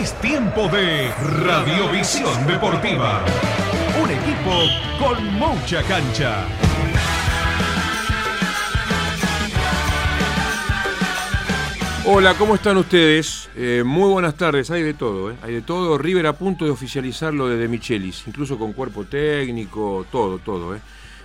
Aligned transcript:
Es 0.00 0.18
tiempo 0.22 0.66
de 0.68 1.12
Radiovisión 1.44 2.46
Deportiva. 2.46 3.22
Un 4.02 4.10
equipo 4.10 4.62
con 4.98 5.34
mucha 5.34 5.82
cancha. 5.82 6.46
Hola, 12.06 12.32
¿cómo 12.38 12.54
están 12.54 12.78
ustedes? 12.78 13.50
Eh, 13.54 13.82
muy 13.84 14.10
buenas 14.10 14.36
tardes, 14.36 14.70
hay 14.70 14.82
de 14.82 14.94
todo, 14.94 15.32
¿eh? 15.32 15.36
hay 15.42 15.52
de 15.52 15.60
todo. 15.60 15.98
River 15.98 16.28
a 16.28 16.32
punto 16.32 16.64
de 16.64 16.70
oficializar 16.70 17.34
lo 17.34 17.48
de 17.48 17.68
Michelis, 17.68 18.26
incluso 18.26 18.58
con 18.58 18.72
cuerpo 18.72 19.04
técnico, 19.04 20.06
todo, 20.10 20.38
todo. 20.38 20.74
¿eh? 20.74 20.80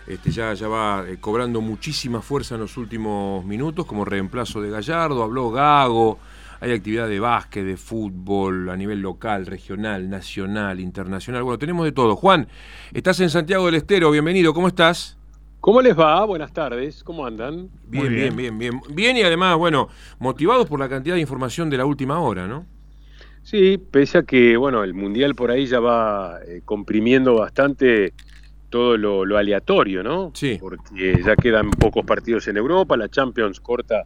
Este, 0.06 0.32
ya, 0.32 0.54
ya 0.54 0.68
va 0.68 1.06
cobrando 1.22 1.62
muchísima 1.62 2.22
fuerza 2.22 2.56
en 2.56 2.62
los 2.62 2.76
últimos 2.76 3.46
minutos 3.46 3.86
como 3.86 4.04
reemplazo 4.04 4.60
de 4.60 4.70
Gallardo, 4.70 5.24
habló 5.24 5.50
Gago, 5.50 6.20
hay 6.60 6.72
actividad 6.72 7.08
de 7.08 7.20
básquet, 7.20 7.66
de 7.66 7.78
fútbol 7.78 8.70
a 8.70 8.78
nivel 8.78 9.02
local, 9.02 9.46
regional, 9.46 10.10
nacional, 10.10 10.80
internacional. 10.80 11.44
Bueno, 11.44 11.60
tenemos 11.60 11.86
de 11.86 11.92
todo. 11.92 12.16
Juan, 12.16 12.48
estás 12.94 13.20
en 13.20 13.30
Santiago 13.30 13.66
del 13.66 13.76
Estero, 13.76 14.12
bienvenido, 14.12 14.54
¿cómo 14.54 14.68
estás? 14.68 15.18
¿Cómo 15.60 15.82
les 15.82 15.98
va? 15.98 16.24
Buenas 16.26 16.54
tardes, 16.54 17.04
¿cómo 17.04 17.26
andan? 17.26 17.70
Bien, 17.88 18.10
bien, 18.10 18.36
bien, 18.36 18.58
bien, 18.58 18.82
bien. 18.90 19.18
y 19.18 19.24
además, 19.24 19.58
bueno, 19.58 19.90
motivados 20.20 20.68
por 20.68 20.80
la 20.80 20.88
cantidad 20.88 21.16
de 21.16 21.22
información 21.22 21.70
de 21.70 21.78
la 21.78 21.86
última 21.86 22.20
hora, 22.20 22.48
¿no? 22.48 22.66
Sí, 23.42 23.78
pese 23.78 24.20
a 24.20 24.24
que, 24.24 24.58
bueno, 24.58 24.84
el 24.84 24.94
Mundial 24.94 25.36
por 25.36 25.52
ahí 25.52 25.66
ya 25.66 25.80
va 25.80 26.40
eh, 26.48 26.62
comprimiendo 26.64 27.36
bastante 27.36 28.14
todo 28.70 28.98
lo, 28.98 29.38
aleatorio, 29.38 30.04
¿no? 30.04 30.32
Sí. 30.34 30.58
Porque 30.60 31.22
ya 31.26 31.36
quedan 31.36 31.72
pocos 31.72 32.06
partidos 32.06 32.48
en 32.48 32.58
Europa, 32.58 32.98
la 32.98 33.10
Champions 33.10 33.60
corta 33.60 34.06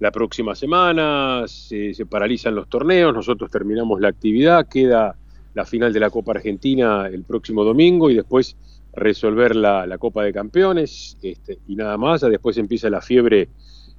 la 0.00 0.10
próxima 0.10 0.54
semana, 0.54 1.44
se, 1.46 1.94
se 1.94 2.06
paralizan 2.06 2.54
los 2.54 2.68
torneos, 2.68 3.12
nosotros 3.12 3.50
terminamos 3.50 4.00
la 4.00 4.08
actividad, 4.08 4.68
queda 4.68 5.16
la 5.54 5.64
final 5.64 5.92
de 5.92 6.00
la 6.00 6.10
Copa 6.10 6.32
Argentina 6.32 7.08
el 7.08 7.24
próximo 7.24 7.64
domingo 7.64 8.10
y 8.10 8.14
después 8.14 8.56
resolver 8.92 9.56
la, 9.56 9.96
Copa 9.98 10.24
de 10.24 10.32
Campeones 10.32 11.16
este, 11.22 11.58
y 11.66 11.76
nada 11.76 11.96
más, 11.96 12.20
después 12.20 12.56
empieza 12.58 12.90
la 12.90 13.00
fiebre 13.00 13.48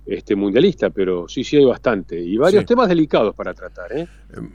este, 0.06 0.36
mundialista, 0.36 0.90
pero 0.90 1.28
sí, 1.28 1.44
sí 1.44 1.58
hay 1.58 1.66
bastante. 1.66 2.20
Y 2.20 2.38
varios 2.38 2.66
temas 2.66 2.88
delicados 2.88 3.36
para 3.36 3.54
tratar. 3.54 3.92
¿eh? 3.96 4.08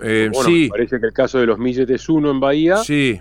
eh 0.03 0.31
sí. 0.45 0.69
Parece 0.69 0.99
que 0.99 1.07
el 1.07 1.13
caso 1.13 1.39
de 1.39 1.47
los 1.47 1.59
Millet 1.59 1.89
es 1.91 2.09
uno 2.09 2.31
en 2.31 2.41
Bahía. 2.41 2.79
Sí. 2.79 3.21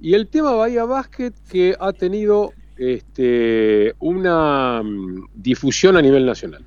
Y 0.00 0.14
el 0.14 0.26
tema 0.28 0.52
Bahía 0.52 0.84
Basket 0.84 1.32
que 1.48 1.74
ha 1.78 1.92
tenido 1.92 2.52
este, 2.76 3.94
una 4.00 4.82
mm, 4.82 5.28
difusión 5.34 5.96
a 5.96 6.02
nivel 6.02 6.26
nacional. 6.26 6.64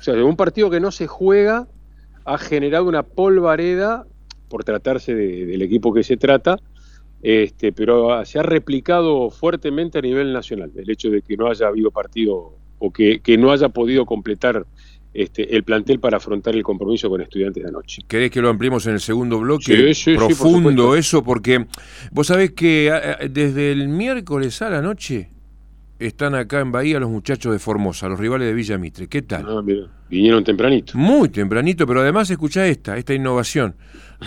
O 0.00 0.02
sea, 0.02 0.14
de 0.14 0.22
un 0.22 0.34
partido 0.34 0.70
que 0.70 0.80
no 0.80 0.90
se 0.90 1.06
juega 1.06 1.68
ha 2.24 2.38
generado 2.38 2.86
una 2.86 3.02
polvareda, 3.02 4.06
por 4.48 4.64
tratarse 4.64 5.14
del 5.14 5.62
equipo 5.62 5.92
que 5.92 6.02
se 6.02 6.16
trata, 6.16 6.58
este, 7.22 7.72
pero 7.72 8.24
se 8.24 8.38
ha 8.38 8.42
replicado 8.42 9.30
fuertemente 9.30 9.98
a 9.98 10.00
nivel 10.00 10.32
nacional 10.32 10.72
el 10.74 10.90
hecho 10.90 11.10
de 11.10 11.22
que 11.22 11.36
no 11.36 11.48
haya 11.48 11.68
habido 11.68 11.90
partido 11.90 12.56
o 12.78 12.90
que, 12.90 13.20
no 13.38 13.52
haya 13.52 13.68
podido 13.68 14.06
completar 14.06 14.66
este, 15.12 15.54
el 15.54 15.64
plantel 15.64 16.00
para 16.00 16.16
afrontar 16.16 16.56
el 16.56 16.62
compromiso 16.62 17.10
con 17.10 17.20
estudiantes 17.20 17.62
de 17.62 17.68
anoche. 17.68 18.02
¿Querés 18.08 18.30
que 18.30 18.40
lo 18.40 18.48
ampliemos 18.48 18.86
en 18.86 18.94
el 18.94 19.00
segundo 19.00 19.38
bloque? 19.38 19.94
Sí, 19.94 20.14
Profundo 20.14 20.96
eso, 20.96 21.22
porque 21.22 21.66
vos 22.10 22.26
sabés 22.26 22.52
que 22.52 22.90
desde 23.30 23.70
el 23.70 23.88
miércoles 23.88 24.62
a 24.62 24.70
la 24.70 24.80
noche 24.80 25.28
están 26.00 26.34
acá 26.34 26.60
en 26.60 26.72
Bahía 26.72 26.98
los 26.98 27.10
muchachos 27.10 27.52
de 27.52 27.58
Formosa, 27.58 28.08
los 28.08 28.18
rivales 28.18 28.48
de 28.48 28.54
Villa 28.54 28.78
Mitre. 28.78 29.06
¿Qué 29.06 29.22
tal? 29.22 29.44
Ah, 29.46 29.62
Vinieron 30.08 30.42
tempranito. 30.42 30.94
Muy 30.96 31.28
tempranito, 31.28 31.86
pero 31.86 32.00
además 32.00 32.30
escucha 32.30 32.66
esta, 32.66 32.96
esta 32.96 33.14
innovación. 33.14 33.76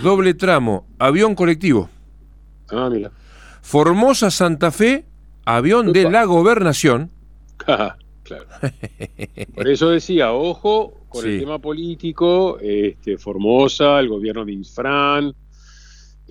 Doble 0.01 0.35
tramo, 0.35 0.87
avión 0.99 1.35
colectivo. 1.35 1.89
Ah, 2.69 2.89
mira. 2.91 3.11
Formosa 3.61 4.29
Santa 4.29 4.71
Fe, 4.71 5.05
avión 5.45 5.91
de 5.91 6.09
la 6.09 6.25
gobernación. 6.25 7.09
claro. 7.57 7.95
Por 9.55 9.67
eso 9.67 9.89
decía, 9.89 10.31
ojo 10.31 11.01
con 11.09 11.25
el 11.27 11.39
tema 11.39 11.59
político, 11.59 12.59
este, 12.59 13.17
Formosa, 13.17 13.99
el 13.99 14.09
gobierno 14.09 14.45
de 14.45 14.53
Infran, 14.53 15.33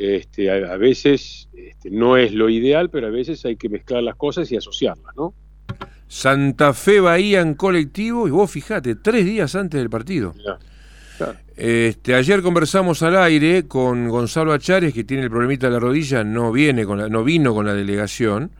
este, 0.02 0.50
a, 0.50 0.76
veces 0.76 1.48
este, 1.54 1.90
no 1.90 2.16
es 2.16 2.32
lo 2.32 2.48
ideal, 2.50 2.90
pero 2.90 3.06
a 3.06 3.10
veces 3.10 3.44
hay 3.44 3.56
que 3.56 3.68
mezclar 3.68 4.02
las 4.02 4.16
cosas 4.16 4.50
y 4.50 4.56
asociarlas, 4.56 5.14
¿no? 5.16 5.34
Santa 6.08 6.74
Fe 6.74 7.00
Bahía 7.00 7.40
en 7.40 7.54
colectivo, 7.54 8.28
y 8.28 8.30
vos 8.30 8.50
fijate, 8.50 8.96
tres 8.96 9.24
días 9.24 9.54
antes 9.54 9.80
del 9.80 9.88
partido. 9.88 10.34
Este, 11.56 12.14
ayer 12.14 12.42
conversamos 12.42 13.02
al 13.02 13.16
aire 13.16 13.66
con 13.68 14.08
Gonzalo 14.08 14.52
Achares, 14.52 14.92
que 14.92 15.04
tiene 15.04 15.22
el 15.22 15.30
problemita 15.30 15.68
de 15.68 15.72
la 15.74 15.78
rodilla, 15.78 16.24
no, 16.24 16.50
viene 16.50 16.84
con 16.84 16.98
la, 16.98 17.08
no 17.08 17.22
vino 17.24 17.54
con 17.54 17.64
la 17.64 17.74
delegación, 17.74 18.50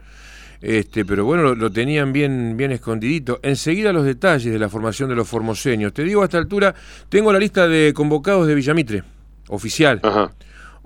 este, 0.61 1.03
pero 1.03 1.25
bueno, 1.25 1.55
lo, 1.55 1.71
tenían 1.71 2.13
bien, 2.13 2.55
bien 2.55 2.71
escondidito. 2.71 3.39
Enseguida 3.43 3.91
los 3.91 4.05
detalles 4.05 4.53
de 4.53 4.57
la 4.57 4.69
formación 4.69 5.09
de 5.09 5.15
los 5.15 5.27
formoseños. 5.27 5.93
Te 5.93 6.03
digo, 6.03 6.21
a 6.21 6.25
esta 6.25 6.37
altura 6.37 6.73
tengo 7.09 7.33
la 7.33 7.39
lista 7.39 7.67
de 7.67 7.93
convocados 7.93 8.47
de 8.47 8.55
Villamitre, 8.55 9.03
oficial. 9.49 9.99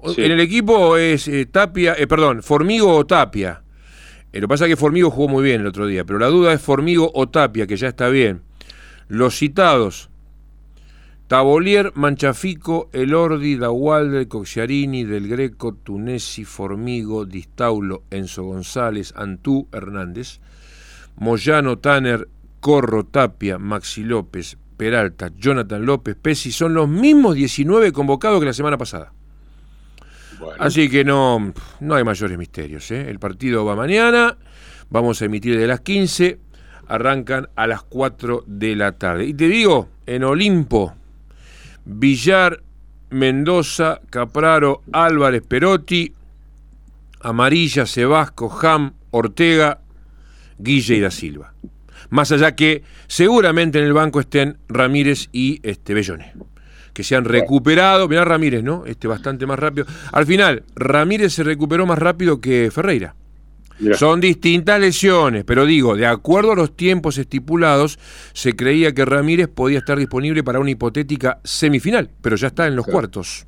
En 0.04 0.32
el 0.32 0.40
equipo 0.40 0.98
es 0.98 1.28
eh, 1.28 1.46
Tapia, 1.48 1.96
eh, 1.98 2.08
perdón, 2.08 2.44
Formigo 2.44 2.96
o 2.96 3.06
Tapia. 3.06 3.64
Eh, 4.32 4.40
lo 4.40 4.48
que 4.48 4.50
pasa 4.50 4.66
es 4.66 4.70
que 4.70 4.76
Formigo 4.76 5.10
jugó 5.10 5.28
muy 5.28 5.44
bien 5.44 5.62
el 5.62 5.68
otro 5.68 5.88
día, 5.88 6.06
pero 6.06 6.20
la 6.20 6.28
duda 6.28 6.54
es 6.54 6.62
Formigo 6.62 7.12
o 7.14 7.28
Tapia, 7.30 7.66
que 7.66 7.78
ya 7.78 7.88
está 7.88 8.08
bien. 8.10 8.42
Los 9.08 9.38
citados, 9.38 10.10
Tabolier, 11.28 11.92
Manchafico, 11.96 12.90
Elordi, 12.94 13.58
Dawalde, 13.58 14.28
Coxiarini, 14.28 15.04
Del 15.04 15.28
Greco, 15.28 15.74
Tunesi, 15.74 16.46
Formigo, 16.46 17.26
Distaulo, 17.26 18.04
Enzo 18.12 18.44
González, 18.44 19.14
Antú, 19.16 19.68
Hernández, 19.72 20.40
Moyano, 21.16 21.80
Tanner, 21.80 22.28
Corro, 22.60 23.06
Tapia, 23.06 23.58
Maxi 23.58 24.04
López, 24.04 24.58
Peralta, 24.78 25.32
Jonathan 25.36 25.86
López, 25.86 26.16
Pesi, 26.16 26.52
son 26.52 26.76
los 26.76 26.88
mismos 26.88 27.36
19 27.36 27.92
convocados 27.92 28.40
que 28.40 28.46
la 28.46 28.54
semana 28.54 28.78
pasada. 28.78 29.12
Así 30.60 30.90
que 30.90 31.04
no, 31.04 31.54
no 31.80 31.96
hay 31.96 32.04
mayores 32.04 32.38
misterios. 32.38 32.90
¿eh? 32.92 33.10
El 33.10 33.20
partido 33.20 33.66
va 33.66 33.76
mañana, 33.76 34.38
vamos 34.90 35.22
a 35.22 35.26
emitir 35.26 35.58
de 35.58 35.68
las 35.68 35.82
15, 35.82 36.40
arrancan 36.88 37.50
a 37.56 37.68
las 37.68 37.84
4 37.84 38.44
de 38.48 38.76
la 38.76 38.94
tarde. 38.94 39.26
Y 39.26 39.34
te 39.34 39.48
digo, 39.48 39.90
en 40.06 40.24
Olimpo, 40.24 40.96
Villar, 41.86 42.62
Mendoza, 43.10 44.02
Capraro, 44.10 44.84
Álvarez, 44.92 45.44
Perotti, 45.48 46.14
Amarilla, 47.22 47.86
Sebasco, 47.86 48.56
Ham, 48.62 48.94
Ortega, 49.12 49.80
Guille 50.58 50.96
y 50.96 51.00
da 51.00 51.12
Silva. 51.12 51.54
Más 52.10 52.32
allá 52.32 52.56
que 52.56 52.84
seguramente 53.08 53.80
en 53.80 53.86
el 53.86 53.94
banco 53.94 54.20
estén 54.20 54.58
Ramírez 54.70 55.30
y 55.32 55.60
este, 55.64 55.94
que 56.98 57.04
se 57.04 57.16
han 57.16 57.26
recuperado. 57.26 58.08
Mirá 58.08 58.26
Ramírez, 58.26 58.64
¿no? 58.64 58.84
Este 58.88 59.08
bastante 59.08 59.46
más 59.46 59.60
rápido. 59.60 59.86
Al 60.12 60.26
final, 60.26 60.64
Ramírez 60.76 61.32
se 61.32 61.44
recuperó 61.44 61.86
más 61.86 62.00
rápido 62.00 62.42
que 62.42 62.72
Ferreira. 62.74 63.14
Son 63.94 64.20
distintas 64.20 64.80
lesiones, 64.80 65.44
pero 65.44 65.68
digo, 65.68 65.96
de 65.96 66.08
acuerdo 66.08 66.54
a 66.54 66.56
los 66.56 66.76
tiempos 66.76 67.20
estipulados, 67.20 68.00
se 68.34 68.56
creía 68.56 68.96
que 68.96 69.06
Ramírez 69.06 69.48
podía 69.48 69.78
estar 69.78 70.00
disponible 70.00 70.44
para 70.44 70.60
una 70.60 70.72
hipotética 70.72 71.40
semifinal, 71.44 72.10
pero 72.20 72.36
ya 72.36 72.48
está 72.48 72.66
en 72.66 72.76
los 72.76 72.88
cuartos. 72.88 73.46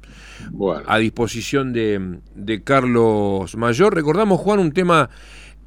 A 0.85 0.99
disposición 0.99 1.73
de, 1.73 2.61
Carlos 2.63 3.57
Mayor. 3.57 3.95
Recordamos, 3.95 4.39
Juan, 4.41 4.59
un 4.59 4.73
tema 4.73 5.09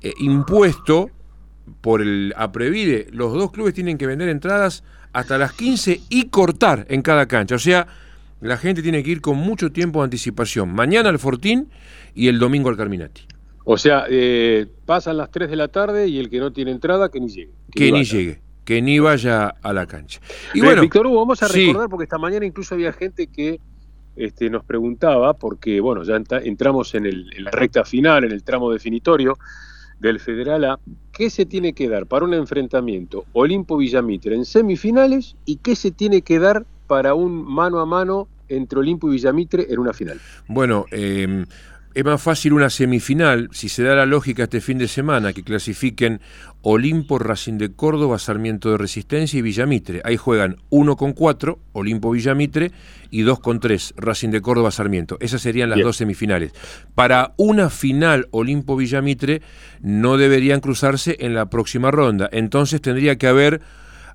eh, 0.02 0.12
impuesto 0.20 1.10
por 1.80 2.00
el 2.00 2.32
Aprevide. 2.36 3.08
Los 3.10 3.32
dos 3.32 3.50
clubes 3.50 3.74
tienen 3.74 3.98
que 3.98 4.06
vender 4.06 4.28
entradas 4.28 4.84
hasta 5.12 5.38
las 5.38 5.52
15 5.52 6.00
y 6.08 6.28
cortar 6.28 6.86
en 6.88 7.02
cada 7.02 7.26
cancha. 7.26 7.54
O 7.54 7.58
sea, 7.58 7.86
la 8.40 8.56
gente 8.56 8.82
tiene 8.82 9.02
que 9.02 9.10
ir 9.10 9.20
con 9.20 9.36
mucho 9.36 9.70
tiempo 9.70 10.00
de 10.00 10.04
anticipación. 10.04 10.72
Mañana 10.74 11.08
al 11.08 11.18
Fortín 11.18 11.68
y 12.14 12.28
el 12.28 12.38
domingo 12.38 12.68
al 12.68 12.76
Carminati. 12.76 13.22
O 13.64 13.78
sea, 13.78 14.06
eh, 14.08 14.66
pasan 14.86 15.18
las 15.18 15.30
3 15.30 15.48
de 15.50 15.56
la 15.56 15.68
tarde 15.68 16.08
y 16.08 16.18
el 16.18 16.28
que 16.28 16.40
no 16.40 16.52
tiene 16.52 16.72
entrada, 16.72 17.10
que 17.10 17.20
ni 17.20 17.28
llegue. 17.28 17.52
Que, 17.70 17.92
ni, 17.92 18.04
llegue, 18.04 18.40
que 18.64 18.82
ni 18.82 18.98
vaya 18.98 19.48
a 19.48 19.72
la 19.72 19.86
cancha. 19.86 20.20
Y 20.52 20.60
bueno, 20.60 20.82
Víctor 20.82 21.06
Hugo, 21.06 21.20
vamos 21.20 21.42
a 21.42 21.48
recordar, 21.48 21.88
porque 21.88 22.04
esta 22.04 22.18
mañana 22.18 22.44
incluso 22.44 22.74
había 22.74 22.92
gente 22.92 23.28
que 23.28 23.60
este, 24.16 24.50
nos 24.50 24.64
preguntaba, 24.64 25.34
porque 25.34 25.80
bueno, 25.80 26.02
ya 26.02 26.20
entramos 26.42 26.94
en, 26.96 27.06
el, 27.06 27.32
en 27.36 27.44
la 27.44 27.52
recta 27.52 27.84
final, 27.84 28.24
en 28.24 28.32
el 28.32 28.42
tramo 28.42 28.72
definitorio 28.72 29.38
del 30.02 30.20
Federal 30.20 30.64
A, 30.64 30.80
¿qué 31.12 31.30
se 31.30 31.46
tiene 31.46 31.72
que 31.72 31.88
dar 31.88 32.06
para 32.06 32.24
un 32.24 32.34
enfrentamiento 32.34 33.24
Olimpo-Villamitre 33.32 34.34
en 34.34 34.44
semifinales 34.44 35.36
y 35.46 35.56
qué 35.56 35.76
se 35.76 35.92
tiene 35.92 36.22
que 36.22 36.40
dar 36.40 36.66
para 36.88 37.14
un 37.14 37.44
mano 37.44 37.78
a 37.78 37.86
mano 37.86 38.28
entre 38.48 38.80
Olimpo 38.80 39.08
y 39.08 39.12
Villamitre 39.12 39.66
en 39.70 39.78
una 39.78 39.92
final? 39.92 40.20
Bueno, 40.48 40.86
eh, 40.90 41.46
es 41.94 42.04
más 42.04 42.22
fácil 42.22 42.52
una 42.52 42.70
semifinal, 42.70 43.48
si 43.52 43.68
se 43.68 43.82
da 43.82 43.94
la 43.94 44.06
lógica 44.06 44.44
este 44.44 44.60
fin 44.60 44.78
de 44.78 44.88
semana, 44.88 45.32
que 45.32 45.42
clasifiquen 45.42 46.20
Olimpo, 46.62 47.18
Racing 47.18 47.58
de 47.58 47.72
Córdoba, 47.72 48.18
Sarmiento 48.18 48.70
de 48.70 48.78
Resistencia 48.78 49.38
y 49.38 49.42
Villamitre. 49.42 50.00
Ahí 50.04 50.16
juegan 50.16 50.56
1 50.70 50.96
con 50.96 51.12
4, 51.12 51.58
Olimpo 51.72 52.10
Villamitre, 52.10 52.70
y 53.10 53.22
2 53.22 53.40
con 53.40 53.60
3, 53.60 53.94
Racing 53.96 54.30
de 54.30 54.40
Córdoba, 54.40 54.70
Sarmiento. 54.70 55.18
Esas 55.20 55.42
serían 55.42 55.70
las 55.70 55.80
dos 55.80 55.96
semifinales. 55.96 56.52
Para 56.94 57.34
una 57.36 57.68
final 57.68 58.28
Olimpo 58.30 58.76
Villamitre 58.76 59.42
no 59.80 60.16
deberían 60.16 60.60
cruzarse 60.60 61.16
en 61.20 61.34
la 61.34 61.50
próxima 61.50 61.90
ronda. 61.90 62.28
Entonces 62.32 62.80
tendría 62.80 63.16
que 63.16 63.26
haber 63.26 63.60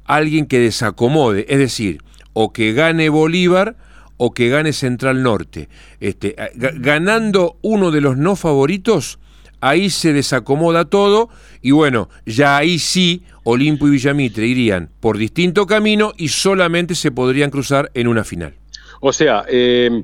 alguien 0.06 0.48
que 0.48 0.60
desacomode, 0.60 1.46
es 1.50 1.60
decir, 1.60 2.02
o 2.34 2.54
que 2.54 2.74
gane 2.74 3.10
Bolívar 3.10 3.76
o 4.18 4.34
que 4.34 4.50
gane 4.50 4.74
Central 4.74 5.24
Norte. 5.24 5.70
Este, 6.00 6.36
ganando 6.56 7.58
uno 7.62 7.92
de 7.92 8.02
los 8.02 8.18
no 8.18 8.36
favoritos, 8.36 9.20
ahí 9.62 9.90
se 9.90 10.14
desacomoda 10.14 10.86
todo 10.86 11.30
y 11.62 11.72
bueno, 11.72 12.10
ya 12.26 12.58
ahí 12.58 12.80
sí 12.80 13.24
Olimpo 13.44 13.88
y 13.88 13.92
Villamitre 13.92 14.46
irían 14.46 14.90
por 15.00 15.18
distinto 15.18 15.66
camino 15.66 16.14
y 16.18 16.28
solamente 16.28 16.96
se 16.96 17.12
podrían 17.12 17.50
cruzar 17.50 17.92
en 17.94 18.08
una 18.08 18.24
final. 18.24 18.54
O 19.00 19.14
sea, 19.14 19.46
eh, 19.48 20.04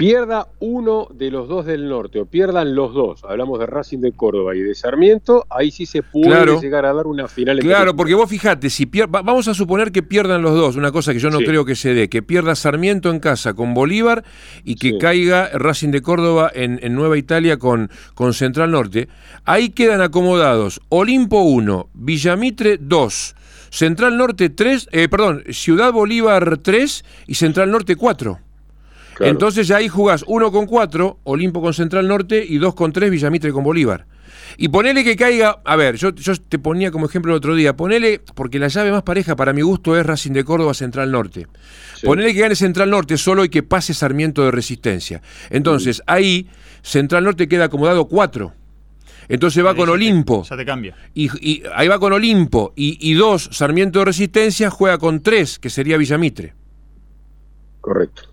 pierda 0.00 0.48
uno 0.60 1.06
de 1.12 1.30
los 1.30 1.46
dos 1.46 1.66
del 1.66 1.88
norte 1.88 2.20
o 2.20 2.26
pierdan 2.26 2.74
los 2.74 2.94
dos, 2.94 3.22
hablamos 3.24 3.58
de 3.58 3.66
Racing 3.66 3.98
de 3.98 4.12
Córdoba 4.12 4.56
y 4.56 4.60
de 4.60 4.74
Sarmiento, 4.74 5.46
ahí 5.50 5.70
sí 5.70 5.84
se 5.84 6.02
puede 6.02 6.58
llegar 6.60 6.86
a 6.86 6.94
dar 6.94 7.06
una 7.06 7.28
final. 7.28 7.58
Claro, 7.58 7.94
porque 7.94 8.14
vos 8.14 8.28
fijate, 8.28 8.70
si 8.70 8.90
vamos 9.08 9.46
a 9.48 9.54
suponer 9.54 9.92
que 9.92 10.02
pierdan 10.02 10.42
los 10.42 10.54
dos, 10.54 10.76
una 10.76 10.90
cosa 10.90 11.12
que 11.12 11.18
yo 11.18 11.30
no 11.30 11.38
creo 11.38 11.64
que 11.64 11.74
se 11.74 11.92
dé, 11.92 12.08
que 12.08 12.22
pierda 12.22 12.54
Sarmiento 12.54 13.10
en 13.10 13.20
casa 13.20 13.54
con 13.54 13.74
Bolívar 13.74 14.24
y 14.64 14.76
que 14.76 14.96
caiga 14.98 15.50
Racing 15.52 15.90
de 15.90 16.02
Córdoba 16.02 16.50
en, 16.54 16.80
Nueva 16.94 17.18
Italia 17.18 17.58
con, 17.58 17.90
con 18.14 18.32
Central 18.34 18.70
Norte, 18.70 19.08
ahí 19.44 19.70
quedan 19.70 20.00
acomodados 20.00 20.80
Olimpo 20.88 21.42
1, 21.42 21.90
Villamitre 21.94 22.78
2. 22.80 23.36
Central 23.70 24.16
Norte 24.16 24.50
3, 24.50 24.88
eh, 24.90 25.08
perdón, 25.08 25.44
Ciudad 25.50 25.92
Bolívar 25.92 26.58
3 26.58 27.04
y 27.28 27.34
Central 27.34 27.70
Norte 27.70 27.94
4. 27.94 28.49
Entonces 29.18 29.66
ya 29.68 29.76
ahí 29.76 29.88
jugás 29.88 30.24
uno 30.26 30.50
con 30.52 30.66
cuatro, 30.66 31.18
Olimpo 31.24 31.60
con 31.60 31.74
Central 31.74 32.08
Norte 32.08 32.44
y 32.46 32.58
dos 32.58 32.74
con 32.74 32.92
tres, 32.92 33.10
Villamitre 33.10 33.52
con 33.52 33.64
Bolívar. 33.64 34.06
Y 34.56 34.68
ponele 34.68 35.04
que 35.04 35.16
caiga, 35.16 35.60
a 35.64 35.76
ver, 35.76 35.96
yo, 35.96 36.10
yo 36.10 36.34
te 36.36 36.58
ponía 36.58 36.90
como 36.90 37.06
ejemplo 37.06 37.32
el 37.32 37.38
otro 37.38 37.54
día, 37.54 37.76
ponele, 37.76 38.20
porque 38.34 38.58
la 38.58 38.68
llave 38.68 38.90
más 38.90 39.02
pareja 39.02 39.36
para 39.36 39.52
mi 39.52 39.62
gusto 39.62 39.96
es 39.96 40.04
Racing 40.04 40.32
de 40.32 40.44
Córdoba 40.44 40.74
Central 40.74 41.10
Norte. 41.10 41.46
Ponele 42.02 42.34
que 42.34 42.40
gane 42.40 42.54
Central 42.54 42.90
Norte 42.90 43.16
solo 43.16 43.44
y 43.44 43.48
que 43.48 43.62
pase 43.62 43.94
Sarmiento 43.94 44.44
de 44.44 44.50
Resistencia. 44.50 45.22
Entonces 45.50 46.02
ahí 46.06 46.48
Central 46.82 47.24
Norte 47.24 47.48
queda 47.48 47.66
acomodado 47.66 48.08
cuatro. 48.08 48.54
Entonces 49.28 49.64
va 49.64 49.76
con 49.76 49.88
Olimpo. 49.88 50.42
ya 50.42 50.56
te 50.56 50.64
cambia. 50.64 50.96
Y, 51.14 51.62
ahí 51.74 51.86
va 51.86 52.00
con 52.00 52.12
Olimpo. 52.12 52.72
Y, 52.74 52.98
y 53.00 53.14
dos, 53.14 53.48
Sarmiento 53.52 54.00
de 54.00 54.06
Resistencia 54.06 54.70
juega 54.70 54.98
con 54.98 55.22
tres, 55.22 55.60
que 55.60 55.70
sería 55.70 55.96
Villamitre. 55.96 56.54
Correcto. 57.80 58.29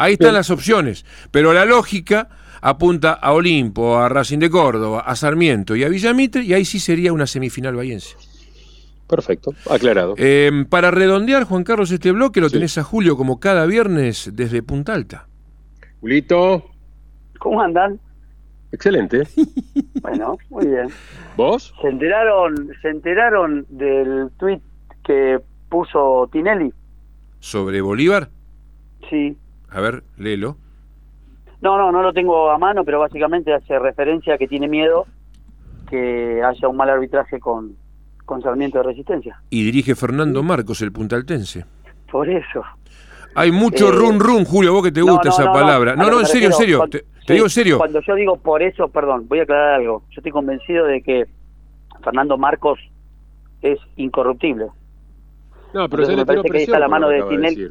Ahí 0.00 0.14
están 0.14 0.32
las 0.32 0.48
opciones, 0.48 1.04
pero 1.30 1.52
la 1.52 1.66
lógica 1.66 2.30
apunta 2.62 3.12
a 3.12 3.32
Olimpo, 3.34 3.98
a 3.98 4.08
Racing 4.08 4.38
de 4.38 4.48
Córdoba, 4.48 5.00
a 5.00 5.14
Sarmiento 5.14 5.76
y 5.76 5.84
a 5.84 5.90
Villamitre, 5.90 6.42
y 6.42 6.54
ahí 6.54 6.64
sí 6.64 6.80
sería 6.80 7.12
una 7.12 7.26
semifinal 7.26 7.76
bahiense. 7.76 8.16
Perfecto, 9.06 9.52
aclarado. 9.68 10.14
Em, 10.16 10.64
para 10.64 10.90
redondear, 10.90 11.44
Juan 11.44 11.64
Carlos, 11.64 11.90
este 11.90 12.12
bloque 12.12 12.40
lo 12.40 12.48
tenés 12.48 12.78
a 12.78 12.82
Julio 12.82 13.14
como 13.14 13.40
cada 13.40 13.66
viernes 13.66 14.30
desde 14.32 14.62
Punta 14.62 14.94
Alta. 14.94 15.28
Julito. 16.00 16.64
¿Cómo 17.38 17.60
andan? 17.60 18.00
Excelente. 18.72 19.24
bueno, 20.00 20.38
muy 20.48 20.66
bien. 20.66 20.88
¿Vos? 21.36 21.74
¿Se 21.82 21.88
enteraron, 21.88 22.70
¿Se 22.80 22.88
enteraron 22.88 23.66
del 23.68 24.30
tuit 24.38 24.62
que 25.04 25.40
puso 25.68 26.26
Tinelli? 26.32 26.72
¿Sobre 27.38 27.82
Bolívar? 27.82 28.30
Sí. 29.10 29.36
A 29.70 29.80
ver, 29.80 30.02
léelo. 30.16 30.56
No, 31.60 31.76
no, 31.76 31.92
no 31.92 32.02
lo 32.02 32.12
tengo 32.12 32.50
a 32.50 32.58
mano, 32.58 32.84
pero 32.84 33.00
básicamente 33.00 33.52
hace 33.52 33.78
referencia 33.78 34.34
a 34.34 34.38
que 34.38 34.48
tiene 34.48 34.68
miedo 34.68 35.06
que 35.88 36.42
haya 36.42 36.68
un 36.68 36.76
mal 36.76 36.88
arbitraje 36.88 37.38
con, 37.38 37.76
con 38.24 38.40
Sarmiento 38.40 38.78
de 38.78 38.84
Resistencia. 38.84 39.40
Y 39.50 39.64
dirige 39.64 39.94
Fernando 39.94 40.42
Marcos, 40.42 40.80
el 40.82 40.92
puntaltense. 40.92 41.64
Por 42.10 42.28
eso. 42.28 42.62
Hay 43.34 43.52
mucho 43.52 43.88
eh, 43.88 43.92
run 43.92 44.18
run, 44.18 44.44
Julio, 44.44 44.72
vos 44.72 44.84
que 44.84 44.92
te 44.92 45.02
gusta 45.02 45.28
esa 45.28 45.52
palabra. 45.52 45.96
No, 45.96 46.10
no, 46.10 46.20
en 46.20 46.26
serio, 46.26 46.48
en 46.48 46.54
serio. 46.54 46.84
te, 46.88 47.04
digo 47.28 47.46
en 47.46 47.50
serio. 47.50 47.78
Cuando 47.78 48.00
yo 48.00 48.14
digo 48.14 48.36
por 48.36 48.62
eso, 48.62 48.88
perdón, 48.88 49.26
voy 49.28 49.40
a 49.40 49.42
aclarar 49.42 49.80
algo. 49.80 50.04
Yo 50.10 50.16
estoy 50.18 50.32
convencido 50.32 50.86
de 50.86 51.02
que 51.02 51.26
Fernando 52.02 52.38
Marcos 52.38 52.78
es 53.62 53.78
incorruptible. 53.96 54.66
No, 55.74 55.88
pero 55.88 56.04
se 56.06 56.16
le 56.16 56.26
parece 56.26 56.48
que 56.48 56.62
está 56.62 56.78
la 56.78 56.88
mano 56.88 57.08
de 57.08 57.22
Tinelli. 57.22 57.68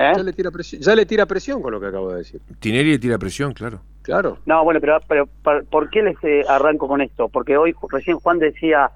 ¿Eh? 0.00 0.12
Ya, 0.16 0.22
le 0.22 0.32
tira 0.32 0.50
presión, 0.50 0.80
ya 0.80 0.94
le 0.94 1.04
tira 1.04 1.26
presión 1.26 1.60
con 1.60 1.72
lo 1.72 1.78
que 1.78 1.88
acabo 1.88 2.10
de 2.10 2.18
decir. 2.18 2.40
Tinelli 2.58 2.92
le 2.92 2.98
tira 2.98 3.18
presión, 3.18 3.52
claro. 3.52 3.82
Claro. 4.00 4.38
No, 4.46 4.64
bueno, 4.64 4.80
pero, 4.80 4.98
pero 5.06 5.28
¿por 5.64 5.90
qué 5.90 6.02
les 6.02 6.16
eh, 6.24 6.42
arranco 6.48 6.88
con 6.88 7.02
esto? 7.02 7.28
Porque 7.28 7.58
hoy 7.58 7.74
recién 7.90 8.16
Juan 8.18 8.38
decía, 8.38 8.90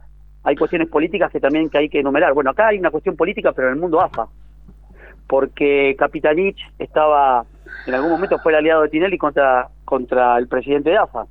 hay 0.45 0.57
cuestiones 0.57 0.89
políticas 0.89 1.31
que 1.31 1.41
también 1.41 1.69
que 1.69 1.77
hay 1.77 1.91
que 1.91 2.01
enumerar. 2.01 2.33
Bueno, 2.33 2.53
acá 2.53 2.69
hay 2.69 2.79
una 2.79 2.91
cuestión 2.91 3.17
política, 3.17 3.53
pero 3.53 3.69
en 3.69 3.75
el 3.75 3.81
mundo 3.81 4.01
AFA. 4.01 4.29
Porque 5.27 5.95
Capitanich 5.99 6.57
estaba, 6.79 7.45
en 7.87 7.95
algún 7.95 8.11
momento 8.11 8.39
fue 8.39 8.53
el 8.53 8.59
aliado 8.61 8.81
de 8.81 8.89
Tinelli 8.89 9.19
contra, 9.19 9.69
contra 9.85 10.39
el 10.39 10.49
presidente 10.49 10.89
de 10.89 10.97
AFA. 10.97 11.27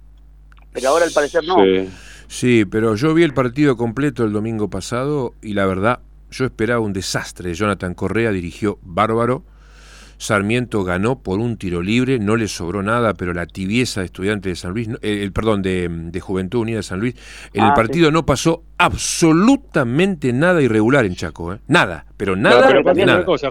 Pero 0.71 0.89
ahora 0.89 1.05
al 1.05 1.11
parecer 1.11 1.43
no. 1.47 1.55
Sí. 1.63 1.89
sí, 2.27 2.65
pero 2.65 2.93
yo 2.93 3.15
vi 3.15 3.23
el 3.23 3.33
partido 3.33 3.75
completo 3.75 4.23
el 4.23 4.33
domingo 4.33 4.69
pasado 4.69 5.33
y 5.41 5.55
la 5.55 5.65
verdad, 5.65 5.99
yo 6.29 6.45
esperaba 6.45 6.79
un 6.79 6.93
desastre. 6.93 7.55
Jonathan 7.55 7.95
Correa 7.95 8.29
dirigió 8.29 8.77
bárbaro 8.83 9.43
Sarmiento 10.23 10.83
ganó 10.83 11.19
por 11.19 11.39
un 11.39 11.57
tiro 11.57 11.81
libre, 11.81 12.17
no 12.17 12.37
le 12.37 12.47
sobró 12.47 12.81
nada, 12.81 13.13
pero 13.13 13.33
la 13.33 13.45
tibieza 13.45 13.99
de 13.99 14.05
estudiantes 14.05 14.51
de 14.51 14.55
San 14.55 14.71
Luis, 14.71 14.87
eh, 15.01 15.21
el 15.21 15.33
perdón, 15.33 15.61
de, 15.61 16.19
Juventud 16.21 16.59
Unida 16.59 16.77
de 16.77 16.83
San 16.83 16.99
Luis, 16.99 17.15
en 17.53 17.63
el 17.63 17.71
ah, 17.71 17.73
partido 17.73 18.09
no 18.09 18.25
pasó 18.25 18.63
absolutamente 18.77 20.31
nada 20.31 20.61
irregular 20.61 21.05
en 21.05 21.15
Chaco, 21.15 21.53
¿eh? 21.53 21.59
nada, 21.67 22.05
pero 22.15 22.35
nada. 22.35 22.71
nada. 22.93 23.25
cosa, 23.25 23.49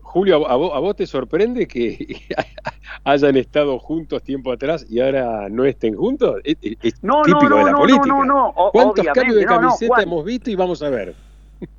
Julio, 0.00 0.48
¿a 0.48 0.56
vos, 0.56 0.96
te 0.96 1.06
sorprende 1.06 1.66
que 1.66 2.20
hayan 3.04 3.36
estado 3.36 3.78
juntos 3.78 4.22
tiempo 4.22 4.52
atrás 4.52 4.86
y 4.88 5.00
ahora 5.00 5.48
no 5.48 5.64
estén 5.64 5.94
juntos? 5.94 6.36
Es, 6.44 6.56
no, 7.02 7.22
típico 7.22 7.48
no, 7.48 7.50
no, 7.50 7.58
de 7.58 7.72
la 7.72 7.76
política. 7.76 8.06
No, 8.06 8.24
no, 8.24 8.54
no, 8.56 8.70
¿Cuántos 8.72 9.06
cambios 9.06 9.36
de 9.36 9.44
camiseta 9.44 10.02
hemos 10.02 10.24
visto 10.24 10.50
y 10.50 10.54
vamos 10.54 10.82
a 10.82 10.90
ver? 10.90 11.14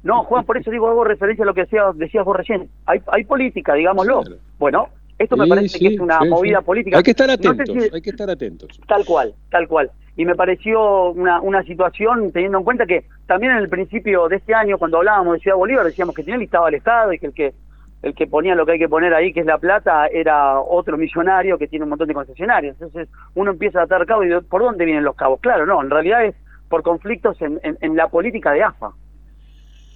No, 0.04 0.24
Juan, 0.24 0.46
por 0.46 0.58
eso 0.58 0.72
digo, 0.72 0.88
hago 0.88 1.04
referencia 1.04 1.44
a 1.44 1.46
lo 1.46 1.54
que 1.54 1.62
decías, 1.62 1.98
decías 1.98 2.26
vos 2.26 2.36
recién. 2.36 2.70
Hay, 2.86 3.02
hay 3.08 3.24
política, 3.24 3.74
digámoslo. 3.74 4.24
Bueno, 4.60 4.90
esto 5.18 5.38
me 5.38 5.48
parece 5.48 5.80
que 5.80 5.88
es 5.96 6.00
una 6.00 6.20
movida 6.22 6.62
política. 6.62 6.98
Hay 6.98 7.04
que 7.04 7.12
estar 7.12 7.30
atentos, 7.30 7.70
hay 7.94 8.02
que 8.02 8.10
estar 8.10 8.30
atentos. 8.30 8.80
Tal 8.88 9.06
cual, 9.06 9.34
tal 9.50 9.68
cual. 9.68 9.92
Y 10.18 10.26
me 10.26 10.36
pareció 10.36 11.12
una, 11.12 11.42
una 11.42 11.64
situación, 11.64 12.32
teniendo 12.32 12.58
en 12.58 12.64
cuenta 12.64 12.86
que 12.86 13.06
también 13.28 13.54
en 13.54 13.60
el 13.60 13.70
principio 13.70 14.28
de 14.28 14.38
este 14.38 14.54
año, 14.54 14.78
cuando 14.78 14.98
hablábamos 14.98 15.34
de 15.34 15.40
Ciudad 15.40 15.58
Bolívar, 15.58 15.86
decíamos 15.86 16.14
que 16.16 16.24
Tinelli 16.24 16.46
estaba 16.46 16.68
al 16.68 16.76
Estado 16.76 17.14
y 17.14 17.20
que 17.20 17.28
el 17.28 17.34
que 17.34 17.54
el 18.02 18.16
que 18.16 18.28
ponía 18.28 18.56
lo 18.56 18.66
que 18.66 18.74
hay 18.74 18.80
que 18.80 18.90
poner 18.90 19.14
ahí, 19.14 19.32
que 19.32 19.42
es 19.42 19.46
la 19.46 19.60
plata, 19.60 20.08
era 20.08 20.60
otro 20.60 20.98
millonario 20.98 21.58
que 21.58 21.68
tiene 21.68 21.84
un 21.84 21.90
montón 21.90 22.08
de 22.08 22.14
concesionarios. 22.14 22.76
Entonces 22.80 23.10
uno 23.36 23.52
empieza 23.52 23.80
a 23.80 23.84
atar 23.84 24.06
cabos 24.06 24.26
y 24.26 24.46
¿por 24.48 24.62
dónde 24.62 24.86
vienen 24.86 25.04
los 25.04 25.16
cabos? 25.16 25.40
Claro, 25.40 25.66
no, 25.66 25.82
en 25.82 25.90
realidad 25.90 26.26
es 26.26 26.36
por 26.68 26.84
conflictos 26.84 27.40
en, 27.42 27.60
en, 27.64 27.96
la 27.96 28.08
política 28.08 28.54
de 28.54 28.64
AFA, 28.64 28.92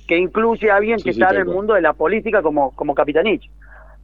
que 0.07 0.17
incluye 0.17 0.71
a 0.71 0.77
alguien 0.77 0.97
que 0.99 1.11
está 1.11 1.29
en 1.31 1.37
el 1.37 1.45
mundo 1.45 1.73
de 1.73 1.81
la 1.81 1.93
política 1.93 2.41
como, 2.41 2.71
como 2.71 2.93
Capitanich 2.93 3.49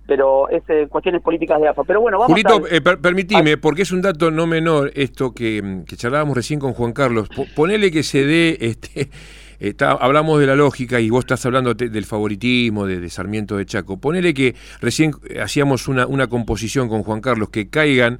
pero 0.07 0.49
es 0.49 0.63
eh, 0.67 0.87
cuestiones 0.89 1.21
políticas 1.21 1.61
de 1.61 1.69
AFA. 1.69 1.83
Pero 1.85 2.01
bueno, 2.01 2.19
vamos 2.19 2.33
Julito, 2.33 2.65
a... 2.65 2.75
eh, 2.75 2.81
permitime, 2.81 3.55
porque 3.55 3.83
es 3.83 3.93
un 3.93 4.01
dato 4.01 4.29
no 4.29 4.45
menor 4.45 4.91
esto 4.93 5.33
que, 5.33 5.83
que 5.87 5.95
charlábamos 5.95 6.35
recién 6.35 6.59
con 6.59 6.73
Juan 6.73 6.91
Carlos. 6.91 7.29
ponele 7.55 7.91
que 7.91 8.03
se 8.03 8.25
dé 8.25 8.57
este, 8.59 9.09
hablamos 9.79 10.39
de 10.39 10.47
la 10.47 10.55
lógica 10.55 10.99
y 10.99 11.09
vos 11.09 11.19
estás 11.19 11.45
hablando 11.45 11.73
del 11.73 12.05
favoritismo 12.05 12.85
de, 12.85 13.09
Sarmiento 13.09 13.57
de 13.57 13.65
Chaco. 13.65 13.97
Ponele 13.97 14.33
que 14.33 14.55
recién 14.81 15.13
hacíamos 15.41 15.87
una, 15.87 16.07
una 16.07 16.27
composición 16.27 16.89
con 16.89 17.03
Juan 17.03 17.21
Carlos, 17.21 17.49
que 17.49 17.69
caigan 17.69 18.19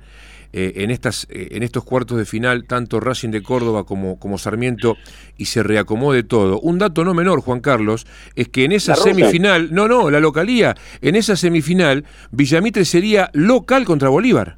eh, 0.54 0.74
en, 0.78 0.92
estas, 0.92 1.28
eh, 1.30 1.50
en 1.52 1.64
estos 1.64 1.84
cuartos 1.84 2.18
de 2.18 2.26
final 2.26 2.66
tanto 2.66 3.00
Racing 3.00 3.30
de 3.30 3.42
Córdoba 3.42 3.86
como, 3.86 4.20
como 4.20 4.38
Sarmiento 4.38 4.96
y 5.38 5.46
se 5.46 5.64
reacomode 5.64 6.24
todo. 6.24 6.60
Un 6.60 6.78
dato 6.78 7.04
no 7.04 7.14
menor, 7.14 7.42
Juan 7.42 7.62
Carlos, 7.62 8.06
es 8.36 8.50
que 8.50 8.66
en 8.66 8.74
esa 8.74 8.96
semifinal, 8.96 9.74
no, 9.74 9.88
no, 9.88 10.10
la 10.10 10.20
localía, 10.20 10.76
en 11.02 11.16
esa 11.16 11.36
semifinal, 11.36 12.06
Villamitre 12.32 12.86
sería 12.86 13.30
local 13.34 13.86
contra 13.86 14.10
Bolívar. 14.10 14.58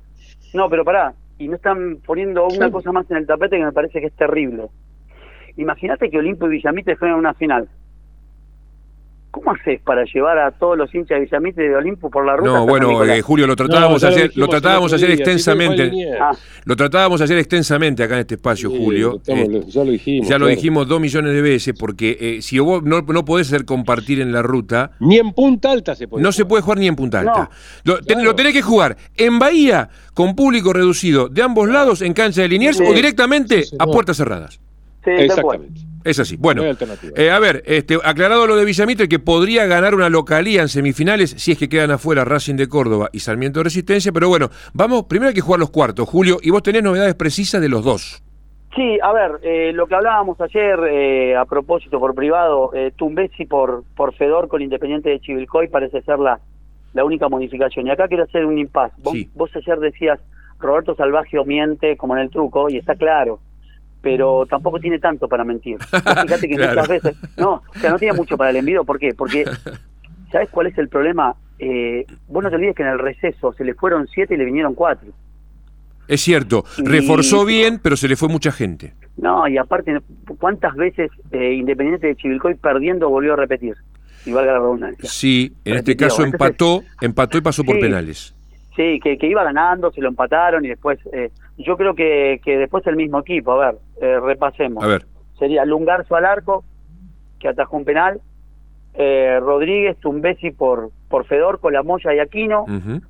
No, 0.53 0.69
pero 0.69 0.83
pará, 0.83 1.13
y 1.37 1.47
no 1.47 1.55
están 1.55 1.97
poniendo 2.05 2.47
una 2.47 2.71
cosa 2.71 2.91
más 2.91 3.09
en 3.11 3.17
el 3.17 3.27
tapete 3.27 3.57
que 3.57 3.65
me 3.65 3.71
parece 3.71 3.99
que 3.99 4.07
es 4.07 4.15
terrible. 4.15 4.67
Imagínate 5.57 6.09
que 6.09 6.17
Olimpo 6.17 6.47
y 6.47 6.57
Villamitre 6.57 6.95
fueran 6.95 7.17
a 7.17 7.19
una 7.19 7.33
final. 7.33 7.67
¿Cómo 9.33 9.49
haces 9.49 9.81
para 9.81 10.03
llevar 10.05 10.37
a 10.37 10.51
todos 10.51 10.77
los 10.77 10.93
hinchas 10.93 11.17
de 11.17 11.25
Villamitre 11.25 11.67
de 11.67 11.75
Olimpo 11.75 12.11
por 12.11 12.23
la 12.23 12.35
ruta? 12.37 12.51
No, 12.51 12.67
bueno, 12.67 13.03
eh, 13.03 13.19
Julio, 13.23 13.47
lo 13.47 13.55
tratábamos 13.55 14.03
ayer, 14.03 14.31
lo, 14.35 14.47
tratábamos 14.47 14.93
ayer 14.93 15.09
extensamente. 15.09 15.91
Ah. 16.21 16.33
Lo 16.65 16.75
tratábamos 16.75 17.19
ayer 17.19 17.39
extensamente 17.39 18.03
acá 18.03 18.13
en 18.13 18.19
este 18.19 18.35
espacio, 18.35 18.69
Julio. 18.69 19.19
Eh, 19.25 19.63
ya 19.65 19.83
lo 19.83 19.89
dijimos. 19.89 20.29
Ya 20.29 20.37
lo 20.37 20.45
dijimos 20.45 20.87
dos 20.87 21.01
millones 21.01 21.33
de 21.33 21.41
veces, 21.41 21.73
porque 21.73 22.15
eh, 22.21 22.41
si 22.43 22.59
vos 22.59 22.83
no, 22.83 23.01
no 23.01 23.25
podés 23.25 23.47
hacer 23.47 23.65
compartir 23.65 24.21
en 24.21 24.31
la 24.31 24.43
ruta. 24.43 24.91
Ni 24.99 25.17
en 25.17 25.33
punta 25.33 25.71
alta 25.71 25.95
se 25.95 26.07
puede. 26.07 26.21
No 26.21 26.31
se 26.31 26.45
puede 26.45 26.61
jugar 26.61 26.77
ni 26.77 26.85
en 26.85 26.95
punta 26.95 27.21
alta. 27.21 27.49
Lo, 27.85 28.03
tenés 28.35 28.53
que 28.53 28.61
jugar 28.61 28.95
en 29.17 29.39
Bahía, 29.39 29.89
con 30.13 30.35
público 30.35 30.73
reducido 30.73 31.27
de 31.27 31.41
ambos 31.41 31.67
lados, 31.69 32.03
en 32.03 32.13
cancha 32.13 32.43
de 32.43 32.49
Liniers, 32.49 32.79
o 32.79 32.93
directamente 32.93 33.63
a 33.79 33.87
puertas 33.87 34.15
cerradas. 34.15 34.59
Sí, 35.03 35.09
Exactamente. 35.09 35.92
Es 36.03 36.19
así. 36.19 36.35
Bueno, 36.37 36.63
eh, 37.15 37.31
a 37.31 37.39
ver, 37.39 37.63
este, 37.65 37.97
aclarado 38.03 38.45
lo 38.45 38.55
de 38.55 38.65
Villamitre, 38.65 39.07
que 39.07 39.19
podría 39.19 39.65
ganar 39.65 39.95
una 39.95 40.09
localía 40.09 40.61
en 40.61 40.69
semifinales 40.69 41.31
si 41.31 41.53
es 41.53 41.57
que 41.57 41.69
quedan 41.69 41.91
afuera 41.91 42.25
Racing 42.25 42.55
de 42.55 42.67
Córdoba 42.67 43.09
y 43.13 43.19
Sarmiento 43.19 43.59
de 43.59 43.65
Resistencia, 43.65 44.11
pero 44.11 44.27
bueno, 44.27 44.49
vamos, 44.73 45.03
primero 45.03 45.29
hay 45.29 45.33
que 45.33 45.41
jugar 45.41 45.59
los 45.59 45.69
cuartos, 45.69 46.07
Julio, 46.07 46.37
y 46.41 46.49
vos 46.49 46.63
tenés 46.63 46.83
novedades 46.83 47.15
precisas 47.15 47.61
de 47.61 47.69
los 47.69 47.83
dos. 47.83 48.21
Sí, 48.75 48.97
a 49.03 49.13
ver, 49.13 49.39
eh, 49.43 49.71
lo 49.71 49.85
que 49.85 49.93
hablábamos 49.93 50.41
ayer 50.41 50.79
eh, 50.89 51.35
a 51.35 51.45
propósito 51.45 51.99
por 51.99 52.15
privado, 52.15 52.71
eh, 52.73 52.91
Tumbesi 52.95 53.45
por, 53.45 53.83
por 53.95 54.15
Fedor 54.15 54.47
con 54.47 54.63
Independiente 54.63 55.09
de 55.09 55.19
Chivilcoy 55.19 55.67
parece 55.67 56.01
ser 56.01 56.17
la, 56.17 56.39
la 56.93 57.05
única 57.05 57.29
modificación. 57.29 57.85
Y 57.85 57.91
acá 57.91 58.07
quiero 58.07 58.23
hacer 58.23 58.45
un 58.45 58.57
impas. 58.57 58.91
Vos, 58.97 59.15
vos 59.35 59.51
ayer 59.55 59.79
decías, 59.79 60.19
Roberto 60.59 60.95
Salvaje 60.95 61.37
miente 61.45 61.95
como 61.97 62.15
en 62.15 62.23
el 62.23 62.31
truco, 62.31 62.67
y 62.67 62.77
está 62.77 62.95
claro 62.95 63.39
pero 64.03 64.45
tampoco 64.47 64.79
tiene 64.79 64.99
tanto 64.99 65.27
para 65.27 65.45
mentir. 65.45 65.77
Fíjate 65.83 66.47
que 66.47 66.57
muchas 66.57 66.87
veces, 66.87 67.15
no, 67.37 67.63
o 67.65 67.79
sea, 67.79 67.89
no 67.89 67.97
tiene 67.97 68.15
mucho 68.15 68.37
para 68.37 68.51
el 68.51 68.57
envío, 68.57 68.83
¿por 68.83 68.99
qué? 68.99 69.13
Porque, 69.17 69.45
¿sabes 70.31 70.49
cuál 70.51 70.67
es 70.67 70.77
el 70.77 70.89
problema? 70.89 71.35
Eh, 71.57 72.05
vos 72.27 72.43
no 72.43 72.49
te 72.49 72.57
olvides 72.57 72.75
que 72.75 72.83
en 72.83 72.89
el 72.89 72.99
receso 72.99 73.53
se 73.53 73.63
le 73.63 73.73
fueron 73.73 74.07
siete 74.13 74.35
y 74.35 74.37
le 74.37 74.45
vinieron 74.45 74.75
cuatro. 74.75 75.09
Es 76.05 76.19
cierto, 76.19 76.65
reforzó 76.79 77.45
bien, 77.45 77.79
pero 77.81 77.95
se 77.95 78.09
le 78.09 78.17
fue 78.17 78.27
mucha 78.27 78.51
gente. 78.51 78.93
No, 79.15 79.47
y 79.47 79.57
aparte, 79.57 79.97
¿cuántas 80.37 80.75
veces 80.75 81.09
eh, 81.31 81.53
Independiente 81.53 82.07
de 82.07 82.15
Chivilcoy 82.17 82.55
perdiendo 82.55 83.09
volvió 83.09 83.33
a 83.33 83.37
repetir? 83.37 83.75
Y 84.25 84.33
valga 84.33 84.51
la 84.51 84.59
redundancia. 84.59 85.09
Sí, 85.09 85.53
en 85.63 85.75
este 85.75 85.95
caso 85.95 86.25
empató, 86.25 86.83
empató 86.99 87.37
y 87.37 87.41
pasó 87.41 87.63
por 87.63 87.79
penales. 87.79 88.35
Sí, 88.75 88.99
que, 89.01 89.17
que, 89.17 89.27
iba 89.27 89.43
ganando, 89.43 89.91
se 89.91 90.01
lo 90.01 90.09
empataron 90.09 90.65
y 90.65 90.69
después, 90.69 90.99
eh, 91.13 91.29
yo 91.57 91.77
creo 91.77 91.93
que, 91.93 92.41
que 92.43 92.57
después 92.57 92.85
el 92.87 92.95
mismo 92.95 93.19
equipo, 93.19 93.51
a 93.53 93.67
ver, 93.67 93.79
eh, 94.01 94.19
repasemos. 94.19 94.83
A 94.83 94.87
ver. 94.87 95.05
Sería 95.39 95.65
Lungarzo 95.65 96.15
al 96.15 96.25
arco, 96.25 96.63
que 97.39 97.47
atajó 97.47 97.77
un 97.77 97.85
penal, 97.85 98.21
eh, 98.93 99.39
Rodríguez, 99.41 99.97
Tumbesi 99.97 100.51
por, 100.51 100.91
por 101.09 101.25
Fedor, 101.25 101.59
Colamoya 101.59 102.13
y 102.13 102.19
Aquino, 102.19 102.65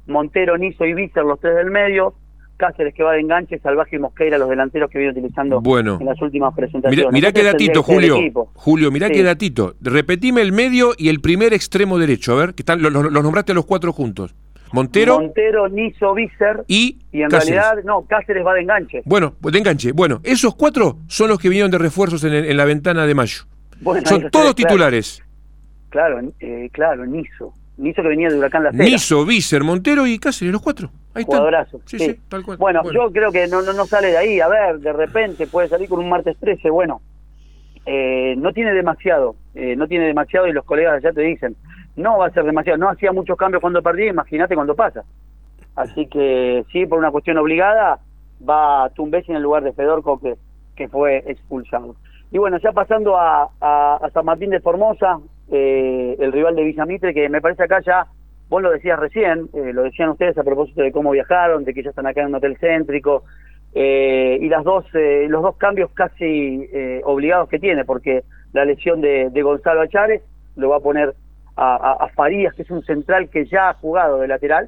Montero, 0.08 0.58
Niso 0.58 0.86
y 0.86 0.94
Vícer, 0.94 1.24
los 1.24 1.40
tres 1.40 1.56
del 1.56 1.72
medio, 1.72 2.16
Cáceres 2.56 2.94
que 2.94 3.04
va 3.04 3.14
de 3.14 3.20
enganche, 3.20 3.60
Salvaje 3.60 3.98
y 3.98 4.00
Mosqueira, 4.00 4.38
los 4.38 4.48
delanteros 4.48 4.90
que 4.90 5.00
viene 5.00 5.12
utilizando 5.12 5.62
en 5.78 6.06
las 6.06 6.22
últimas 6.22 6.54
presentaciones. 6.54 7.12
Mirá, 7.12 7.32
qué 7.32 7.44
datito, 7.44 7.84
Julio. 7.84 8.18
Julio, 8.54 8.92
mirá 8.92 9.10
qué 9.10 9.24
datito. 9.24 9.74
Repetime 9.82 10.42
el 10.42 10.52
medio 10.52 10.92
y 10.98 11.10
el 11.10 11.20
primer 11.20 11.54
extremo 11.54 11.98
derecho, 11.98 12.34
a 12.34 12.36
ver, 12.36 12.54
que 12.54 12.62
están, 12.62 12.82
los, 12.82 12.94
los 12.94 13.24
nombraste 13.24 13.52
a 13.52 13.56
los 13.56 13.66
cuatro 13.66 13.92
juntos. 13.92 14.36
Montero. 14.74 15.20
Montero, 15.20 15.70
Niso, 15.70 16.16
Vícer. 16.16 16.64
Y, 16.68 16.98
y 17.12 17.22
en 17.22 17.30
realidad, 17.30 17.76
no, 17.86 18.02
Cáceres 18.08 18.44
va 18.44 18.56
de 18.56 18.62
enganche. 18.62 19.04
Bueno, 19.06 19.36
de 19.40 19.58
enganche. 19.60 19.92
Bueno, 19.92 20.20
esos 20.24 20.56
cuatro 20.56 20.98
son 21.08 21.30
los 21.30 21.40
que 21.40 21.48
vinieron 21.48 21.70
de 21.70 21.78
refuerzos 21.78 22.24
en, 22.24 22.58
la 22.58 22.66
ventana 22.66 23.06
de 23.06 23.14
mayo. 23.14 23.44
son 24.04 24.32
todos 24.32 24.56
titulares. 24.56 25.24
Claro, 25.90 26.22
eh, 26.40 26.70
claro, 26.72 27.06
Niso. 27.06 27.54
Niso 27.78 28.02
que 28.02 28.08
venía 28.08 28.30
de 28.30 28.38
Huracán 28.40 28.64
La 28.64 28.72
Cera. 28.72 28.84
Niso, 28.84 29.24
Vícer, 29.26 29.64
Montero 29.64 30.08
y 30.08 30.18
Cáceres, 30.18 30.52
los 30.52 30.62
cuatro. 30.62 30.90
Ahí. 31.14 31.24
Sí, 31.86 32.00
sí, 32.00 32.20
tal 32.28 32.44
cual. 32.44 32.58
Bueno, 32.58 32.82
yo 32.92 33.12
creo 33.12 33.32
que 33.32 33.48
no, 33.48 33.62
no, 33.62 33.86
sale 33.86 34.08
de 34.08 34.18
ahí. 34.18 34.40
A 34.40 34.48
ver, 34.48 34.80
de 34.80 34.92
repente 34.92 35.46
puede 35.46 35.68
salir 35.68 35.88
con 35.88 36.00
un 36.00 36.10
martes 36.10 36.36
13. 36.40 36.72
Bueno, 36.72 37.02
eh, 37.86 38.34
no 38.38 38.52
tiene 38.54 38.74
demasiado. 38.74 39.36
Eh, 39.54 39.76
no 39.76 39.88
tiene 39.88 40.08
demasiado 40.08 40.48
y 40.48 40.52
los 40.52 40.66
colegas 40.66 41.04
ya 41.04 41.12
te 41.12 41.22
dicen 41.22 41.56
no 41.96 42.18
va 42.18 42.28
a 42.28 42.32
ser 42.32 42.44
demasiado. 42.44 42.78
No 42.78 42.90
hacía 42.90 43.12
muchos 43.12 43.38
cambios 43.38 43.62
cuando 43.62 43.82
perdía, 43.82 44.10
imagínate 44.10 44.56
cuando 44.56 44.76
pasa. 44.76 45.04
Así 45.76 46.08
que 46.08 46.64
sí, 46.72 46.86
por 46.86 47.00
una 47.00 47.12
cuestión 47.12 47.38
obligada, 47.38 48.00
va 48.48 48.90
Tumbesi 48.96 49.32
en 49.32 49.38
el 49.38 49.44
lugar 49.44 49.64
de 49.64 49.74
Fedorco, 49.74 50.20
que, 50.20 50.36
que 50.76 50.88
fue 50.88 51.24
expulsado. 51.26 51.96
Y 52.32 52.38
bueno, 52.38 52.58
ya 52.58 52.72
pasando 52.72 53.18
a, 53.18 53.50
a, 53.62 54.10
San 54.12 54.26
Martín 54.26 54.50
de 54.50 54.60
Formosa, 54.60 55.20
eh, 55.52 56.16
el 56.20 56.32
rival 56.32 56.56
de 56.56 56.64
Villamitre, 56.64 57.14
que 57.14 57.30
me 57.30 57.42
parece 57.42 57.64
acá 57.64 57.80
ya, 57.82 58.08
vos 58.50 58.62
lo 58.62 58.72
decías 58.72 59.00
recién, 59.00 59.50
eh, 59.54 59.72
lo 59.72 59.84
decían 59.84 60.10
ustedes 60.10 60.38
a 60.38 60.44
propósito 60.44 60.82
de 60.82 60.92
cómo 60.92 61.12
viajaron, 61.12 61.64
de 61.64 61.74
que 61.74 61.84
ya 61.84 61.92
están 61.92 62.08
acá 62.08 62.22
en 62.22 62.28
un 62.28 62.36
hotel 62.36 62.58
céntrico, 62.58 63.24
eh, 63.76 64.38
y 64.42 64.50
las 64.50 64.64
dos, 64.64 64.86
los 64.94 65.42
dos 65.42 65.58
cambios 65.58 65.92
casi 65.92 66.68
obligados 67.04 67.50
que 67.50 67.60
tiene, 67.60 67.86
porque 67.86 68.24
la 68.52 68.66
lesión 68.66 69.02
de, 69.02 69.30
de 69.32 69.42
Gonzalo 69.42 69.82
Achares 69.82 70.22
lo 70.56 70.70
va 70.70 70.78
a 70.78 70.80
poner 70.80 71.16
a, 71.56 72.08
Farías, 72.16 72.54
que 72.56 72.64
es 72.64 72.72
un 72.72 72.84
central 72.84 73.30
que 73.30 73.46
ya 73.46 73.70
ha 73.70 73.74
jugado 73.76 74.20
de 74.20 74.28
lateral. 74.28 74.68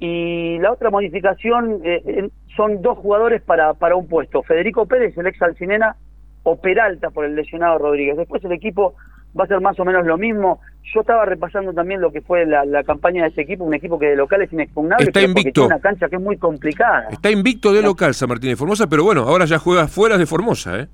Y 0.00 0.58
la 0.58 0.72
otra 0.72 0.90
modificación 0.90 1.80
eh, 1.84 2.28
son 2.56 2.82
dos 2.82 2.98
jugadores 2.98 3.42
para, 3.42 3.74
para 3.74 3.96
un 3.96 4.08
puesto, 4.08 4.42
Federico 4.42 4.86
Pérez, 4.86 5.16
el 5.16 5.26
ex 5.26 5.40
Alcinena, 5.40 5.96
o 6.42 6.56
Peralta 6.56 7.10
por 7.10 7.24
el 7.24 7.34
lesionado 7.34 7.78
Rodríguez. 7.78 8.16
Después 8.16 8.44
el 8.44 8.52
equipo 8.52 8.94
va 9.38 9.44
a 9.44 9.46
ser 9.48 9.60
más 9.60 9.78
o 9.80 9.84
menos 9.84 10.06
lo 10.06 10.16
mismo. 10.16 10.60
Yo 10.94 11.00
estaba 11.00 11.24
repasando 11.24 11.72
también 11.72 12.00
lo 12.00 12.12
que 12.12 12.20
fue 12.20 12.46
la, 12.46 12.84
campaña 12.84 13.22
de 13.22 13.30
ese 13.30 13.42
equipo, 13.42 13.64
un 13.64 13.74
equipo 13.74 13.98
que 13.98 14.06
de 14.06 14.16
local 14.16 14.42
es 14.42 14.52
inexpugnable, 14.52 15.06
Está 15.06 15.22
invicto. 15.22 15.66
una 15.66 15.80
cancha 15.80 16.08
que 16.08 16.16
es 16.16 16.22
muy 16.22 16.36
complicada. 16.36 17.08
Está 17.10 17.30
invicto 17.30 17.72
de 17.72 17.82
local 17.82 18.14
San 18.14 18.28
Martín 18.28 18.50
de 18.50 18.56
Formosa, 18.56 18.86
pero 18.86 19.02
bueno, 19.02 19.22
ahora 19.22 19.46
ya 19.46 19.58
juega 19.58 19.88
fuera 19.88 20.18
de 20.18 20.26
Formosa, 20.26 20.78
¿eh? 20.78 20.88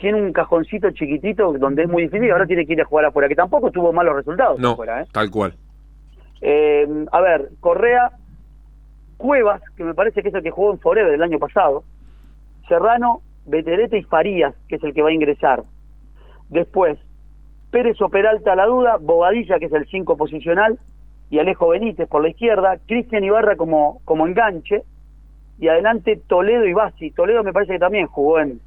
Tiene 0.00 0.20
un 0.20 0.32
cajoncito 0.32 0.90
chiquitito 0.90 1.52
donde 1.52 1.82
es 1.82 1.88
muy 1.88 2.04
difícil 2.04 2.30
ahora 2.32 2.46
tiene 2.46 2.66
que 2.66 2.72
ir 2.72 2.80
a 2.80 2.86
jugar 2.86 3.04
afuera, 3.04 3.28
que 3.28 3.34
tampoco 3.34 3.70
tuvo 3.70 3.92
malos 3.92 4.16
resultados 4.16 4.58
no, 4.58 4.70
afuera. 4.70 5.02
¿eh? 5.02 5.06
Tal 5.12 5.30
cual. 5.30 5.54
Eh, 6.40 6.88
a 7.12 7.20
ver, 7.20 7.50
Correa, 7.60 8.10
Cuevas, 9.18 9.62
que 9.76 9.84
me 9.84 9.94
parece 9.94 10.22
que 10.22 10.30
es 10.30 10.34
el 10.34 10.42
que 10.42 10.50
jugó 10.50 10.72
en 10.72 10.78
Forever 10.80 11.12
el 11.12 11.22
año 11.22 11.38
pasado, 11.38 11.84
Serrano, 12.66 13.20
Beterete 13.44 13.98
y 13.98 14.02
Farías, 14.02 14.54
que 14.68 14.76
es 14.76 14.82
el 14.82 14.94
que 14.94 15.02
va 15.02 15.10
a 15.10 15.12
ingresar. 15.12 15.64
Después, 16.48 16.98
Pérez 17.70 18.00
o 18.00 18.08
Peralta 18.08 18.54
a 18.54 18.56
la 18.56 18.66
duda, 18.66 18.96
Bobadilla, 18.98 19.58
que 19.58 19.66
es 19.66 19.72
el 19.72 19.86
5 19.86 20.16
posicional, 20.16 20.78
y 21.28 21.38
Alejo 21.38 21.68
Benítez 21.68 22.08
por 22.08 22.22
la 22.22 22.30
izquierda, 22.30 22.78
Cristian 22.86 23.22
Ibarra 23.22 23.56
como, 23.56 24.00
como 24.06 24.26
enganche, 24.26 24.82
y 25.58 25.68
adelante 25.68 26.18
Toledo 26.26 26.64
y 26.64 26.72
Basi. 26.72 27.10
Toledo 27.10 27.44
me 27.44 27.52
parece 27.52 27.74
que 27.74 27.78
también 27.78 28.06
jugó 28.06 28.40
en, 28.40 28.60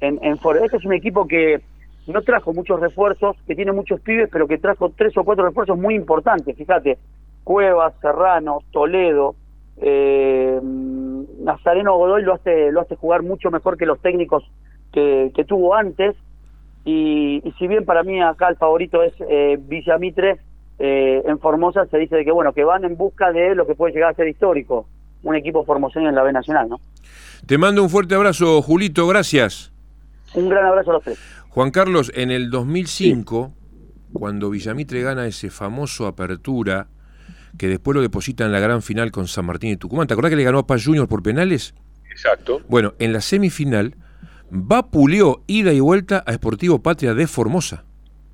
en, 0.00 0.18
en 0.22 0.38
Ford. 0.38 0.58
Este 0.62 0.76
es 0.76 0.84
un 0.84 0.92
equipo 0.92 1.26
que 1.26 1.60
no 2.06 2.22
trajo 2.22 2.52
muchos 2.52 2.80
refuerzos, 2.80 3.36
que 3.46 3.54
tiene 3.54 3.72
muchos 3.72 4.00
pibes, 4.00 4.28
pero 4.30 4.46
que 4.46 4.58
trajo 4.58 4.92
tres 4.96 5.16
o 5.16 5.24
cuatro 5.24 5.44
refuerzos 5.46 5.78
muy 5.78 5.94
importantes. 5.94 6.56
Fíjate, 6.56 6.98
Cuevas, 7.44 7.94
Serrano, 8.00 8.60
Toledo, 8.72 9.34
eh, 9.78 10.60
Nazareno 10.62 11.96
Godoy 11.96 12.22
lo 12.22 12.34
hace, 12.34 12.70
lo 12.70 12.80
hace 12.80 12.96
jugar 12.96 13.22
mucho 13.22 13.50
mejor 13.50 13.76
que 13.76 13.86
los 13.86 14.00
técnicos 14.00 14.44
que, 14.92 15.32
tuvo 15.46 15.74
antes. 15.74 16.16
Y, 16.84 17.42
y, 17.44 17.52
si 17.58 17.66
bien 17.66 17.84
para 17.84 18.02
mí 18.02 18.20
acá 18.22 18.48
el 18.48 18.56
favorito 18.56 19.02
es 19.02 19.12
eh, 19.28 19.58
Villamitre, 19.60 20.38
eh, 20.78 21.22
en 21.26 21.38
Formosa 21.38 21.84
se 21.86 21.98
dice 21.98 22.16
de 22.16 22.24
que 22.24 22.32
bueno 22.32 22.54
que 22.54 22.64
van 22.64 22.84
en 22.84 22.96
busca 22.96 23.32
de 23.32 23.54
lo 23.54 23.66
que 23.66 23.74
puede 23.74 23.92
llegar 23.92 24.10
a 24.10 24.14
ser 24.14 24.28
histórico, 24.28 24.86
un 25.22 25.36
equipo 25.36 25.62
formoseño 25.64 26.08
en 26.08 26.14
la 26.14 26.22
B 26.22 26.32
Nacional, 26.32 26.70
¿no? 26.70 26.80
Te 27.46 27.58
mando 27.58 27.82
un 27.82 27.90
fuerte 27.90 28.14
abrazo, 28.14 28.62
Julito, 28.62 29.06
gracias. 29.06 29.72
Un 30.34 30.48
gran 30.48 30.66
abrazo 30.66 30.90
a 30.90 30.94
los 30.94 31.02
tres. 31.02 31.18
Juan 31.48 31.70
Carlos, 31.70 32.12
en 32.14 32.30
el 32.30 32.50
2005, 32.50 33.52
cuando 34.12 34.50
Villamitre 34.50 35.02
gana 35.02 35.26
ese 35.26 35.50
famoso 35.50 36.06
apertura, 36.06 36.88
que 37.58 37.68
después 37.68 37.94
lo 37.94 38.02
deposita 38.02 38.44
en 38.44 38.52
la 38.52 38.60
gran 38.60 38.82
final 38.82 39.10
con 39.10 39.26
San 39.26 39.46
Martín 39.46 39.70
y 39.70 39.76
Tucumán, 39.76 40.06
¿te 40.06 40.14
acordás 40.14 40.30
que 40.30 40.36
le 40.36 40.44
ganó 40.44 40.58
a 40.60 40.66
Paz 40.66 40.84
Junior 40.84 41.08
por 41.08 41.22
penales? 41.22 41.74
Exacto. 42.10 42.60
Bueno, 42.68 42.94
en 42.98 43.12
la 43.12 43.20
semifinal, 43.20 43.96
vapuleó 44.50 45.42
ida 45.46 45.72
y 45.72 45.80
vuelta 45.80 46.22
a 46.26 46.32
Sportivo 46.32 46.82
Patria 46.82 47.14
de 47.14 47.26
Formosa. 47.26 47.84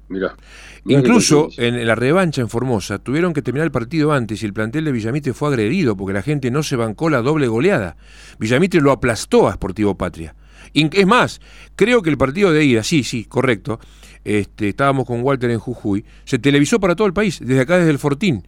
Mira. 0.08 0.36
Incluso 0.84 1.48
en 1.56 1.84
la 1.84 1.96
revancha 1.96 2.40
en 2.40 2.48
Formosa 2.48 3.00
tuvieron 3.00 3.32
que 3.32 3.42
terminar 3.42 3.66
el 3.66 3.72
partido 3.72 4.12
antes 4.12 4.42
y 4.42 4.46
el 4.46 4.52
plantel 4.52 4.84
de 4.84 4.92
Villamitre 4.92 5.32
fue 5.32 5.48
agredido 5.48 5.96
porque 5.96 6.12
la 6.12 6.22
gente 6.22 6.50
no 6.52 6.62
se 6.62 6.76
bancó 6.76 7.10
la 7.10 7.22
doble 7.22 7.48
goleada. 7.48 7.96
Villamitre 8.38 8.80
lo 8.80 8.92
aplastó 8.92 9.48
a 9.48 9.54
Sportivo 9.54 9.96
Patria. 9.96 10.36
Es 10.74 11.06
más, 11.06 11.40
creo 11.74 12.02
que 12.02 12.10
el 12.10 12.18
partido 12.18 12.52
de 12.52 12.64
ida, 12.64 12.82
sí, 12.82 13.02
sí, 13.04 13.24
correcto, 13.24 13.80
este, 14.24 14.68
estábamos 14.68 15.06
con 15.06 15.22
Walter 15.22 15.50
en 15.50 15.58
Jujuy, 15.58 16.04
se 16.24 16.38
televisó 16.38 16.80
para 16.80 16.96
todo 16.96 17.06
el 17.06 17.12
país, 17.12 17.38
desde 17.40 17.60
acá, 17.60 17.78
desde 17.78 17.90
el 17.90 17.98
Fortín. 17.98 18.44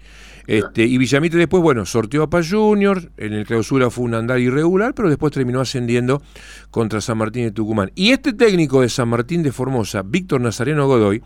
Este, 0.49 0.83
y 0.87 0.97
Villamitre 0.97 1.39
después, 1.39 1.63
bueno, 1.63 1.85
sorteó 1.85 2.23
a 2.23 2.31
Paz 2.31 2.51
Junior, 2.51 3.13
en 3.19 3.35
el 3.35 3.45
clausura 3.45 3.91
fue 3.91 4.07
un 4.07 4.15
andar 4.15 4.41
irregular, 4.41 4.95
pero 4.95 5.11
después 5.11 5.31
terminó 5.31 5.61
ascendiendo 5.61 6.23
contra 6.71 7.03
San 7.03 7.19
Martín 7.19 7.45
de 7.45 7.51
Tucumán. 7.51 7.93
Y 7.95 8.13
este 8.13 8.33
técnico 8.33 8.81
de 8.81 8.89
San 8.89 9.11
Martín 9.11 9.43
de 9.43 9.53
Formosa, 9.53 10.01
Víctor 10.03 10.41
Nazareno 10.41 10.87
Godoy, 10.87 11.23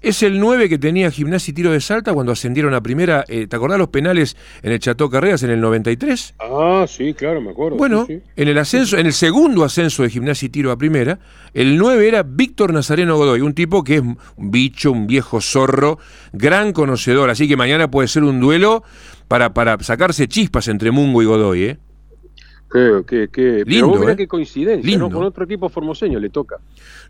es 0.00 0.22
el 0.22 0.40
9 0.40 0.70
que 0.70 0.78
tenía 0.78 1.10
gimnasia 1.10 1.50
y 1.50 1.54
tiro 1.54 1.70
de 1.70 1.82
salta 1.82 2.14
cuando 2.14 2.32
ascendieron 2.32 2.72
a 2.72 2.82
primera. 2.82 3.26
Eh, 3.28 3.46
¿Te 3.46 3.56
acordás 3.56 3.78
los 3.78 3.88
penales 3.88 4.38
en 4.62 4.72
el 4.72 4.78
Chateau 4.78 5.10
Carreras 5.10 5.42
en 5.42 5.50
el 5.50 5.60
93? 5.60 6.36
Ah, 6.40 6.86
sí, 6.88 7.12
claro, 7.12 7.42
me 7.42 7.50
acuerdo. 7.50 7.76
Bueno, 7.76 8.06
en 8.08 8.48
el 8.48 8.56
ascenso, 8.56 8.96
en 8.96 9.04
el 9.04 9.12
segundo 9.12 9.64
ascenso 9.64 10.02
de 10.02 10.08
gimnasia 10.08 10.46
y 10.46 10.48
tiro 10.48 10.72
a 10.72 10.78
primera, 10.78 11.18
el 11.52 11.76
9 11.76 12.08
era 12.08 12.22
Víctor 12.22 12.72
Nazareno 12.72 13.18
Godoy, 13.18 13.42
un 13.42 13.52
tipo 13.52 13.84
que 13.84 13.96
es 13.96 14.00
un 14.00 14.16
bicho, 14.50 14.92
un 14.92 15.06
viejo 15.06 15.42
zorro, 15.42 15.98
gran 16.32 16.72
conocedor, 16.72 17.30
así 17.30 17.48
que 17.48 17.56
mañana 17.56 17.90
puede 17.90 18.08
ser 18.08 18.24
un 18.24 18.40
duelo 18.40 18.82
para, 19.28 19.54
para 19.54 19.78
sacarse 19.80 20.28
chispas 20.28 20.68
entre 20.68 20.90
Mungo 20.90 21.22
y 21.22 21.26
Godoy, 21.26 21.64
¿eh? 21.64 21.78
Qué, 22.72 23.28
qué, 23.30 23.64
Lindo, 23.66 24.08
¿eh? 24.08 24.16
qué 24.16 24.26
coincidencia, 24.26 24.96
¿no? 24.96 25.10
Con 25.10 25.24
otro 25.24 25.44
equipo 25.44 25.68
formoseño 25.68 26.18
le 26.18 26.30
toca. 26.30 26.56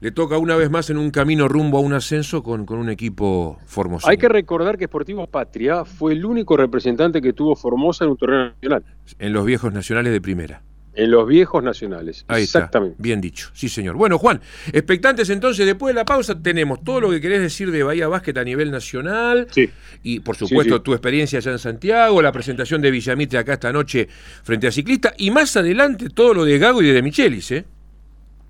Le 0.01 0.11
toca 0.11 0.37
una 0.37 0.57
vez 0.57 0.71
más 0.71 0.91
en 0.91 0.99
un 0.99 1.13
camino 1.13 1.47
rumbo 1.47 1.79
a 1.79 1.81
un 1.81 1.93
ascenso 1.93 2.43
con, 2.43 2.67
con 2.67 2.81
un 2.81 2.91
equipo 2.91 3.61
formoseño. 3.65 4.11
Hay 4.11 4.17
que 4.17 4.29
recordar 4.29 4.77
que 4.77 4.87
Sportivo 4.87 5.25
Patria 5.29 5.85
fue 5.85 6.15
el 6.15 6.25
único 6.25 6.57
representante 6.57 7.23
que 7.23 7.33
tuvo 7.33 7.55
Formosa 7.55 8.05
en 8.05 8.11
un 8.11 8.17
torneo 8.17 8.47
nacional. 8.47 8.85
En 9.21 9.33
los 9.33 9.45
viejos 9.45 9.73
nacionales 9.73 10.13
de 10.13 10.21
primera. 10.21 10.63
En 10.95 11.11
los 11.11 11.27
viejos 11.27 11.63
nacionales. 11.63 12.25
Ahí 12.29 12.43
Exactamente. 12.43 12.97
Bien 12.99 13.21
dicho. 13.21 13.51
Sí, 13.55 13.69
señor. 13.69 13.97
Bueno, 13.97 14.19
Juan, 14.19 14.41
expectantes 14.73 15.31
entonces, 15.31 15.65
después 15.65 15.95
de 15.95 16.01
la 16.01 16.05
pausa 16.05 16.41
tenemos 16.41 16.85
todo 16.85 17.01
lo 17.01 17.11
que 17.11 17.21
querés 17.21 17.41
decir 17.41 17.71
de 17.71 17.83
Bahía 17.83 18.09
Básquet 18.09 18.37
a 18.37 18.45
nivel 18.45 18.71
nacional. 18.71 19.47
Sí. 19.51 19.71
Y 20.03 20.21
por 20.21 20.37
supuesto 20.37 20.83
tu 20.83 20.93
experiencia 20.93 21.39
allá 21.39 21.53
en 21.53 21.59
Santiago, 21.59 22.21
la 22.21 22.33
presentación 22.33 22.83
de 22.83 22.91
Villamitre 22.91 23.39
acá 23.39 23.55
esta 23.55 23.73
noche 23.73 24.09
frente 24.43 24.67
a 24.67 24.73
Ciclista 24.73 25.15
y 25.17 25.31
más 25.31 25.57
adelante 25.57 26.11
todo 26.11 26.35
lo 26.35 26.45
de 26.45 26.59
Gago 26.59 26.83
y 26.83 26.93
de 26.93 27.03
Michelis, 27.03 27.51
¿eh? 27.53 27.65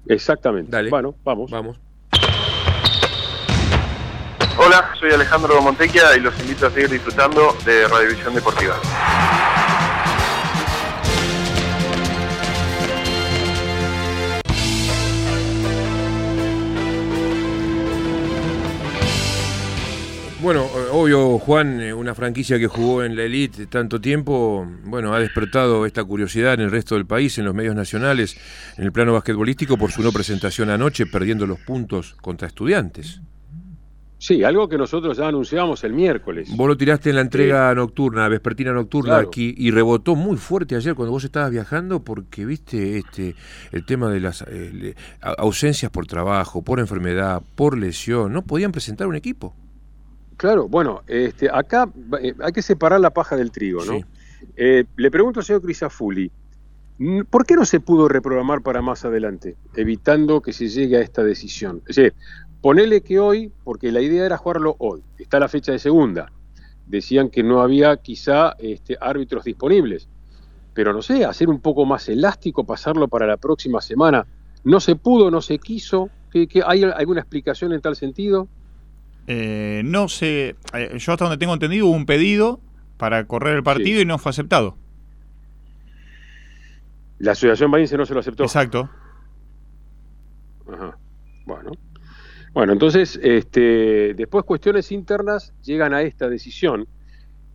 Exactamente. 0.09 0.71
Dale. 0.71 0.91
Bueno, 0.91 1.15
vamos. 1.23 1.51
Vamos. 1.51 1.79
Hola, 4.59 4.91
soy 5.01 5.11
Alejandro 5.11 5.61
Montequia 5.63 6.17
y 6.17 6.21
los 6.21 6.39
invito 6.41 6.67
a 6.67 6.71
seguir 6.71 6.91
disfrutando 6.91 7.57
de 7.65 7.89
Radiovisión 7.89 8.35
Deportiva. 8.35 8.77
Bueno, 20.43 20.65
eh, 20.65 20.89
obvio, 20.91 21.39
Juan, 21.39 21.81
eh, 21.81 21.95
una 21.95 22.17
franquicia 22.17 22.59
que 22.59 22.67
jugó 22.67 23.05
en 23.05 23.15
la 23.15 23.23
elite 23.23 23.67
tanto 23.67 24.01
tiempo, 24.01 24.67
bueno, 24.87 25.15
ha 25.15 25.21
despertado 25.21 25.87
esta 25.87 26.03
curiosidad 26.03 26.55
en 26.55 26.63
el 26.63 26.73
resto 26.73 26.97
del 26.97 27.07
país, 27.07 27.39
en 27.39 27.45
los 27.45 27.55
medios 27.55 27.77
nacionales, 27.77 28.37
en 28.77 28.83
el 28.83 28.91
plano 28.91 29.13
basquetbolístico, 29.13 29.79
por 29.79 29.93
su 29.93 30.03
no 30.03 30.11
presentación 30.11 30.69
anoche, 30.69 31.07
perdiendo 31.07 31.47
los 31.47 31.61
puntos 31.61 32.17
contra 32.21 32.49
estudiantes. 32.49 33.21
Sí, 34.19 34.43
algo 34.43 34.69
que 34.69 34.77
nosotros 34.77 35.17
ya 35.17 35.29
anunciamos 35.29 35.85
el 35.85 35.93
miércoles. 35.93 36.49
Vos 36.57 36.67
lo 36.67 36.77
tiraste 36.77 37.11
en 37.11 37.17
la 37.17 37.23
entrega 37.23 37.73
nocturna, 37.77 38.27
vespertina 38.27 38.73
nocturna 38.73 39.19
aquí, 39.19 39.55
y 39.57 39.71
rebotó 39.71 40.17
muy 40.17 40.39
fuerte 40.39 40.75
ayer 40.75 40.97
cuando 40.97 41.13
vos 41.13 41.23
estabas 41.23 41.53
viajando, 41.53 42.03
porque 42.03 42.45
viste 42.45 42.99
este 42.99 43.37
el 43.71 43.87
tema 43.87 44.11
de 44.11 44.19
las 44.19 44.45
eh, 44.49 44.97
ausencias 45.21 45.93
por 45.93 46.07
trabajo, 46.07 46.63
por 46.63 46.81
enfermedad, 46.81 47.43
por 47.55 47.79
lesión, 47.79 48.33
no 48.33 48.43
podían 48.43 48.73
presentar 48.73 49.07
un 49.07 49.15
equipo. 49.15 49.55
Claro, 50.37 50.69
bueno, 50.69 51.03
este, 51.07 51.49
acá 51.53 51.91
eh, 52.21 52.35
hay 52.41 52.53
que 52.53 52.63
separar 52.63 53.01
la 53.01 53.11
paja 53.11 53.37
del 53.37 53.51
trigo, 53.51 53.85
¿no? 53.85 54.01
Eh, 54.57 54.85
le 54.97 55.11
pregunto 55.11 55.41
al 55.41 55.47
señor 55.47 55.63
Crisafulli, 55.63 56.31
¿por 57.31 57.47
qué 57.47 57.55
no 57.55 57.65
se 57.65 57.81
pudo 57.81 58.09
reprogramar 58.09 58.63
para 58.63 58.83
más 58.83 59.05
adelante, 59.05 59.57
evitando 59.75 60.41
que 60.41 60.53
se 60.53 60.69
llegue 60.69 60.97
a 60.97 61.01
esta 61.01 61.23
decisión? 61.23 61.83
Es 61.89 61.97
decir, 61.97 62.15
ponele 62.61 63.03
que 63.03 63.19
hoy, 63.19 63.53
porque 63.65 63.93
la 63.93 64.01
idea 64.01 64.27
era 64.27 64.37
jugarlo 64.37 64.77
hoy, 64.79 65.03
está 65.19 65.39
la 65.39 65.49
fecha 65.49 65.73
de 65.73 65.79
segunda, 65.79 66.33
decían 66.87 67.29
que 67.31 67.43
no 67.43 67.61
había 67.61 67.97
quizá 67.97 68.55
este, 68.59 68.97
árbitros 69.01 69.45
disponibles, 69.45 70.09
pero 70.75 70.93
no 70.93 71.03
sé, 71.03 71.25
hacer 71.25 71.49
un 71.49 71.61
poco 71.61 71.85
más 71.85 72.09
elástico, 72.09 72.65
pasarlo 72.65 73.09
para 73.09 73.27
la 73.27 73.37
próxima 73.37 73.81
semana, 73.81 74.27
no 74.65 74.81
se 74.81 74.97
pudo, 74.97 75.31
no 75.31 75.41
se 75.43 75.59
quiso, 75.59 76.11
hay 76.67 76.83
alguna 76.85 77.21
explicación 77.21 77.73
en 77.73 77.81
tal 77.81 77.97
sentido? 77.97 78.49
Eh, 79.27 79.83
no 79.85 80.09
sé, 80.09 80.57
eh, 80.75 80.99
yo 80.99 81.13
hasta 81.13 81.25
donde 81.25 81.39
tengo 81.39 81.55
entendido 81.55 81.87
hubo 81.87 81.95
un 81.95 82.07
pedido 82.07 82.61
para 82.97 83.27
correr 83.27 83.57
el 83.57 83.63
partido 83.63 84.01
y 84.01 84.05
no 84.05 84.19
fue 84.19 84.31
aceptado. 84.31 84.77
La 87.19 87.33
Asociación 87.33 87.71
Bahiense 87.71 87.97
no 87.97 88.05
se 88.05 88.15
lo 88.15 88.21
aceptó. 88.21 88.43
Exacto. 88.43 88.91
Ajá. 90.73 90.99
Bueno. 91.47 91.73
Bueno, 92.53 92.73
entonces, 92.73 93.19
este, 93.23 94.13
después 94.15 94.45
cuestiones 94.45 94.93
internas 94.93 95.55
llegan 95.63 95.95
a 95.95 96.03
esta 96.03 96.29
decisión 96.29 96.87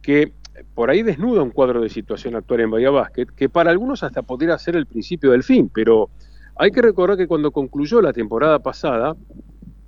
que 0.02 0.34
por 0.74 0.90
ahí 0.90 1.04
desnuda 1.04 1.44
un 1.44 1.52
cuadro 1.52 1.82
de 1.82 1.90
situación 1.90 2.36
actual 2.36 2.62
en 2.62 2.72
Bahía 2.72 2.90
Basket, 2.90 3.28
que 3.36 3.50
para 3.50 3.70
algunos 3.70 4.04
hasta 4.04 4.24
podría 4.24 4.58
ser 4.58 4.76
el 4.76 4.88
principio 4.88 5.32
del 5.32 5.44
fin, 5.44 5.70
pero 5.72 6.10
hay 6.56 6.72
que 6.72 6.82
recordar 6.82 7.18
que 7.18 7.28
cuando 7.28 7.52
concluyó 7.52 8.02
la 8.02 8.14
temporada 8.14 8.60
pasada, 8.60 9.16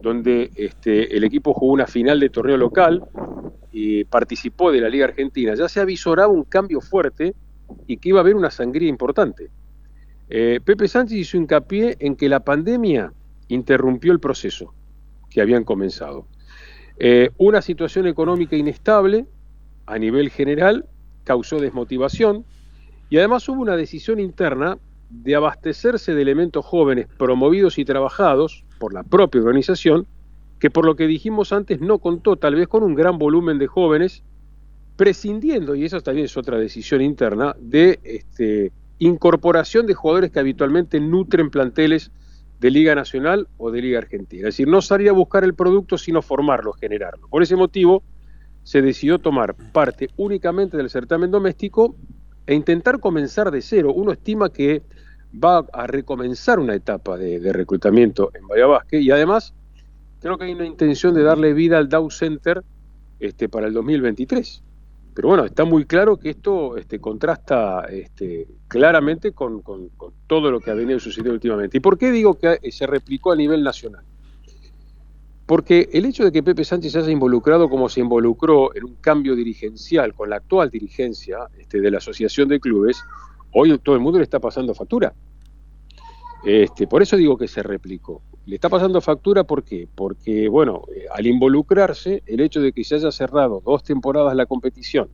donde 0.01 0.51
este, 0.55 1.15
el 1.15 1.23
equipo 1.23 1.53
jugó 1.53 1.73
una 1.73 1.87
final 1.87 2.19
de 2.19 2.29
torneo 2.29 2.57
local 2.57 3.03
y 3.71 4.03
participó 4.05 4.71
de 4.71 4.81
la 4.81 4.89
Liga 4.89 5.05
Argentina, 5.05 5.53
ya 5.55 5.67
se 5.67 5.79
avisoraba 5.79 6.31
un 6.31 6.43
cambio 6.43 6.81
fuerte 6.81 7.35
y 7.87 7.97
que 7.97 8.09
iba 8.09 8.19
a 8.19 8.21
haber 8.21 8.35
una 8.35 8.51
sangría 8.51 8.87
importante. 8.87 9.49
Eh, 10.29 10.59
Pepe 10.63 10.87
Sánchez 10.87 11.17
hizo 11.17 11.37
hincapié 11.37 11.97
en 11.99 12.15
que 12.15 12.29
la 12.29 12.39
pandemia 12.39 13.11
interrumpió 13.47 14.11
el 14.11 14.19
proceso 14.19 14.73
que 15.29 15.41
habían 15.41 15.63
comenzado. 15.63 16.27
Eh, 16.97 17.31
una 17.37 17.61
situación 17.61 18.07
económica 18.07 18.55
inestable 18.55 19.25
a 19.85 19.97
nivel 19.97 20.29
general 20.29 20.85
causó 21.23 21.59
desmotivación 21.59 22.45
y 23.09 23.17
además 23.17 23.47
hubo 23.49 23.61
una 23.61 23.75
decisión 23.75 24.19
interna 24.19 24.77
de 25.09 25.35
abastecerse 25.35 26.13
de 26.13 26.21
elementos 26.21 26.65
jóvenes 26.65 27.07
promovidos 27.17 27.79
y 27.79 27.85
trabajados 27.85 28.63
por 28.79 28.93
la 28.93 29.03
propia 29.03 29.41
organización, 29.41 30.07
que 30.59 30.71
por 30.71 30.85
lo 30.85 30.95
que 30.95 31.05
dijimos 31.05 31.53
antes 31.53 31.79
no 31.79 31.99
contó 31.99 32.37
tal 32.37 32.55
vez 32.55 32.67
con 32.67 32.83
un 32.83 32.95
gran 32.95 33.19
volumen 33.19 33.59
de 33.59 33.67
jóvenes, 33.67 34.23
prescindiendo, 34.95 35.75
y 35.75 35.85
esa 35.85 36.01
también 36.01 36.25
es 36.25 36.35
otra 36.35 36.57
decisión 36.57 37.01
interna, 37.01 37.55
de 37.59 37.99
este, 38.03 38.71
incorporación 38.97 39.85
de 39.85 39.93
jugadores 39.93 40.31
que 40.31 40.39
habitualmente 40.39 40.99
nutren 40.99 41.49
planteles 41.49 42.11
de 42.59 42.71
Liga 42.71 42.93
Nacional 42.95 43.47
o 43.57 43.71
de 43.71 43.81
Liga 43.81 43.99
Argentina. 43.99 44.49
Es 44.49 44.55
decir, 44.55 44.67
no 44.67 44.81
salía 44.81 45.11
a 45.11 45.13
buscar 45.13 45.43
el 45.43 45.53
producto, 45.53 45.97
sino 45.97 46.21
formarlo, 46.21 46.73
generarlo. 46.73 47.27
Por 47.29 47.41
ese 47.41 47.55
motivo, 47.55 48.03
se 48.63 48.81
decidió 48.81 49.19
tomar 49.19 49.55
parte 49.71 50.09
únicamente 50.17 50.75
del 50.75 50.89
certamen 50.89 51.31
doméstico 51.31 51.95
e 52.45 52.53
intentar 52.53 52.99
comenzar 52.99 53.51
de 53.51 53.61
cero. 53.61 53.93
Uno 53.93 54.11
estima 54.11 54.49
que 54.49 54.81
va 55.33 55.65
a 55.73 55.87
recomenzar 55.87 56.59
una 56.59 56.75
etapa 56.75 57.17
de, 57.17 57.53
reclutamiento 57.53 58.31
en 58.33 58.47
Bahía 58.47 58.65
y 58.91 59.11
además 59.11 59.53
creo 60.19 60.37
que 60.37 60.45
hay 60.45 60.53
una 60.53 60.65
intención 60.65 61.13
de 61.13 61.23
darle 61.23 61.53
vida 61.53 61.77
al 61.77 61.89
Dow 61.89 62.09
Center 62.09 62.63
este, 63.19 63.49
para 63.49 63.67
el 63.67 63.73
2023. 63.73 64.63
Pero 65.13 65.27
bueno, 65.27 65.45
está 65.45 65.65
muy 65.65 65.85
claro 65.85 66.17
que 66.17 66.29
esto 66.29 66.77
este, 66.77 66.99
contrasta 66.99 67.85
este, 67.89 68.47
claramente 68.67 69.33
con, 69.33 69.61
con, 69.61 69.89
todo 70.27 70.51
lo 70.51 70.59
que 70.59 70.71
ha 70.71 70.73
venido 70.73 70.99
sucediendo 70.99 71.33
últimamente. 71.33 71.77
¿Y 71.77 71.81
por 71.81 71.97
qué 71.97 72.11
digo 72.11 72.35
que 72.35 72.59
se 72.71 72.87
replicó 72.87 73.31
a 73.31 73.35
nivel 73.35 73.63
nacional? 73.63 74.03
Porque 75.45 75.89
el 75.93 76.05
hecho 76.05 76.23
de 76.23 76.31
que 76.31 76.43
Pepe 76.43 76.63
Sánchez 76.63 76.91
se 76.91 76.99
haya 76.99 77.09
involucrado 77.09 77.69
como 77.69 77.89
se 77.89 78.01
involucró 78.01 78.73
en 78.75 78.83
un 78.85 78.95
cambio 78.95 79.35
dirigencial 79.35 80.13
con 80.13 80.29
la 80.29 80.37
actual 80.37 80.69
dirigencia 80.69 81.39
este, 81.57 81.81
de 81.81 81.89
la 81.89 81.97
Asociación 81.97 82.47
de 82.47 82.59
Clubes, 82.59 83.03
hoy 83.53 83.77
todo 83.79 83.95
el 83.95 84.01
mundo 84.01 84.19
le 84.19 84.23
está 84.23 84.39
pasando 84.39 84.73
factura. 84.73 85.13
Este, 86.45 86.87
por 86.87 87.01
eso 87.01 87.17
digo 87.17 87.37
que 87.37 87.47
se 87.47 87.63
replicó. 87.63 88.21
Le 88.45 88.55
está 88.55 88.69
pasando 88.69 89.01
factura, 89.01 89.43
¿por 89.43 89.63
qué? 89.63 89.87
Porque, 89.93 90.47
bueno, 90.47 90.83
eh, 90.95 91.05
al 91.13 91.27
involucrarse, 91.27 92.23
el 92.25 92.39
hecho 92.39 92.61
de 92.61 92.71
que 92.71 92.83
se 92.83 92.95
haya 92.95 93.11
cerrado 93.11 93.61
dos 93.65 93.83
temporadas 93.83 94.35
la 94.35 94.45
competición 94.45 95.09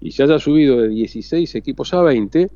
y 0.00 0.12
se 0.12 0.22
haya 0.22 0.38
subido 0.38 0.80
de 0.80 0.88
16 0.88 1.54
equipos 1.56 1.92
a 1.92 2.02
20, 2.02 2.50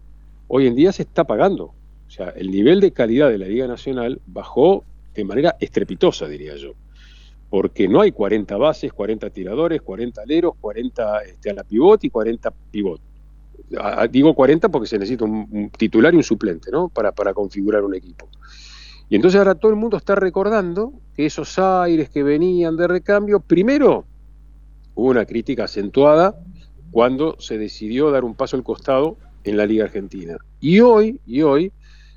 hoy 0.49 0.67
en 0.67 0.77
día 0.77 0.93
se 0.93 1.03
está 1.03 1.25
pagando. 1.25 1.75
O 2.07 2.11
sea, 2.11 2.29
el 2.31 2.51
nivel 2.51 2.81
de 2.81 2.93
calidad 2.93 3.31
de 3.31 3.39
la 3.39 3.49
Liga 3.49 3.67
Nacional 3.67 4.21
bajó 4.27 4.85
de 5.15 5.25
manera 5.25 5.57
estrepitosa, 5.59 6.29
diría 6.29 6.57
yo. 6.57 6.73
Porque 7.51 7.89
no 7.89 8.01
hay 8.01 8.13
40 8.13 8.57
bases, 8.57 8.93
40 8.93 9.31
tiradores, 9.31 9.83
40 9.83 10.23
aleros, 10.23 10.55
40 10.61 11.23
este, 11.25 11.51
a 11.51 11.55
la 11.55 11.65
pivot 11.65 12.03
y 12.05 12.11
40 12.11 12.51
pivot. 12.71 13.01
Digo 14.11 14.35
40 14.35 14.69
porque 14.69 14.87
se 14.87 14.99
necesita 14.99 15.25
un, 15.25 15.71
titular 15.77 16.13
y 16.13 16.17
un 16.17 16.23
suplente, 16.23 16.71
¿no? 16.71 16.89
Para, 16.89 17.13
para 17.13 17.33
configurar 17.33 17.83
un 17.85 17.95
equipo. 17.95 18.29
Y 19.09 19.17
entonces 19.17 19.39
ahora 19.39 19.55
todo 19.55 19.71
el 19.71 19.77
mundo 19.77 19.97
está 19.97 20.15
recordando 20.15 20.93
que 21.15 21.27
esos 21.27 21.59
aires 21.59 22.09
que 22.09 22.23
venían 22.23 22.77
de 22.77 22.89
recambio, 22.89 23.41
primero 23.41 24.05
hubo 24.95 25.11
una 25.11 25.25
crítica 25.25 25.65
acentuada 25.65 26.35
cuando 26.91 27.37
se 27.39 27.59
decidió 27.59 28.11
dar 28.11 28.25
un 28.25 28.35
paso 28.35 28.57
al 28.57 28.63
costado 28.63 29.17
en 29.45 29.57
la 29.57 29.67
Liga 29.67 29.85
Argentina. 29.85 30.37
Y 30.61 30.81
hoy, 30.81 31.21
y 31.27 31.43
hoy, 31.43 31.73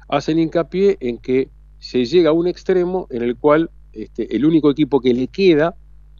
hacen 0.07 0.39
hincapié 0.39 0.97
en 0.99 1.17
que 1.17 1.49
se 1.79 2.05
llega 2.05 2.29
a 2.29 2.33
un 2.33 2.47
extremo 2.47 3.07
en 3.09 3.23
el 3.23 3.35
cual 3.35 3.69
este, 3.93 4.35
el 4.35 4.45
único 4.45 4.69
equipo 4.69 4.99
que 4.99 5.13
le 5.13 5.27
queda 5.27 5.75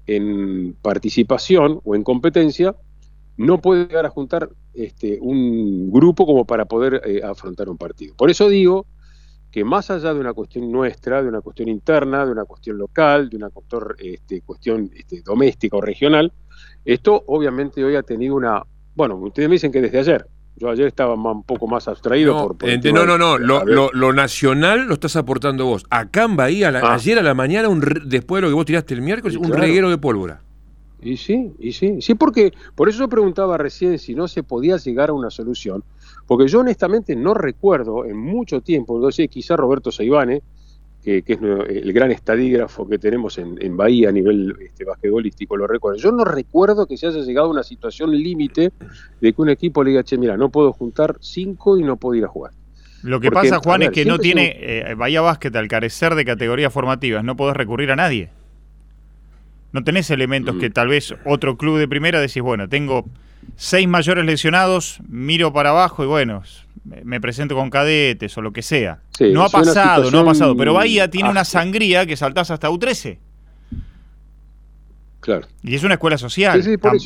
en 0.08 0.76
participación 0.82 1.82
o 1.84 1.96
en 1.96 2.04
competencia 2.04 2.76
no 3.38 3.62
puede 3.62 3.88
llegar 3.88 4.06
a 4.06 4.10
juntar 4.10 4.50
este, 4.74 5.18
un 5.22 5.92
grupo 5.92 6.26
como 6.26 6.46
para 6.46 6.66
poder 6.66 7.02
eh, 7.06 7.22
afrontar 7.24 7.70
un 7.70 7.78
partido. 7.78 8.16
Por 8.16 8.30
eso 8.30 8.50
digo 8.50 8.86
que 9.52 9.64
más 9.64 9.90
allá 9.90 10.14
de 10.14 10.20
una 10.20 10.34
cuestión 10.34 10.72
nuestra, 10.72 11.24
de 11.24 11.30
una 11.30 11.42
cuestión 11.42 11.70
interna, 11.70 12.26
de 12.26 12.32
una 12.32 12.46
cuestión 12.46 12.78
local, 12.78 13.30
de 13.30 13.38
una 13.38 13.50
este, 14.00 14.42
cuestión 14.42 14.92
este, 14.94 15.22
doméstica 15.22 15.78
o 15.78 15.82
regional, 15.82 16.34
esto 16.84 17.24
obviamente 17.28 17.84
hoy 17.84 17.96
ha 17.96 18.04
tenido 18.04 18.36
una, 18.36 18.62
bueno, 18.96 19.16
ustedes 19.16 19.48
me 19.48 19.54
dicen 19.54 19.72
que 19.72 19.82
desde 19.82 20.00
ayer, 20.00 20.28
yo 20.58 20.70
ayer 20.70 20.88
estaba 20.88 21.14
un 21.16 21.44
poco 21.44 21.68
más 21.68 21.88
abstraído 21.88 22.34
no, 22.34 22.48
por, 22.48 22.94
No, 22.94 23.06
no, 23.06 23.18
no, 23.18 23.38
lo, 23.38 24.14
nacional 24.14 24.88
lo 24.88 24.94
estás 24.94 25.16
aportando 25.16 25.66
vos. 25.66 25.86
Acá 25.90 26.24
en 26.24 26.36
Bahía, 26.36 26.74
ah. 26.82 26.94
ayer 26.94 27.20
a 27.20 27.24
la 27.24 27.34
mañana, 27.34 27.68
un, 27.68 27.82
después 28.06 28.40
de 28.40 28.44
lo 28.44 28.50
que 28.50 28.56
vos 28.56 28.66
tiraste 28.66 28.94
el 28.94 29.02
miércoles, 29.02 29.38
un 29.38 29.52
reguero 29.52 29.90
de 29.90 29.98
pólvora. 29.98 30.42
Y 31.02 31.18
sí, 31.18 31.52
y 31.60 31.74
sí, 31.74 32.02
sí, 32.02 32.16
porque 32.16 32.54
por 32.74 32.90
eso 32.90 33.00
yo 33.00 33.10
preguntaba 33.10 33.58
recién 33.58 34.00
si 34.00 34.16
no 34.16 34.28
se 34.28 34.44
podía 34.44 34.78
llegar 34.78 35.10
a 35.10 35.14
una 35.14 35.30
solución, 35.30 35.84
porque 36.26 36.48
yo 36.48 36.62
honestamente 36.62 37.16
no 37.16 37.34
recuerdo 37.34 38.06
en 38.06 38.18
mucho 38.18 38.62
tiempo, 38.62 39.00
no 39.00 39.12
sé, 39.12 39.28
quizá 39.28 39.56
Roberto 39.56 39.92
Saibane, 39.92 40.42
que, 41.06 41.24
es 41.28 41.40
el 41.40 41.94
gran 41.94 42.12
estadígrafo 42.12 42.88
que 42.88 42.98
tenemos 42.98 43.38
en, 43.38 43.78
Bahía 43.78 44.10
a 44.10 44.12
nivel 44.12 44.56
este, 44.60 44.86
basquetbolístico, 44.86 45.56
lo 45.56 45.68
recuerdo. 45.68 46.00
Yo 46.00 46.12
no 46.12 46.26
recuerdo 46.26 46.88
que 46.88 46.98
se 46.98 47.08
haya 47.08 47.20
llegado 47.20 47.48
a 47.48 47.52
una 47.52 47.64
situación 47.64 48.12
límite 48.12 48.72
de 49.22 49.34
que 49.34 49.42
un 49.42 49.50
equipo 49.50 49.84
le 49.84 49.92
diga, 49.92 50.04
che, 50.04 50.18
mira, 50.18 50.36
no 50.36 50.50
puedo 50.50 50.74
juntar 50.74 51.18
cinco 51.20 51.78
y 51.78 51.84
no 51.84 51.98
puedo 51.98 52.16
ir 52.16 52.26
a 52.26 52.28
jugar. 52.28 52.54
Lo 53.04 53.20
que 53.20 53.30
pasa, 53.30 53.60
Juan, 53.60 53.84
es 53.84 53.92
que 53.92 54.04
no 54.04 54.18
tiene 54.18 54.58
eh, 54.60 54.96
Bahía 54.96 55.22
Básquet 55.22 55.56
al 55.56 55.68
carecer 55.68 56.16
de 56.16 56.26
categorías 56.26 56.74
formativas, 56.74 57.24
no 57.24 57.36
podés 57.36 57.56
recurrir 57.56 57.92
a 57.92 57.96
nadie. 57.96 58.32
No 59.76 59.84
tenés 59.84 60.10
elementos 60.10 60.56
que 60.56 60.70
mm. 60.70 60.72
tal 60.72 60.88
vez 60.88 61.14
otro 61.26 61.58
club 61.58 61.78
de 61.78 61.86
primera 61.86 62.22
decís, 62.22 62.42
bueno, 62.42 62.70
tengo 62.70 63.04
seis 63.58 63.90
mayores 63.90 64.24
lesionados, 64.24 65.00
miro 65.06 65.52
para 65.52 65.72
abajo 65.72 66.02
y 66.02 66.08
bueno, 66.08 66.44
me 67.04 67.20
presento 67.20 67.56
con 67.56 67.70
cadetes 67.70 68.38
o 68.38 68.42
lo 68.42 68.54
que 68.54 68.62
sea. 68.62 69.02
no 69.20 69.44
ha 69.44 69.50
pasado, 69.50 70.12
no 70.12 70.20
ha 70.20 70.24
pasado. 70.24 70.56
Pero 70.56 70.76
Bahía 70.76 71.10
tiene 71.10 71.30
una 71.30 71.44
sangría 71.44 72.06
que 72.06 72.16
saltás 72.16 72.52
hasta 72.52 72.70
U13. 72.70 73.18
Claro. 75.20 75.46
Y 75.62 75.76
es 75.76 75.84
una 75.84 75.96
escuela 75.96 76.18
social. 76.18 76.64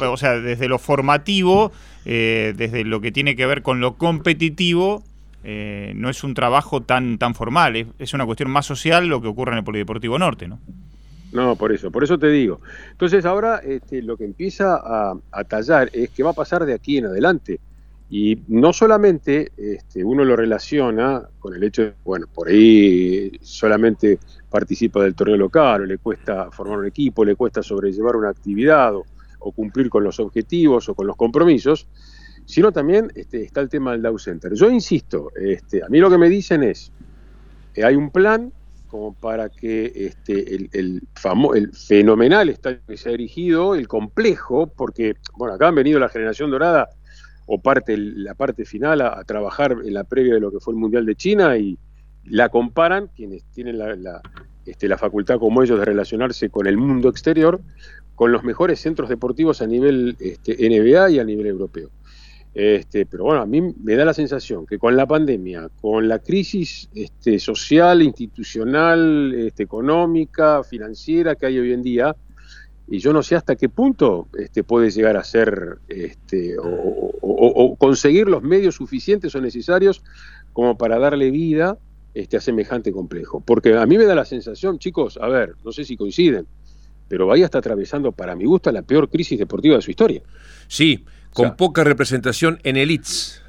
o 0.08 0.18
sea, 0.18 0.40
desde 0.40 0.68
lo 0.68 0.78
formativo, 0.78 1.72
eh, 2.06 2.54
desde 2.56 2.84
lo 2.84 3.02
que 3.02 3.12
tiene 3.12 3.36
que 3.36 3.48
ver 3.48 3.64
con 3.64 3.80
lo 3.80 3.96
competitivo, 3.96 5.04
eh, 5.44 5.94
no 5.96 6.12
es 6.12 6.24
un 6.24 6.36
trabajo 6.36 6.82
tan, 6.82 7.18
tan 7.18 7.34
formal. 7.34 7.76
Es, 7.76 7.88
es, 7.98 8.14
una 8.14 8.28
cuestión 8.28 8.52
más 8.52 8.68
social 8.68 9.08
lo 9.08 9.24
que 9.24 9.28
ocurre 9.28 9.54
en 9.54 9.58
el 9.58 9.64
Polideportivo 9.64 10.20
Norte, 10.20 10.48
¿no? 10.48 10.60
No, 11.32 11.56
por 11.56 11.72
eso, 11.72 11.92
por 11.92 12.04
eso 12.04 12.18
te 12.18 12.28
digo. 12.28 12.60
Entonces 12.92 13.26
ahora 13.26 13.58
este, 13.58 14.02
lo 14.02 14.18
que 14.18 14.26
empieza 14.26 14.80
a, 14.84 15.44
tallar 15.44 15.90
es 15.94 16.10
que 16.10 16.24
va 16.24 16.32
a 16.32 16.34
pasar 16.34 16.66
de 16.66 16.74
aquí 16.74 16.98
en 16.98 17.06
adelante. 17.06 17.60
Y 18.12 18.42
no 18.48 18.74
solamente 18.74 19.52
este, 19.56 20.04
uno 20.04 20.26
lo 20.26 20.36
relaciona 20.36 21.30
con 21.38 21.54
el 21.54 21.64
hecho 21.64 21.84
de, 21.84 21.94
bueno, 22.04 22.26
por 22.34 22.48
ahí 22.48 23.32
solamente 23.42 24.18
participa 24.50 25.04
del 25.04 25.14
torneo 25.14 25.38
local, 25.38 25.88
le 25.88 26.00
cuesta 26.00 26.50
formar 26.50 26.80
un 26.80 26.88
equipo, 26.88 27.24
le 27.24 27.36
cuesta 27.36 27.62
sobrellevar 27.62 28.16
una 28.16 28.30
actividad 28.30 28.96
o, 28.96 29.06
cumplir 29.52 29.90
con 29.90 30.04
los 30.04 30.20
objetivos 30.20 30.90
o 30.90 30.96
con 30.96 31.08
los 31.08 31.16
compromisos, 31.16 31.88
sino 32.46 32.72
también 32.72 33.12
este, 33.16 33.44
está 33.44 33.62
el 33.62 33.70
tema 33.70 33.92
del 33.92 34.02
Dow 34.02 34.18
Center. 34.18 34.54
Yo 34.54 34.70
insisto, 34.70 35.32
este, 35.36 35.84
a 35.84 35.88
mí 35.88 36.00
lo 36.00 36.10
que 36.10 36.18
me 36.18 36.30
dicen 36.30 36.64
es, 36.64 36.92
que 37.74 37.86
hay 37.86 37.96
un 37.96 38.10
plan 38.10 38.52
como 38.90 39.14
para 39.14 39.50
que 39.50 39.92
este, 39.96 40.56
el, 40.56 40.70
el, 40.74 41.02
el 41.56 41.74
fenomenal 41.74 42.50
estadio 42.50 42.80
que 42.88 42.98
se 42.98 43.10
ha 43.10 43.14
erigido, 43.14 43.76
el 43.76 43.88
complejo, 43.88 44.68
porque, 44.68 45.16
bueno, 45.38 45.54
acá 45.54 45.68
han 45.70 45.76
venido 45.76 46.00
la 46.00 46.10
generación 46.10 46.52
dorada 46.52 46.90
o 47.46 47.62
parte, 47.62 47.96
la 47.98 48.34
parte 48.34 48.66
final 48.66 49.02
a, 49.02 49.24
trabajar 49.24 49.78
en 49.84 49.94
la 49.94 50.04
previa 50.04 50.34
de 50.34 50.40
lo 50.40 50.52
que 50.52 50.60
fue 50.60 50.74
el 50.74 50.80
Mundial 50.80 51.06
de 51.06 51.16
China 51.16 51.58
y 51.58 51.78
la 52.26 52.50
comparan, 52.50 53.10
quienes 53.16 53.44
tienen 53.54 53.78
la, 53.78 54.22
este, 54.66 54.88
la 54.88 54.98
facultad 54.98 55.40
como 55.40 55.64
ellos 55.64 55.80
de 55.80 55.86
relacionarse 55.86 56.50
con 56.50 56.68
el 56.68 56.78
mundo 56.78 57.10
exterior, 57.10 57.62
con 58.16 58.32
los 58.32 58.44
mejores 58.44 58.80
centros 58.80 59.08
deportivos 59.08 59.62
a 59.62 59.68
nivel 59.68 60.18
este, 60.20 60.56
NBA 60.70 61.12
y 61.12 61.20
a 61.20 61.24
nivel 61.24 61.48
europeo. 61.48 61.90
Este, 62.60 63.06
pero 63.06 63.24
bueno, 63.24 63.42
a 63.42 63.46
mí 63.46 63.62
me 63.62 63.96
da 63.96 64.04
la 64.04 64.14
sensación 64.14 64.66
que 64.66 64.78
con 64.78 64.98
la 64.98 65.08
pandemia, 65.08 65.70
con 65.80 66.10
la 66.10 66.20
crisis 66.20 66.90
este, 66.94 67.40
social, 67.40 68.02
institucional, 68.02 69.34
este, 69.34 69.64
económica, 69.64 70.62
financiera 70.66 71.36
que 71.36 71.46
hay 71.46 71.58
hoy 71.58 71.72
en 71.72 71.82
día, 71.82 72.18
y 72.90 73.00
yo 73.00 73.14
no 73.14 73.24
sé 73.24 73.38
hasta 73.38 73.56
qué 73.56 73.70
punto 73.70 74.28
este, 74.38 74.66
puede 74.66 74.90
llegar 74.90 75.16
a 75.16 75.24
ser 75.24 75.78
este, 75.88 76.58
o, 76.62 77.78
conseguir 77.78 78.28
los 78.28 78.44
medios 78.44 78.76
suficientes 78.76 79.34
o 79.36 79.40
necesarios 79.40 80.04
como 80.52 80.78
para 80.78 81.00
darle 81.00 81.32
vida 81.32 81.78
este, 82.14 82.36
a 82.36 82.42
semejante 82.42 82.92
complejo. 82.92 83.40
Porque 83.40 83.74
a 83.74 83.86
mí 83.86 83.98
me 83.98 84.04
da 84.04 84.16
la 84.16 84.26
sensación, 84.26 84.80
chicos, 84.80 85.18
a 85.22 85.30
ver, 85.30 85.56
no 85.64 85.72
sé 85.72 85.86
si 85.86 85.96
coinciden, 85.96 86.46
pero 87.08 87.26
Bahía 87.26 87.46
está 87.46 87.60
atravesando, 87.60 88.12
para 88.12 88.36
mi 88.36 88.44
gusto, 88.44 88.70
la 88.70 88.82
peor 88.82 89.10
crisis 89.10 89.40
deportiva 89.40 89.78
de 89.78 89.82
su 89.82 89.92
historia. 89.92 90.22
Sí, 90.68 91.06
con 91.34 91.56
poca 91.56 91.84
representación 91.84 92.60
en 92.64 92.78
elites. 92.78 93.42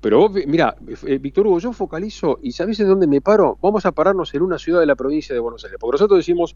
Pero 0.00 0.18
vos, 0.28 0.32
mira, 0.46 0.76
eh, 1.06 1.18
Víctor 1.18 1.46
Hugo, 1.46 1.58
yo 1.58 1.72
focalizo, 1.72 2.38
y 2.42 2.52
¿sabés 2.52 2.78
en 2.80 2.88
dónde 2.88 3.06
me 3.06 3.20
paro? 3.20 3.58
Vamos 3.60 3.84
a 3.86 3.92
pararnos 3.92 4.32
en 4.34 4.42
una 4.42 4.58
ciudad 4.58 4.80
de 4.80 4.86
la 4.86 4.94
provincia 4.94 5.34
de 5.34 5.40
Buenos 5.40 5.64
Aires, 5.64 5.78
porque 5.80 5.94
nosotros 5.94 6.18
decimos, 6.18 6.54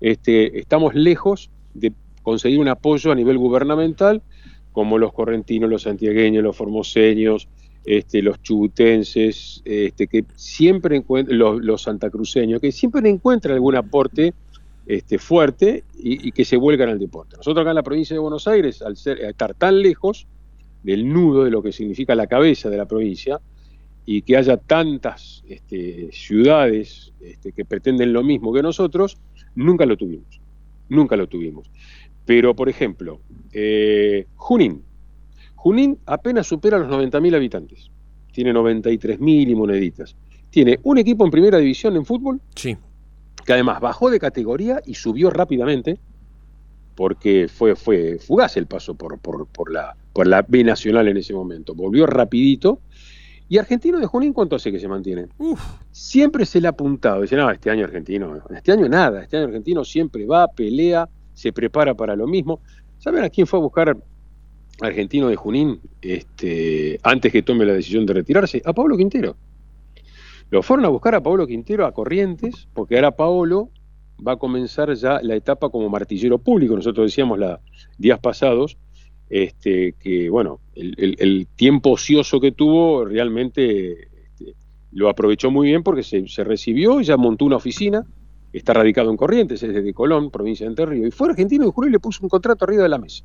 este, 0.00 0.58
estamos 0.58 0.94
lejos 0.94 1.50
de 1.72 1.92
conseguir 2.22 2.58
un 2.58 2.68
apoyo 2.68 3.12
a 3.12 3.14
nivel 3.14 3.38
gubernamental, 3.38 4.22
como 4.72 4.98
los 4.98 5.12
correntinos, 5.12 5.70
los 5.70 5.82
santiagueños, 5.82 6.42
los 6.42 6.56
formoseños, 6.56 7.48
este, 7.84 8.22
los 8.22 8.42
chubutenses, 8.42 9.62
este, 9.64 10.06
que 10.06 10.24
siempre 10.34 11.04
los, 11.28 11.62
los, 11.62 11.82
santacruceños, 11.82 12.60
que 12.60 12.72
siempre 12.72 13.08
encuentran 13.08 13.54
algún 13.54 13.76
aporte 13.76 14.34
este, 14.86 15.18
fuerte 15.18 15.84
y, 15.94 16.32
que 16.32 16.44
se 16.44 16.56
vuelcan 16.56 16.88
al 16.88 16.98
deporte. 16.98 17.36
Nosotros 17.36 17.62
acá 17.62 17.70
en 17.70 17.76
la 17.76 17.82
provincia 17.82 18.14
de 18.14 18.20
Buenos 18.20 18.46
Aires, 18.46 18.82
al 18.82 18.96
ser, 18.96 19.20
estar 19.20 19.54
tan 19.54 19.80
lejos 19.80 20.26
del 20.82 21.10
nudo 21.10 21.44
de 21.44 21.50
lo 21.50 21.62
que 21.62 21.72
significa 21.72 22.14
la 22.14 22.26
cabeza 22.26 22.68
de 22.68 22.76
la 22.76 22.86
provincia, 22.86 23.40
y 24.06 24.20
que 24.20 24.36
haya 24.36 24.58
tantas 24.58 25.42
este, 25.48 26.10
ciudades 26.12 27.14
este, 27.20 27.52
que 27.52 27.64
pretenden 27.64 28.12
lo 28.12 28.22
mismo 28.22 28.52
que 28.52 28.62
nosotros, 28.62 29.16
nunca 29.54 29.86
lo 29.86 29.96
tuvimos. 29.96 30.40
Nunca 30.90 31.16
lo 31.16 31.26
tuvimos. 31.26 31.70
Pero, 32.26 32.54
por 32.54 32.68
ejemplo, 32.68 33.20
eh, 33.52 34.26
Junín. 34.36 34.82
Junín 35.54 35.98
apenas 36.04 36.46
supera 36.46 36.78
los 36.78 36.88
90.000 36.88 37.34
habitantes. 37.34 37.90
Tiene 38.32 38.52
93.000 38.52 39.48
y 39.48 39.54
moneditas. 39.54 40.14
Tiene 40.50 40.78
un 40.82 40.98
equipo 40.98 41.24
en 41.24 41.30
primera 41.30 41.56
división 41.56 41.96
en 41.96 42.04
fútbol. 42.04 42.42
Sí 42.54 42.76
que 43.44 43.52
además 43.52 43.80
bajó 43.80 44.10
de 44.10 44.18
categoría 44.18 44.80
y 44.84 44.94
subió 44.94 45.30
rápidamente, 45.30 45.98
porque 46.94 47.48
fue, 47.48 47.76
fue 47.76 48.18
fugaz 48.18 48.56
el 48.56 48.66
paso 48.66 48.94
por, 48.94 49.18
por, 49.18 49.72
la, 49.72 49.96
por 50.12 50.26
la 50.26 50.44
B 50.46 50.64
Nacional 50.64 51.08
en 51.08 51.16
ese 51.16 51.34
momento. 51.34 51.74
Volvió 51.74 52.06
rapidito 52.06 52.80
¿Y 53.48 53.58
Argentino 53.58 54.00
de 54.00 54.06
Junín 54.06 54.32
cuánto 54.32 54.56
hace 54.56 54.72
que 54.72 54.80
se 54.80 54.88
mantiene? 54.88 55.26
Siempre 55.92 56.46
se 56.46 56.60
le 56.60 56.66
ha 56.66 56.70
apuntado. 56.70 57.22
Dice, 57.22 57.36
no, 57.36 57.50
este 57.50 57.70
año 57.70 57.84
Argentino, 57.84 58.42
este 58.54 58.72
año 58.72 58.88
nada, 58.88 59.22
este 59.22 59.36
año 59.36 59.46
Argentino 59.46 59.84
siempre 59.84 60.24
va, 60.24 60.48
pelea, 60.48 61.08
se 61.34 61.52
prepara 61.52 61.94
para 61.94 62.16
lo 62.16 62.26
mismo. 62.26 62.60
¿Saben 62.98 63.22
a 63.22 63.28
quién 63.28 63.46
fue 63.46 63.58
a 63.58 63.62
buscar 63.62 63.96
Argentino 64.80 65.28
de 65.28 65.36
Junín 65.36 65.78
este, 66.00 66.98
antes 67.02 67.30
que 67.30 67.42
tome 67.42 67.66
la 67.66 67.74
decisión 67.74 68.06
de 68.06 68.14
retirarse? 68.14 68.62
A 68.64 68.72
Pablo 68.72 68.96
Quintero. 68.96 69.36
Lo 70.54 70.62
fueron 70.62 70.86
a 70.86 70.88
buscar 70.88 71.16
a 71.16 71.20
Pablo 71.20 71.48
Quintero 71.48 71.84
a 71.84 71.90
Corrientes, 71.90 72.68
porque 72.74 72.94
ahora 72.94 73.16
Paolo 73.16 73.70
va 74.24 74.34
a 74.34 74.36
comenzar 74.36 74.94
ya 74.94 75.18
la 75.20 75.34
etapa 75.34 75.68
como 75.68 75.88
martillero 75.88 76.38
público. 76.38 76.76
Nosotros 76.76 77.10
decíamos 77.10 77.40
la, 77.40 77.58
días 77.98 78.20
pasados 78.20 78.78
este, 79.28 79.96
que, 79.98 80.30
bueno, 80.30 80.60
el, 80.76 81.48
tiempo 81.56 81.90
ocioso 81.90 82.38
que 82.38 82.52
tuvo 82.52 83.04
realmente 83.04 84.04
este, 84.28 84.54
lo 84.92 85.08
aprovechó 85.08 85.50
muy 85.50 85.66
bien 85.66 85.82
porque 85.82 86.04
se, 86.04 86.44
recibió 86.44 87.00
y 87.00 87.04
ya 87.04 87.16
montó 87.16 87.46
una 87.46 87.56
oficina. 87.56 88.06
Está 88.52 88.74
radicado 88.74 89.10
en 89.10 89.16
Corrientes, 89.16 89.60
es 89.60 89.74
desde 89.74 89.92
Colón, 89.92 90.30
provincia 90.30 90.66
de 90.66 90.70
Entre 90.70 90.86
Ríos, 90.86 91.08
y 91.08 91.10
fue 91.10 91.30
argentino 91.30 91.66
y 91.66 91.72
Julio 91.72 91.88
y 91.88 91.92
le 91.94 91.98
puso 91.98 92.20
un 92.22 92.28
contrato 92.28 92.64
arriba 92.64 92.84
de 92.84 92.90
la 92.90 92.98
mesa, 92.98 93.24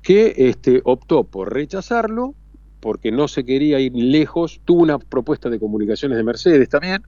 que 0.00 0.32
este, 0.34 0.80
optó 0.82 1.24
por 1.24 1.52
rechazarlo 1.52 2.34
porque 2.82 3.12
no 3.12 3.28
se 3.28 3.44
quería 3.44 3.78
ir 3.78 3.94
lejos, 3.94 4.60
tuvo 4.64 4.82
una 4.82 4.98
propuesta 4.98 5.48
de 5.48 5.60
comunicaciones 5.60 6.18
de 6.18 6.24
Mercedes 6.24 6.68
también, 6.68 7.00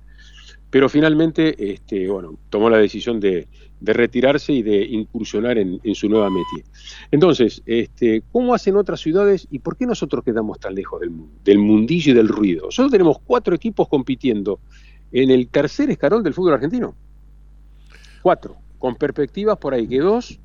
pero 0.71 0.89
finalmente 0.89 1.73
este, 1.73 2.09
bueno, 2.09 2.39
tomó 2.49 2.71
la 2.71 2.79
decisión 2.79 3.19
de, 3.19 3.49
retirarse 3.81 4.53
y 4.53 4.63
de 4.63 4.83
incursionar 4.85 5.59
en, 5.59 5.81
su 5.95 6.09
nueva 6.09 6.31
métier. 6.31 6.65
Entonces, 7.11 7.61
este, 7.67 8.23
¿cómo 8.31 8.55
hacen 8.55 8.77
otras 8.77 9.01
ciudades 9.01 9.49
y 9.51 9.59
por 9.59 9.77
qué 9.77 9.85
nosotros 9.85 10.25
quedamos 10.25 10.61
tan 10.61 10.77
lejos 10.77 11.01
del, 11.01 11.11
del 11.45 11.59
mundillo 11.59 12.13
y 12.13 12.15
del 12.15 12.29
ruido? 12.29 12.67
Nosotros 12.67 12.93
tenemos 12.93 13.19
cuatro 13.19 13.55
equipos 13.55 13.89
compitiendo 13.89 14.61
en 15.11 15.31
el 15.31 15.49
tercer 15.49 15.91
escalón 15.91 16.23
del 16.23 16.35
fútbol 16.35 16.55
argentino. 16.55 16.95
Cuatro, 18.23 18.57
con 18.79 18.95
perspectivas 18.95 19.59
por 19.59 19.75
ahí 19.75 19.89
que 19.89 19.99
dos 19.99 20.41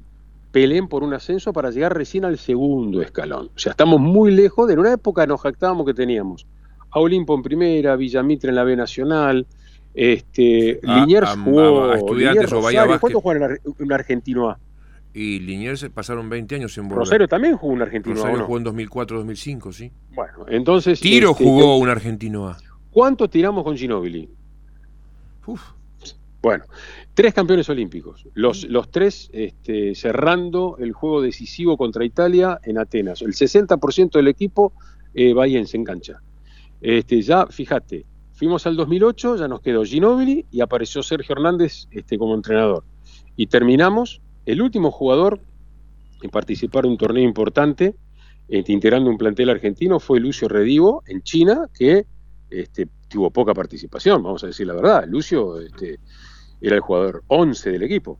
peleen 0.51 0.87
por 0.87 1.03
un 1.03 1.13
ascenso 1.13 1.53
para 1.53 1.71
llegar 1.71 1.95
recién 1.95 2.25
al 2.25 2.37
segundo 2.37 3.01
escalón. 3.01 3.51
O 3.55 3.59
sea, 3.59 3.71
estamos 3.71 3.99
muy 3.99 4.31
lejos 4.31 4.67
de 4.67 4.77
una 4.77 4.93
época 4.93 5.25
nos 5.25 5.41
jactábamos 5.41 5.85
que 5.85 5.93
teníamos 5.93 6.47
a 6.91 6.99
Olimpo 6.99 7.35
en 7.35 7.43
primera, 7.43 7.95
Villamitre 7.95 8.49
en 8.49 8.55
la 8.55 8.63
B 8.63 8.75
Nacional, 8.75 9.45
este, 9.93 10.79
Liniers 10.81 11.35
jugó 11.43 11.93
estudiantes 11.93 12.51
o 12.53 12.61
¿Cuánto 12.61 13.21
jugaron 13.21 13.57
en 13.79 13.91
Argentino 13.91 14.49
A? 14.49 14.59
Y 15.13 15.39
Liniers 15.39 15.89
pasaron 15.93 16.29
20 16.29 16.55
años 16.55 16.77
en 16.77 16.83
Bolivia. 16.83 16.99
Rosario 16.99 17.27
también 17.27 17.57
jugó 17.57 17.73
un 17.73 17.81
Argentino 17.81 18.15
Rosario 18.15 18.41
A. 18.41 18.43
jugó 18.43 18.57
en 18.59 18.65
2004-2005, 18.65 19.73
sí. 19.73 19.91
Bueno, 20.13 20.45
entonces. 20.47 20.99
Tiro 20.99 21.31
este, 21.31 21.43
jugó 21.43 21.77
un 21.77 21.89
Argentino 21.89 22.47
A. 22.47 22.57
¿Cuánto 22.91 23.27
tiramos 23.27 23.63
con 23.63 23.75
Ginóbili? 23.75 24.29
Uf. 25.47 25.61
Bueno, 26.41 26.63
tres 27.13 27.33
campeones 27.33 27.69
olímpicos, 27.69 28.25
los, 28.33 28.63
los 28.63 28.89
tres 28.89 29.29
este, 29.33 29.93
cerrando 29.93 30.77
el 30.79 30.93
juego 30.93 31.21
decisivo 31.21 31.75
contra 31.75 32.05
Italia 32.05 32.59
en 32.63 32.77
Atenas. 32.77 33.21
El 33.21 33.33
60% 33.33 34.11
del 34.11 34.29
equipo 34.29 34.71
eh, 35.13 35.33
bahiense 35.33 35.75
en 35.75 35.83
cancha. 35.83 36.21
Este, 36.79 37.21
ya, 37.21 37.45
fíjate, 37.47 38.05
fuimos 38.31 38.65
al 38.67 38.77
2008, 38.77 39.35
ya 39.35 39.49
nos 39.49 39.59
quedó 39.59 39.83
Ginóbili 39.83 40.45
y 40.49 40.61
apareció 40.61 41.03
Sergio 41.03 41.33
Hernández 41.33 41.87
este, 41.91 42.17
como 42.17 42.35
entrenador. 42.35 42.85
Y 43.35 43.47
terminamos, 43.47 44.21
el 44.45 44.61
último 44.61 44.91
jugador 44.91 45.41
en 46.21 46.29
participar 46.29 46.85
en 46.85 46.91
un 46.91 46.97
torneo 46.97 47.23
importante, 47.23 47.95
este, 48.47 48.71
integrando 48.71 49.09
un 49.09 49.17
plantel 49.17 49.49
argentino, 49.49 49.99
fue 49.99 50.19
Lucio 50.19 50.47
Redivo 50.47 51.03
en 51.05 51.21
China, 51.21 51.67
que 51.77 52.05
este, 52.49 52.87
tuvo 53.07 53.29
poca 53.29 53.53
participación, 53.53 54.23
vamos 54.23 54.43
a 54.43 54.47
decir 54.47 54.67
la 54.67 54.73
verdad. 54.73 55.05
Lucio 55.07 55.59
este, 55.59 55.99
era 56.61 56.75
el 56.75 56.81
jugador 56.81 57.23
11 57.27 57.71
del 57.71 57.83
equipo. 57.83 58.19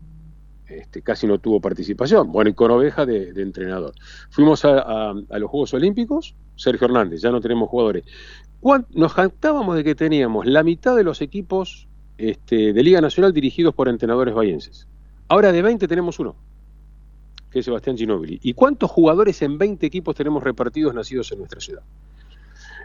Este, 0.67 1.01
casi 1.01 1.25
no 1.25 1.39
tuvo 1.39 1.59
participación. 1.59 2.31
Bueno, 2.31 2.51
y 2.51 2.53
con 2.53 2.69
oveja 2.71 3.05
de, 3.05 3.29
entrenador. 3.35 3.93
Fuimos 4.29 4.63
a, 4.65 5.13
los 5.13 5.49
Juegos 5.49 5.73
Olímpicos, 5.73 6.35
Sergio 6.55 6.85
Hernández, 6.85 7.21
ya 7.21 7.31
no 7.31 7.41
tenemos 7.41 7.69
jugadores. 7.69 8.03
Nos 8.91 9.13
jactábamos 9.13 9.75
de 9.75 9.83
que 9.83 9.95
teníamos 9.95 10.45
la 10.45 10.63
mitad 10.63 10.95
de 10.95 11.03
los 11.03 11.21
equipos 11.21 11.87
este, 12.17 12.73
de 12.73 12.83
Liga 12.83 13.01
Nacional 13.01 13.33
dirigidos 13.33 13.73
por 13.73 13.89
entrenadores 13.89 14.35
bayenses. 14.35 14.87
Ahora 15.27 15.51
de 15.51 15.61
20 15.61 15.87
tenemos 15.87 16.19
uno, 16.19 16.35
que 17.49 17.59
es 17.59 17.65
Sebastián 17.65 17.97
Ginóbili. 17.97 18.39
¿Y 18.43 18.53
cuántos 18.53 18.91
jugadores 18.91 19.41
en 19.41 19.57
20 19.57 19.85
equipos 19.85 20.15
tenemos 20.15 20.43
repartidos 20.43 20.93
nacidos 20.93 21.31
en 21.31 21.39
nuestra 21.39 21.61
ciudad? 21.61 21.83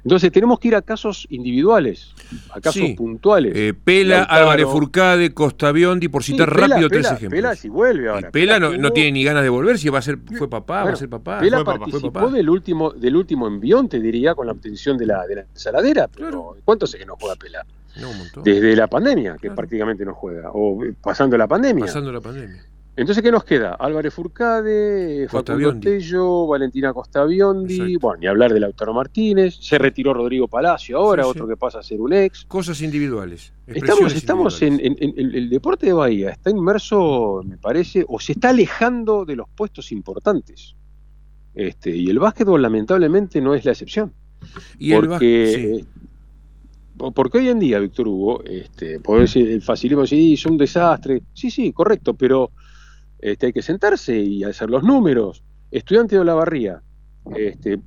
Entonces 0.04 0.30
tenemos 0.30 0.58
que 0.58 0.68
ir 0.68 0.76
a 0.76 0.82
casos 0.82 1.26
individuales, 1.30 2.14
a 2.50 2.60
casos 2.60 2.90
puntuales. 2.94 3.52
Eh, 3.56 3.72
Pela, 3.72 4.24
Álvarez 4.24 4.66
Furcade, 4.66 5.32
Costa 5.32 5.72
Biondi, 5.72 6.08
por 6.08 6.22
citar 6.22 6.54
rápido 6.54 6.88
tres 6.88 7.06
ejemplos. 7.06 7.30
Pela 7.30 7.56
si 7.56 7.70
vuelve 7.70 8.10
ahora. 8.10 8.30
Pela, 8.30 8.58
no, 8.58 8.90
tiene 8.92 9.12
ni 9.12 9.24
ganas 9.24 9.42
de 9.42 9.48
volver, 9.48 9.78
si 9.78 9.88
va 9.88 10.00
a 10.00 10.02
ser, 10.02 10.18
fue 10.36 10.48
papá, 10.48 10.84
va 10.84 10.90
a 10.90 10.96
ser 10.96 11.08
papá. 11.08 11.40
Pela 11.40 11.64
participó 11.64 12.28
del 12.28 12.50
último, 12.50 12.90
del 12.90 13.16
último 13.16 13.46
envión, 13.46 13.88
te 13.88 13.98
diría, 13.98 14.34
con 14.34 14.46
la 14.46 14.52
obtención 14.52 14.98
de 14.98 15.06
la, 15.06 15.26
de 15.26 15.36
la 15.36 15.40
ensaladera, 15.42 16.08
pero 16.08 16.56
¿cuánto 16.64 16.86
sé 16.86 16.98
que 16.98 17.06
no 17.06 17.16
juega 17.18 17.36
Pela? 17.36 17.64
No, 18.00 18.10
un 18.10 18.18
montón. 18.18 18.42
Desde 18.42 18.76
la 18.76 18.88
pandemia, 18.88 19.36
que 19.40 19.50
prácticamente 19.52 20.04
no 20.04 20.14
juega, 20.14 20.50
o 20.52 20.82
pasando 21.00 21.38
la 21.38 21.46
pandemia. 21.46 21.86
Pasando 21.86 22.12
la 22.12 22.20
pandemia. 22.20 22.62
Entonces, 22.96 23.24
¿qué 23.24 23.32
nos 23.32 23.42
queda? 23.42 23.74
Álvarez 23.74 24.14
Furcade, 24.14 25.26
Facundo 25.28 25.80
Tello, 25.80 26.46
Valentina 26.46 26.92
Costa 26.92 27.24
Biondi, 27.24 27.96
bueno, 27.96 28.20
ni 28.20 28.26
hablar 28.28 28.52
de 28.52 28.60
Lautaro 28.60 28.94
Martínez, 28.94 29.56
se 29.60 29.78
retiró 29.78 30.14
Rodrigo 30.14 30.46
Palacio 30.46 30.98
ahora, 30.98 31.26
otro 31.26 31.48
que 31.48 31.56
pasa 31.56 31.80
a 31.80 31.82
ser 31.82 32.00
un 32.00 32.12
ex. 32.12 32.44
Cosas 32.44 32.80
individuales. 32.82 33.52
Estamos, 33.66 34.14
estamos 34.14 34.62
En, 34.62 34.78
el 34.80 35.50
deporte 35.50 35.86
de 35.86 35.92
Bahía, 35.92 36.30
está 36.30 36.50
inmerso, 36.50 37.42
me 37.44 37.58
parece, 37.58 38.04
o 38.06 38.20
se 38.20 38.32
está 38.32 38.50
alejando 38.50 39.24
de 39.24 39.36
los 39.36 39.48
puestos 39.48 39.90
importantes. 39.90 40.76
Este, 41.52 41.90
y 41.90 42.08
el 42.10 42.20
básquetbol 42.20 42.62
lamentablemente 42.62 43.40
no 43.40 43.54
es 43.54 43.64
la 43.64 43.72
excepción. 43.72 44.12
¿Y 44.78 44.92
porque, 44.94 45.54
el 45.54 45.86
porque 47.14 47.38
hoy 47.38 47.48
en 47.48 47.58
día, 47.58 47.80
Víctor 47.80 48.06
Hugo, 48.06 48.44
este, 48.44 49.00
podés 49.00 49.34
decir, 49.34 49.50
el 49.50 49.62
facilismo 49.62 50.02
decir, 50.02 50.34
es 50.34 50.46
un 50.46 50.56
desastre. 50.56 51.22
Sí, 51.32 51.50
sí, 51.50 51.72
correcto, 51.72 52.14
pero 52.14 52.52
este, 53.24 53.46
hay 53.46 53.52
que 53.54 53.62
sentarse 53.62 54.18
y 54.18 54.44
hacer 54.44 54.68
los 54.68 54.82
números. 54.82 55.42
Estudiante 55.70 56.14
de 56.14 56.20
Olavarría, 56.20 56.82
este, 57.34 57.80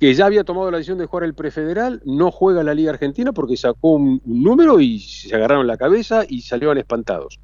que 0.00 0.14
ya 0.14 0.26
había 0.26 0.42
tomado 0.42 0.68
la 0.68 0.78
decisión 0.78 0.98
de 0.98 1.06
jugar 1.06 1.22
el 1.22 1.34
prefederal, 1.34 2.02
no 2.04 2.32
juega 2.32 2.64
la 2.64 2.74
Liga 2.74 2.90
Argentina 2.90 3.32
porque 3.32 3.56
sacó 3.56 3.92
un, 3.92 4.20
número 4.24 4.80
y 4.80 4.98
se 4.98 5.32
agarraron 5.36 5.68
la 5.68 5.76
cabeza 5.76 6.24
y 6.28 6.40
salieron 6.40 6.76
espantados. 6.76 7.38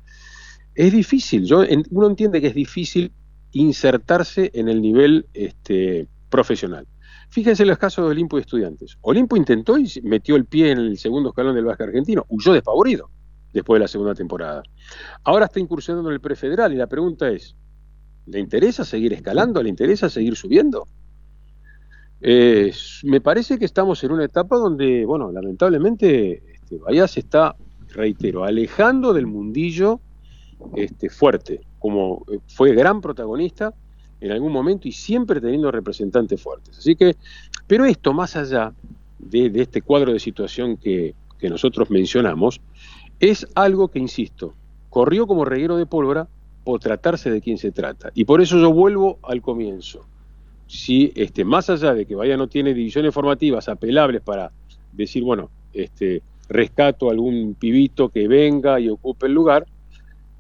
Es 0.75 0.93
difícil, 0.93 1.45
yo, 1.45 1.63
uno 1.91 2.09
entiende 2.09 2.41
que 2.41 2.49
es 2.49 2.55
difícil 2.55 3.13
insertarse 3.53 4.51
en 4.55 4.69
el 4.69 4.83
nivel 4.83 5.27
este, 5.35 6.09
profesional. 6.29 6.89
Fíjense 7.31 7.63
en 7.63 7.69
los 7.69 7.79
casos 7.79 8.07
de 8.07 8.11
Olimpo 8.11 8.39
y 8.39 8.41
estudiantes. 8.41 8.99
Olimpo 9.03 9.37
intentó 9.37 9.79
y 9.79 9.89
metió 10.03 10.35
el 10.35 10.47
pie 10.47 10.73
en 10.73 10.79
el 10.79 10.99
segundo 10.99 11.29
escalón 11.29 11.55
del 11.55 11.65
básquet 11.65 11.87
argentino, 11.87 12.27
huyó 12.29 12.53
despavorido 12.53 13.09
después 13.53 13.79
de 13.79 13.85
la 13.85 13.89
segunda 13.89 14.15
temporada. 14.15 14.63
Ahora 15.25 15.47
está 15.47 15.61
incursionando 15.61 16.11
en 16.11 16.15
el 16.15 16.21
prefederal 16.21 16.73
y 16.73 16.77
la 16.77 16.87
pregunta 16.87 17.29
es, 17.29 17.55
¿le 18.27 18.39
interesa 18.39 18.85
seguir 18.85 19.13
escalando? 19.13 19.63
¿Le 19.63 19.69
interesa 19.69 20.09
seguir 20.09 20.37
subiendo? 20.37 20.87
me 22.21 23.21
parece 23.21 23.61
que 23.61 23.65
estamos 23.65 24.03
en 24.03 24.11
una 24.11 24.25
etapa 24.25 24.57
donde, 24.57 25.05
bueno, 25.05 25.31
lamentablemente 25.31 26.43
este, 26.53 26.77
Bahía 26.79 27.07
se 27.07 27.21
está, 27.21 27.55
reitero, 27.91 28.45
alejando 28.45 29.13
del 29.13 29.27
mundillo 29.27 30.01
este, 30.75 31.09
fuerte, 31.09 31.61
como 31.79 32.25
eh, 32.31 32.41
fue 32.49 32.75
gran 32.75 33.01
protagonista 33.01 33.73
en 34.21 34.33
algún 34.33 34.53
momento 34.53 34.89
y 34.89 34.93
siempre 34.93 35.41
teniendo 35.41 35.71
representantes 35.71 36.43
fuertes. 36.43 36.77
Así 36.79 36.97
que, 36.97 37.15
pero 37.69 37.85
esto, 37.85 38.13
más 38.13 38.35
allá 38.35 38.75
de, 39.21 39.53
este 39.55 39.81
cuadro 39.81 40.13
de 40.13 40.19
situación 40.19 40.77
que 40.77 41.15
nosotros 41.41 41.89
mencionamos, 41.89 42.61
es 43.21 43.47
algo 43.55 43.89
que, 43.89 43.99
insisto, 43.99 44.55
corrió 44.91 45.27
como 45.27 45.45
reguero 45.45 45.77
de 45.77 45.87
pólvora 45.87 46.29
por 46.65 46.81
tratarse 46.81 47.31
de 47.31 47.41
quién 47.41 47.59
se 47.59 47.73
trata. 47.73 48.11
Y 48.15 48.25
por 48.25 48.41
eso 48.41 48.59
yo 48.59 48.73
vuelvo 48.73 49.19
al 49.23 49.41
comienzo. 49.41 50.07
Si 50.67 51.13
este, 51.15 51.45
más 51.45 51.71
allá 51.71 51.95
de 51.95 52.05
que 52.05 52.15
Bahía 52.15 52.37
no 52.37 52.49
tiene 52.49 52.75
divisiones 52.75 53.15
formativas 53.15 53.69
apelables 53.69 54.21
para 54.21 54.53
decir, 54.93 55.25
bueno, 55.25 55.51
este, 55.73 56.23
rescato 56.49 57.09
a 57.09 57.13
algún 57.13 57.55
pibito 57.55 58.11
que 58.11 58.29
venga 58.29 58.79
y 58.81 58.89
ocupe 58.89 59.27
el 59.27 59.33
lugar, 59.33 59.67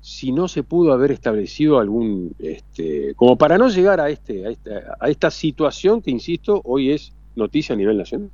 si 0.00 0.32
no 0.32 0.48
se 0.48 0.62
pudo 0.62 0.92
haber 0.92 1.12
establecido 1.12 1.78
algún, 1.78 2.34
este, 2.38 3.14
como 3.14 3.36
para 3.36 3.58
no 3.58 3.68
llegar 3.68 4.00
a, 4.00 4.10
este, 4.10 4.46
a, 4.46 4.50
esta, 4.50 4.96
a 5.00 5.08
esta 5.08 5.30
situación 5.30 6.02
que, 6.02 6.10
insisto, 6.10 6.60
hoy 6.64 6.92
es 6.92 7.12
noticia 7.34 7.74
a 7.74 7.78
nivel 7.78 7.96
nacional. 7.96 8.30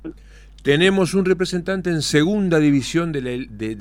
Tenemos 0.65 1.13
un 1.13 1.25
representante 1.25 1.91
en 1.91 2.01
segunda 2.01 2.57
división 2.57 3.11
de 3.11 3.21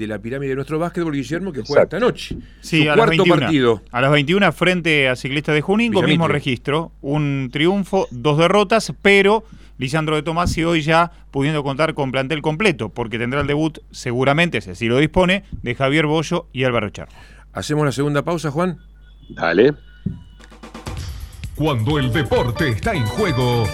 la, 0.06 0.18
pirámide 0.18 0.50
de 0.50 0.54
nuestro 0.54 0.78
básquetbol, 0.78 1.14
Guillermo, 1.14 1.50
que 1.50 1.62
juega 1.62 1.84
esta 1.84 1.98
noche. 1.98 2.36
Sí, 2.60 2.86
a 2.86 2.94
cuarto 2.94 3.00
las 3.00 3.08
21, 3.16 3.40
partido. 3.40 3.82
A 3.90 4.02
las 4.02 4.10
21 4.10 4.52
frente 4.52 5.08
a 5.08 5.16
Ciclista 5.16 5.52
de 5.52 5.62
Junín, 5.62 5.94
con 5.94 6.04
mismo 6.04 6.28
registro. 6.28 6.92
Un 7.00 7.48
triunfo, 7.50 8.06
dos 8.10 8.36
derrotas, 8.36 8.92
pero 9.00 9.44
Lisandro 9.78 10.14
de 10.14 10.22
Tomás 10.22 10.58
y 10.58 10.64
hoy 10.64 10.82
ya 10.82 11.10
pudiendo 11.30 11.64
contar 11.64 11.94
con 11.94 12.12
plantel 12.12 12.42
completo, 12.42 12.90
porque 12.90 13.18
tendrá 13.18 13.40
el 13.40 13.46
debut 13.46 13.78
seguramente, 13.90 14.60
si 14.60 14.68
así 14.68 14.86
lo 14.86 14.98
dispone, 14.98 15.44
de 15.62 15.74
Javier 15.74 16.04
Bollo 16.04 16.48
y 16.52 16.64
Álvaro 16.64 16.90
Charro. 16.90 17.12
¿Hacemos 17.54 17.86
la 17.86 17.92
segunda 17.92 18.26
pausa, 18.26 18.50
Juan? 18.50 18.76
Dale. 19.30 19.72
Cuando 21.54 21.98
el 21.98 22.12
deporte 22.12 22.68
está 22.68 22.92
en 22.92 23.06
juego, 23.06 23.66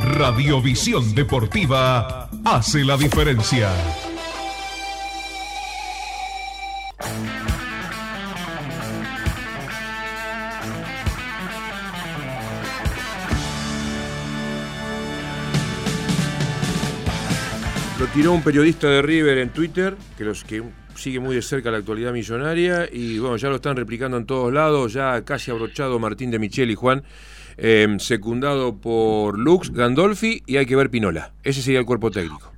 Radiovisión 0.00 1.14
Deportiva 1.14 2.29
hace 2.44 2.84
la 2.84 2.96
diferencia. 2.96 3.70
Lo 17.98 18.06
tiró 18.06 18.32
un 18.32 18.42
periodista 18.42 18.88
de 18.88 19.02
River 19.02 19.38
en 19.38 19.50
Twitter, 19.50 19.94
que 20.16 20.24
los 20.24 20.42
que 20.42 20.62
sigue 20.94 21.20
muy 21.20 21.34
de 21.34 21.42
cerca 21.42 21.70
la 21.70 21.78
actualidad 21.78 22.12
millonaria, 22.12 22.88
y 22.90 23.18
bueno, 23.18 23.36
ya 23.36 23.48
lo 23.48 23.56
están 23.56 23.76
replicando 23.76 24.16
en 24.16 24.24
todos 24.24 24.52
lados, 24.52 24.94
ya 24.94 25.22
casi 25.22 25.50
abrochado 25.50 25.98
Martín 25.98 26.30
de 26.30 26.38
Michel 26.38 26.70
y 26.70 26.74
Juan, 26.74 27.02
eh, 27.62 27.86
secundado 27.98 28.76
por 28.76 29.38
Lux, 29.38 29.70
Gandolfi, 29.72 30.42
y 30.46 30.56
hay 30.56 30.66
que 30.66 30.76
ver 30.76 30.90
Pinola. 30.90 31.32
Ese 31.42 31.60
sería 31.62 31.78
el 31.80 31.86
cuerpo 31.86 32.10
técnico. 32.10 32.50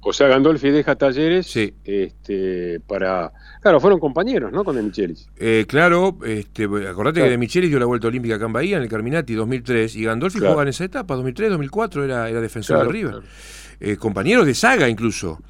O 0.00 0.12
sea, 0.12 0.28
Gandolfi 0.28 0.70
deja 0.70 0.94
talleres 0.96 1.46
Sí. 1.46 1.74
este, 1.84 2.80
para... 2.86 3.30
Claro, 3.60 3.78
fueron 3.80 3.98
compañeros, 3.98 4.52
¿no? 4.52 4.64
Con 4.64 4.76
De 4.76 4.82
Michelis. 4.82 5.28
Eh, 5.36 5.66
claro, 5.68 6.16
este, 6.24 6.64
acordate 6.64 6.94
Claro. 6.94 7.12
que 7.26 7.30
de 7.30 7.38
Michelis 7.38 7.68
dio 7.68 7.78
la 7.78 7.84
vuelta 7.86 8.06
olímpica 8.08 8.36
acá 8.36 8.46
en 8.46 8.52
Bahía, 8.52 8.76
en 8.78 8.84
el 8.84 8.88
Carminati 8.88 9.34
2003, 9.34 9.96
y 9.96 10.04
Gandolfi 10.04 10.38
Claro. 10.38 10.52
jugaba 10.52 10.62
en 10.62 10.68
esa 10.68 10.84
etapa, 10.84 11.14
2003, 11.14 11.50
2004, 11.50 12.04
era, 12.04 12.30
era 12.30 12.40
defensor 12.40 12.76
Claro, 12.76 12.86
de 12.90 12.92
River. 12.92 13.22
Eh, 13.80 13.96
compañeros 13.96 14.46
de 14.46 14.54
saga 14.54 14.88
incluso, 14.88 15.40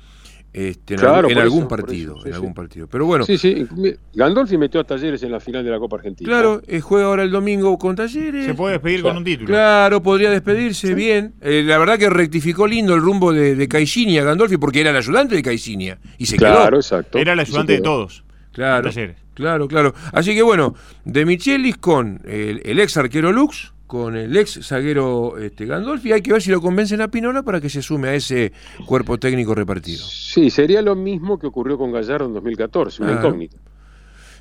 este, 0.52 0.94
en, 0.94 1.00
Claro, 1.00 1.16
algún, 1.18 1.32
en 1.32 1.38
algún 1.38 1.58
eso, 1.60 1.68
partido. 1.68 2.12
eso, 2.14 2.22
sí, 2.22 2.28
en 2.28 2.32
sí. 2.32 2.36
algún 2.36 2.54
partido. 2.54 2.86
Pero 2.88 3.06
bueno, 3.06 3.24
Sí, 3.26 3.36
sí. 3.38 3.66
mi- 3.76 3.92
Gandolfi 4.14 4.56
metió 4.58 4.80
a 4.80 4.84
Talleres 4.84 5.22
en 5.22 5.30
la 5.32 5.40
final 5.40 5.64
de 5.64 5.70
la 5.70 5.78
Copa 5.78 5.96
Argentina. 5.96 6.28
claro, 6.28 6.62
eh, 6.66 6.80
juega 6.80 7.06
ahora 7.06 7.22
el 7.22 7.30
domingo 7.30 7.76
con 7.78 7.94
Talleres. 7.96 8.46
Se 8.46 8.54
puede 8.54 8.74
despedir 8.74 9.00
Claro. 9.00 9.10
con 9.14 9.18
un 9.18 9.24
título. 9.24 9.46
Claro, 9.46 10.02
podría 10.02 10.30
despedirse 10.30 10.94
bien. 10.94 11.34
Eh, 11.42 11.62
la 11.64 11.78
verdad 11.78 11.98
que 11.98 12.08
rectificó 12.10 12.66
lindo 12.66 12.94
el 12.94 13.00
rumbo 13.02 13.32
de, 13.32 13.54
de 13.54 13.68
Caixinha, 13.68 14.22
Gandolfi, 14.24 14.56
porque 14.56 14.80
era 14.80 14.90
el 14.90 14.96
ayudante 14.96 15.34
de 15.36 15.42
Caixinha. 15.42 15.98
Y 16.18 16.26
se 16.26 16.36
Claro, 16.36 16.68
quedó. 16.70 16.76
exacto. 16.78 17.18
Era 17.18 17.34
el 17.34 17.40
ayudante 17.40 17.74
de 17.74 17.80
todos. 17.80 18.24
Claro, 18.52 18.88
Talleres. 18.88 19.16
claro, 19.34 19.68
claro. 19.68 19.94
Así 20.12 20.34
que 20.34 20.42
bueno, 20.42 20.74
de 21.04 21.24
Michelis 21.24 21.76
con 21.76 22.20
el, 22.24 22.60
el 22.64 22.80
ex 22.80 22.96
arquero 22.96 23.30
Lux, 23.30 23.72
con 23.88 24.16
el 24.16 24.36
ex 24.36 24.60
zaguero 24.62 25.38
este, 25.38 25.66
Gandolfi, 25.66 26.12
hay 26.12 26.20
que 26.22 26.32
ver 26.32 26.42
si 26.42 26.50
lo 26.52 26.60
convencen 26.60 27.00
a 27.00 27.08
Pinola 27.08 27.42
para 27.42 27.60
que 27.60 27.68
se 27.68 27.82
sume 27.82 28.10
a 28.10 28.14
ese 28.14 28.52
cuerpo 28.86 29.18
técnico 29.18 29.54
repartido. 29.54 30.04
Sí, 30.04 30.50
sería 30.50 30.82
lo 30.82 30.94
mismo 30.94 31.38
que 31.38 31.48
ocurrió 31.48 31.76
con 31.76 31.90
Gallardo 31.90 32.26
en 32.26 32.34
2014, 32.34 33.02
una 33.02 33.12
incógnita. 33.14 33.56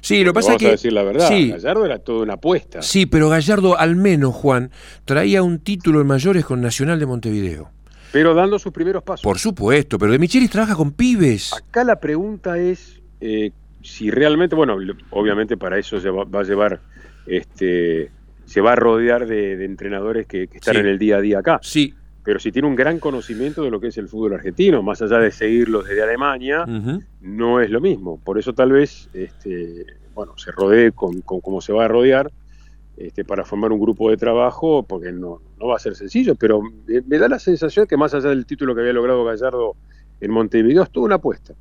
Sí, 0.01 0.23
lo 0.23 0.31
que 0.31 0.35
pasa 0.35 0.51
es 0.51 0.57
que. 0.59 0.67
a 0.67 0.71
decir 0.71 0.93
la 0.93 1.03
verdad, 1.03 1.27
Sí, 1.27 1.49
Gallardo 1.49 1.85
era 1.85 1.97
toda 1.99 2.23
una 2.23 2.33
apuesta. 2.33 2.81
sí, 2.83 3.05
pero 3.07 3.29
Gallardo 3.29 3.79
al 3.79 3.95
menos, 3.95 4.35
Juan, 4.35 4.69
traía 5.05 5.41
un 5.41 5.59
título 5.59 6.01
en 6.01 6.07
mayores 6.07 6.45
con 6.45 6.61
Nacional 6.61 6.99
de 6.99 7.05
Montevideo. 7.05 7.71
Pero 8.11 8.35
dando 8.35 8.59
sus 8.59 8.71
primeros 8.71 9.03
pasos. 9.03 9.23
Por 9.23 9.39
supuesto, 9.39 9.97
pero 9.97 10.11
de 10.11 10.19
Michelis 10.19 10.49
trabaja 10.49 10.75
con 10.75 10.91
pibes. 10.91 11.53
Acá 11.53 11.83
la 11.83 11.99
pregunta 11.99 12.57
es 12.59 13.01
eh, 13.21 13.51
si 13.81 14.11
realmente, 14.11 14.55
bueno, 14.55 14.77
obviamente 15.09 15.55
para 15.55 15.77
eso 15.79 15.97
va 16.13 16.39
a 16.39 16.43
llevar, 16.43 16.81
este, 17.25 18.11
se 18.47 18.61
va 18.61 18.71
a 18.71 18.75
rodear 18.75 19.27
de, 19.27 19.55
de 19.57 19.65
entrenadores 19.65 20.25
que, 20.25 20.47
que 20.47 20.57
están 20.57 20.73
Sí. 20.73 20.79
en 20.79 20.87
el 20.87 20.97
día 20.97 21.17
a 21.17 21.21
día 21.21 21.39
acá. 21.39 21.59
Sí. 21.61 21.93
Pero 22.23 22.39
si 22.39 22.51
tiene 22.51 22.67
un 22.67 22.75
gran 22.75 22.99
conocimiento 22.99 23.61
de 23.63 23.69
lo 23.71 23.79
que 23.79 23.87
es 23.87 23.97
el 23.97 24.07
fútbol 24.09 24.33
argentino, 24.33 24.81
más 24.83 25.01
allá 25.01 25.19
de 25.19 25.31
seguirlos 25.31 25.85
desde 25.85 26.01
Alemania, 26.03 26.65
no 27.21 27.61
es 27.61 27.69
lo 27.69 27.79
mismo. 27.79 28.19
Por 28.23 28.37
eso 28.39 28.53
tal 28.53 28.71
vez, 28.71 29.09
este, 29.13 29.85
bueno, 30.15 30.37
se 30.37 30.51
rodee 30.51 30.91
con, 30.91 31.21
con 31.21 31.39
cómo 31.39 31.61
se 31.61 31.71
va 31.71 31.85
a 31.85 31.87
rodear 31.87 32.31
este, 32.97 33.23
para 33.23 33.45
formar 33.45 33.71
un 33.71 33.79
grupo 33.79 34.09
de 34.09 34.17
trabajo, 34.17 34.83
porque 34.83 35.11
no, 35.11 35.39
no 35.59 35.67
va 35.67 35.75
a 35.75 35.79
ser 35.79 35.95
sencillo, 35.95 36.35
pero 36.35 36.61
me, 36.61 37.01
me 37.07 37.17
da 37.17 37.29
la 37.29 37.39
sensación 37.39 37.85
que 37.87 37.95
más 37.95 38.13
allá 38.13 38.29
del 38.29 38.45
título 38.45 38.73
que 38.75 38.81
había 38.81 38.93
logrado 38.93 39.23
Gallardo 39.23 39.75
en 40.19 40.31
Montevideo, 40.31 40.83
es 40.83 40.89
toda 40.89 41.05
una 41.05 41.15
apuesta. 41.15 41.53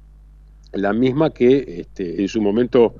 La 0.73 0.93
misma 0.93 1.31
que 1.31 1.81
este, 1.81 2.21
en 2.23 2.27
su 2.29 2.41
momento, 2.41 2.95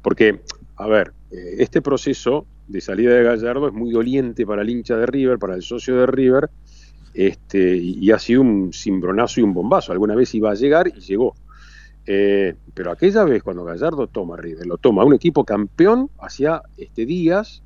porque, 0.00 0.40
a 0.76 0.86
ver, 0.88 1.12
eh, 1.30 1.56
este 1.58 1.82
proceso 1.82 2.46
de 2.68 2.80
salida 2.80 3.14
de 3.14 3.22
Gallardo 3.22 3.68
es 3.68 3.74
muy 3.74 3.90
doliente 3.90 4.46
para 4.46 4.62
el 4.62 4.70
hincha 4.70 4.96
de 4.96 5.06
River, 5.06 5.38
para 5.38 5.54
el 5.54 5.62
socio 5.62 5.96
de 5.96 6.06
River, 6.06 6.50
este, 7.14 7.76
y, 7.76 8.10
ha 8.10 8.18
sido 8.18 8.40
un 8.40 8.72
cimbronazo 8.72 9.40
y 9.40 9.42
un 9.42 9.52
bombazo. 9.52 9.92
Alguna 9.92 10.14
vez 10.14 10.34
iba 10.34 10.50
a 10.50 10.54
llegar 10.54 10.88
y 10.88 11.00
llegó. 11.00 11.34
Eh, 12.06 12.54
pero 12.74 12.90
aquella 12.90 13.24
vez 13.24 13.42
cuando 13.42 13.64
Gallardo 13.64 14.06
toma 14.08 14.36
River, 14.36 14.66
lo 14.66 14.76
toma 14.76 15.04
un 15.04 15.14
equipo 15.14 15.44
campeón 15.44 16.10
hacía 16.18 16.62
este, 16.76 17.06
días 17.06 17.62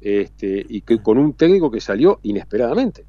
este, 0.00 0.64
y 0.68 0.82
que 0.82 1.02
con 1.02 1.18
un 1.18 1.32
técnico 1.32 1.70
que 1.70 1.80
salió 1.80 2.20
inesperadamente. 2.22 3.04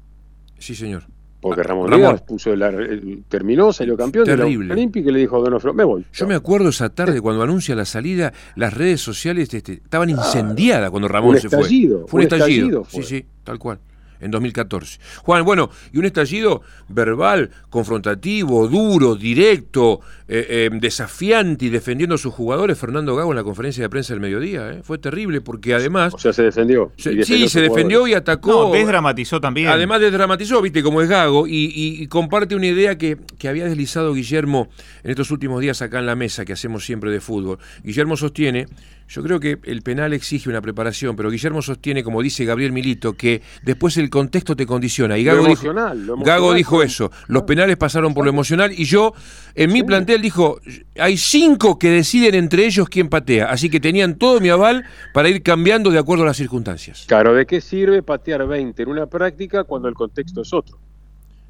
Sí, 0.58 0.74
señor. 0.74 1.04
Porque 1.44 1.60
Ah, 1.60 1.64
Ramón, 1.64 1.90
Ramón. 1.90 2.08
Díaz 2.08 2.22
puso 2.22 2.56
la- 2.56 2.68
el- 2.70 3.22
terminó, 3.28 3.70
salió 3.70 3.98
campeón 3.98 4.24
de 4.24 4.34
Terrible. 4.34 4.68
la 4.68 4.72
Olímpica 4.74 5.10
y 5.10 5.12
le 5.12 5.18
dijo 5.18 5.36
a 5.36 5.40
Donofrio, 5.40 5.74
me 5.74 5.84
voy. 5.84 6.06
Yo 6.10 6.26
me 6.26 6.34
acuerdo 6.34 6.70
esa 6.70 6.88
tarde 6.88 7.20
cuando 7.20 7.42
anuncia 7.42 7.74
la 7.74 7.84
salida, 7.84 8.32
las 8.56 8.72
redes 8.72 9.02
sociales 9.02 9.52
este, 9.52 9.74
estaban 9.74 10.08
incendiadas 10.08 10.90
cuando 10.90 11.06
Ramón 11.06 11.38
se 11.38 11.50
fue. 11.50 11.58
estallido, 11.58 12.06
Fue 12.08 12.20
un 12.20 12.26
un 12.26 12.32
estallido. 12.32 12.66
estallido 12.82 12.86
Sí, 12.88 13.02
sí, 13.02 13.26
tal 13.44 13.58
cual. 13.58 13.78
En 14.20 14.30
2014. 14.30 14.98
Juan, 15.22 15.44
bueno, 15.44 15.70
y 15.92 15.98
un 15.98 16.04
estallido 16.06 16.62
verbal, 16.88 17.50
confrontativo, 17.70 18.66
duro, 18.68 19.14
directo, 19.16 20.00
eh, 20.28 20.46
eh, 20.48 20.70
desafiante 20.80 21.66
y 21.66 21.68
defendiendo 21.68 22.14
a 22.14 22.18
sus 22.18 22.32
jugadores, 22.32 22.78
Fernando 22.78 23.14
Gago 23.14 23.30
en 23.32 23.36
la 23.36 23.44
conferencia 23.44 23.82
de 23.82 23.88
prensa 23.90 24.14
del 24.14 24.20
mediodía. 24.20 24.70
¿eh? 24.72 24.80
Fue 24.82 24.98
terrible 24.98 25.40
porque 25.40 25.74
además. 25.74 26.14
O 26.14 26.18
sea, 26.18 26.32
se 26.32 26.42
defendió. 26.42 26.92
se- 26.96 27.12
y 27.12 27.16
defendió 27.16 27.46
sí, 27.46 27.52
se 27.52 27.60
defendió 27.60 27.98
jugadores. 27.98 28.12
y 28.12 28.14
atacó. 28.16 28.50
No, 28.68 28.72
desdramatizó 28.72 29.40
también. 29.40 29.68
Además 29.68 30.00
desdramatizó, 30.00 30.60
viste, 30.62 30.82
como 30.82 31.02
es 31.02 31.08
Gago, 31.08 31.46
y, 31.46 31.66
y- 31.66 32.02
y 32.02 32.06
comparte 32.06 32.54
una 32.54 32.66
idea 32.66 32.96
que, 32.96 33.18
que 33.38 33.48
había 33.48 33.64
deslizado 33.66 34.14
Guillermo 34.14 34.68
en 35.02 35.10
estos 35.10 35.30
últimos 35.30 35.60
días 35.60 35.82
acá 35.82 35.98
en 35.98 36.06
la 36.06 36.16
mesa 36.16 36.44
que 36.44 36.52
hacemos 36.54 36.84
siempre 36.84 37.10
de 37.10 37.20
fútbol. 37.20 37.58
Guillermo 37.82 38.16
sostiene, 38.16 38.66
yo 39.08 39.22
creo 39.22 39.38
que 39.38 39.58
el 39.64 39.82
penal 39.82 40.12
exige 40.12 40.48
una 40.48 40.60
preparación, 40.60 41.14
pero 41.14 41.30
Guillermo 41.30 41.60
sostiene, 41.62 42.02
como 42.02 42.22
dice 42.22 42.44
Gabriel 42.44 42.72
Milito, 42.72 43.12
que 43.12 43.42
después 43.62 43.96
el 43.98 44.08
contexto 44.10 44.56
te 44.56 44.66
condiciona. 44.66 45.18
Y 45.18 45.24
Lo 45.24 45.32
Gago 45.32 45.48
dijo, 45.48 45.62
emocional, 45.66 46.06
lo 46.06 46.16
Gago 46.16 46.24
emocional 46.52 46.56
dijo 46.56 46.82
eso, 46.82 47.10
los 47.28 47.42
penales 47.42 47.76
pasaron 47.76 48.14
por 48.14 48.24
lo 48.24 48.30
emocional, 48.30 48.72
y 48.72 48.84
yo, 48.84 49.12
en 49.54 49.72
mi 49.72 49.80
Sí. 49.80 49.84
plantel, 49.84 50.22
dijo, 50.22 50.58
hay 50.98 51.16
cinco 51.16 51.78
que 51.78 51.90
deciden 51.90 52.34
entre 52.34 52.66
ellos 52.66 52.88
quién 52.88 53.08
patea, 53.08 53.46
así 53.50 53.68
que 53.68 53.78
tenían 53.80 54.16
todo 54.16 54.40
mi 54.40 54.48
aval 54.48 54.84
para 55.12 55.28
ir 55.28 55.42
cambiando 55.42 55.90
de 55.90 55.98
acuerdo 55.98 56.24
a 56.24 56.26
las 56.26 56.36
circunstancias. 56.36 57.04
Claro, 57.06 57.34
¿de 57.34 57.46
qué 57.46 57.60
sirve 57.60 58.02
patear 58.02 58.46
20 58.46 58.82
en 58.82 58.88
una 58.88 59.06
práctica 59.06 59.64
cuando 59.64 59.88
el 59.88 59.94
contexto 59.94 60.42
es 60.42 60.52
otro? 60.52 60.78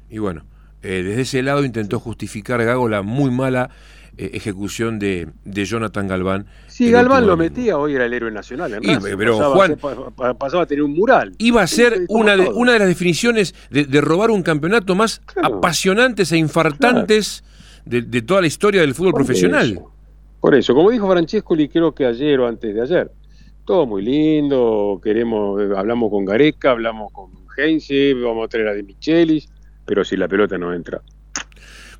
Y 0.09 0.17
bueno, 0.19 0.43
eh, 0.83 1.01
desde 1.03 1.21
ese 1.21 1.41
lado 1.41 1.65
intentó 1.65 1.99
justificar 1.99 2.63
Gago 2.63 2.87
la 2.89 3.01
muy 3.01 3.31
mala 3.31 3.69
eh, 4.17 4.31
ejecución 4.33 4.99
de, 4.99 5.27
de 5.43 5.65
Jonathan 5.65 6.07
Galván. 6.07 6.45
Si 6.67 6.87
el 6.87 6.91
Galván 6.93 7.25
lo 7.27 7.37
metía, 7.37 7.77
hoy 7.77 7.95
era 7.95 8.05
el 8.05 8.13
héroe 8.13 8.31
nacional. 8.31 8.73
en 8.73 8.83
Y, 8.83 8.97
pero, 9.17 9.37
pasaba, 9.37 9.55
Juan- 9.55 10.37
pasaba 10.37 10.63
a 10.63 10.65
tener 10.65 10.83
un 10.83 10.93
mural. 10.93 11.33
Iba 11.37 11.61
a 11.61 11.67
ser 11.67 11.93
Sí, 11.99 12.05
una 12.09 12.35
de, 12.35 12.45
todo. 12.45 12.55
una 12.55 12.73
de 12.73 12.79
las 12.79 12.87
definiciones 12.87 13.55
de, 13.69 13.85
de 13.85 14.01
robar 14.01 14.31
un 14.31 14.43
campeonato 14.43 14.95
más 14.95 15.19
Claro. 15.25 15.57
apasionantes 15.57 16.31
e 16.31 16.37
infartantes 16.37 17.43
de, 17.85 18.01
de 18.01 18.21
toda 18.21 18.41
la 18.41 18.47
historia 18.47 18.81
del 18.81 18.93
fútbol 18.95 19.11
Por 19.11 19.25
profesional. 19.25 19.71
eso. 19.73 19.91
Por 20.39 20.55
eso, 20.55 20.73
como 20.75 20.91
dijo 20.91 21.09
Francescoli, 21.09 21.69
creo 21.69 21.93
que 21.93 22.05
ayer 22.05 22.39
o 22.39 22.47
antes 22.47 22.73
de 22.73 22.81
ayer, 22.81 23.11
todo 23.65 23.85
muy 23.87 24.03
lindo, 24.03 24.99
queremos, 25.03 25.59
eh, 25.61 25.69
hablamos 25.75 26.11
con 26.11 26.23
Gareca, 26.23 26.71
hablamos 26.71 27.11
con 27.11 27.31
Heinze, 27.57 28.13
vamos 28.13 28.45
a 28.45 28.47
traer 28.47 28.67
a 28.67 28.73
De 28.73 28.83
Michelis, 28.83 29.49
pero 29.85 30.03
si 30.05 30.15
la 30.17 30.27
pelota 30.27 30.57
no 30.57 30.71
entra. 30.73 31.01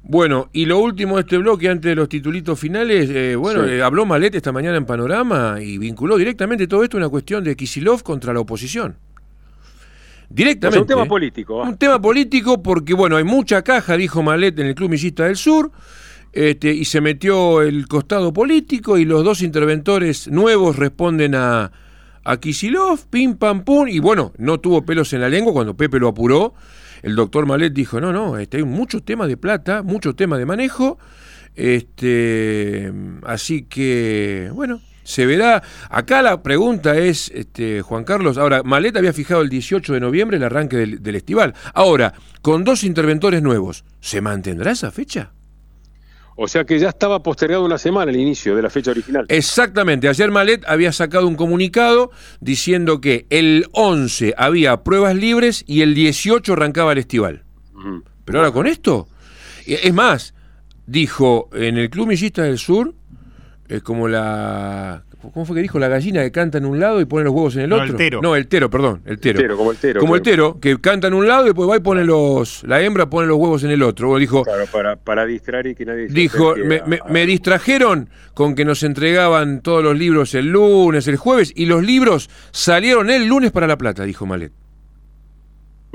Bueno, 0.07 0.49
y 0.53 0.65
lo 0.65 0.77
último 0.79 1.15
de 1.15 1.21
este 1.21 1.37
bloque, 1.39 1.67
antes 1.67 1.89
de 1.89 1.95
los 1.95 2.07
titulitos 2.07 2.59
finales, 2.59 3.09
eh, 3.09 3.35
bueno, 3.35 3.63
Sí. 3.65 3.71
eh, 3.71 3.81
habló 3.81 4.05
Malet 4.05 4.35
esta 4.35 4.51
mañana 4.51 4.77
en 4.77 4.85
Panorama 4.85 5.57
y 5.59 5.79
vinculó 5.79 6.15
directamente 6.17 6.67
todo 6.67 6.83
esto 6.83 6.97
a 6.97 6.99
una 6.99 7.09
cuestión 7.09 7.43
de 7.43 7.55
Kisilov 7.55 8.03
contra 8.03 8.31
la 8.31 8.39
oposición. 8.39 8.97
O 8.97 10.27
Directamente. 10.29 10.73
sea, 10.75 10.81
un 10.81 10.87
tema 10.87 11.03
¿eh? 11.03 11.07
político. 11.07 11.61
Un 11.63 11.77
tema 11.77 11.99
político 11.99 12.61
porque, 12.61 12.93
bueno, 12.93 13.17
hay 13.17 13.23
mucha 13.23 13.63
caja, 13.63 13.97
dijo 13.97 14.21
Malet 14.21 14.59
en 14.59 14.67
el 14.67 14.75
Club 14.75 14.91
Millista 14.91 15.25
del 15.25 15.37
Sur, 15.37 15.71
este, 16.33 16.71
y 16.71 16.85
se 16.85 17.01
metió 17.01 17.63
el 17.63 17.87
costado 17.87 18.31
político 18.31 18.97
y 18.99 19.05
los 19.05 19.23
dos 19.23 19.41
interventores 19.41 20.27
nuevos 20.27 20.75
responden 20.75 21.33
a, 21.33 21.71
a 22.23 22.37
Kisilov, 22.39 23.07
pim, 23.09 23.37
pam, 23.37 23.63
pum, 23.63 23.87
y 23.87 23.97
bueno, 23.99 24.33
no 24.37 24.59
tuvo 24.59 24.85
pelos 24.85 25.13
en 25.13 25.21
la 25.21 25.29
lengua 25.29 25.51
cuando 25.53 25.75
Pepe 25.75 25.97
lo 25.99 26.09
apuró. 26.09 26.53
El 27.03 27.15
doctor 27.15 27.45
Malet 27.45 27.73
dijo, 27.73 27.99
no, 28.01 28.11
no, 28.13 28.37
este, 28.37 28.57
hay 28.57 28.63
mucho 28.63 29.01
tema 29.01 29.27
de 29.27 29.37
plata, 29.37 29.83
mucho 29.83 30.15
tema 30.15 30.37
de 30.37 30.45
manejo, 30.45 30.97
este, 31.55 32.91
así 33.23 33.63
que, 33.63 34.49
bueno, 34.53 34.81
Se 35.03 35.27
verá. 35.27 35.61
Acá 35.91 36.23
la 36.23 36.41
pregunta 36.41 36.97
es, 36.97 37.29
este, 37.29 37.83
Juan 37.83 38.03
Carlos, 38.05 38.39
ahora, 38.39 38.63
Maleta 38.63 38.97
había 38.97 39.13
fijado 39.13 39.43
el 39.43 39.49
18 39.49 39.93
de 39.93 39.99
noviembre 39.99 40.37
el 40.37 40.43
arranque 40.43 40.77
del, 40.77 41.03
del 41.03 41.15
estival. 41.15 41.53
Ahora, 41.75 42.15
con 42.41 42.63
dos 42.63 42.83
interventores 42.83 43.43
nuevos, 43.43 43.85
¿se 43.99 44.19
mantendrá 44.19 44.71
esa 44.71 44.89
fecha? 44.91 45.34
O 46.37 46.47
sea 46.47 46.65
que 46.65 46.77
ya 46.79 46.89
estaba 46.89 47.23
postergado 47.23 47.63
una 47.63 47.77
semana 47.77 48.11
el 48.11 48.19
inicio 48.19 48.55
de 48.55 48.61
la 48.61 48.69
fecha 48.69 48.91
original. 48.91 49.25
Exactamente. 49.29 50.09
Ayer 50.09 50.31
Malet 50.31 50.63
había 50.67 50.91
sacado 50.91 51.27
un 51.27 51.35
comunicado 51.35 52.11
diciendo 52.41 52.99
que 52.99 53.25
el 53.29 53.67
11 53.71 54.33
había 54.37 54.83
pruebas 54.83 55.15
libres 55.15 55.63
y 55.65 55.81
el 55.81 55.95
18 55.95 56.53
arrancaba 56.53 56.91
el 56.91 56.97
estival. 56.97 57.43
Pero 58.25 58.39
ahora 58.39 58.51
con 58.51 58.67
esto, 58.67 59.07
es 59.65 59.93
más, 59.93 60.33
dijo 60.85 61.49
en 61.53 61.77
el 61.77 61.89
Club 61.89 62.07
Millista 62.07 62.43
del 62.43 62.57
Sur, 62.57 62.93
es 63.67 63.81
como 63.83 64.07
la 64.07 65.03
¿Cómo 65.33 65.43
fue 65.43 65.55
que 65.55 65.63
dijo? 65.63 65.79
La 65.79 65.87
gallina 65.87 66.21
que 66.21 66.31
canta 66.31 66.59
en 66.59 66.65
un 66.65 66.79
lado 66.79 67.01
y 67.01 67.05
pone 67.05 67.23
los 67.23 67.33
huevos 67.33 67.55
en 67.55 67.63
el 67.63 67.69
No, 67.71 67.77
otro. 67.77 67.87
el 67.87 67.95
tero. 67.95 68.21
No, 68.21 68.35
el 68.35 68.45
tero, 68.45 68.69
perdón. 68.69 69.01
El 69.05 69.17
tero. 69.19 69.39
tero, 69.39 69.57
como 69.57 69.71
el 69.71 69.77
tero, 69.77 69.99
Como 69.99 70.15
el 70.15 70.21
claro. 70.21 70.51
tero, 70.53 70.59
que 70.59 70.79
canta 70.79 71.07
en 71.07 71.15
un 71.15 71.27
lado 71.27 71.45
y 71.45 71.45
después 71.47 71.67
va 71.67 71.77
y 71.77 71.79
pone 71.79 72.05
los. 72.05 72.63
La 72.65 72.79
hembra 72.81 73.09
pone 73.09 73.27
los 73.27 73.37
huevos 73.37 73.63
en 73.63 73.71
el 73.71 73.81
otro. 73.81 74.11
O 74.11 74.19
dijo, 74.19 74.43
Claro, 74.43 74.65
para, 74.71 74.97
para 74.97 75.25
distraer 75.25 75.65
y 75.65 75.73
que 75.73 75.83
nadie 75.83 76.05
dijo 76.09 76.53
me, 76.55 76.83
me- 76.85 76.99
a- 77.03 77.09
me 77.11 77.25
distrajeron 77.25 78.07
con 78.35 78.53
que 78.53 78.65
nos 78.65 78.83
entregaban 78.83 79.61
todos 79.61 79.83
los 79.83 79.97
libros 79.97 80.35
el 80.35 80.51
lunes, 80.51 81.07
el 81.07 81.15
jueves, 81.17 81.51
y 81.55 81.65
los 81.65 81.83
libros 81.83 82.29
salieron 82.51 83.09
el 83.09 83.25
lunes 83.25 83.51
para 83.51 83.65
La 83.65 83.79
Plata, 83.79 84.03
dijo 84.03 84.27
Malet. 84.27 84.51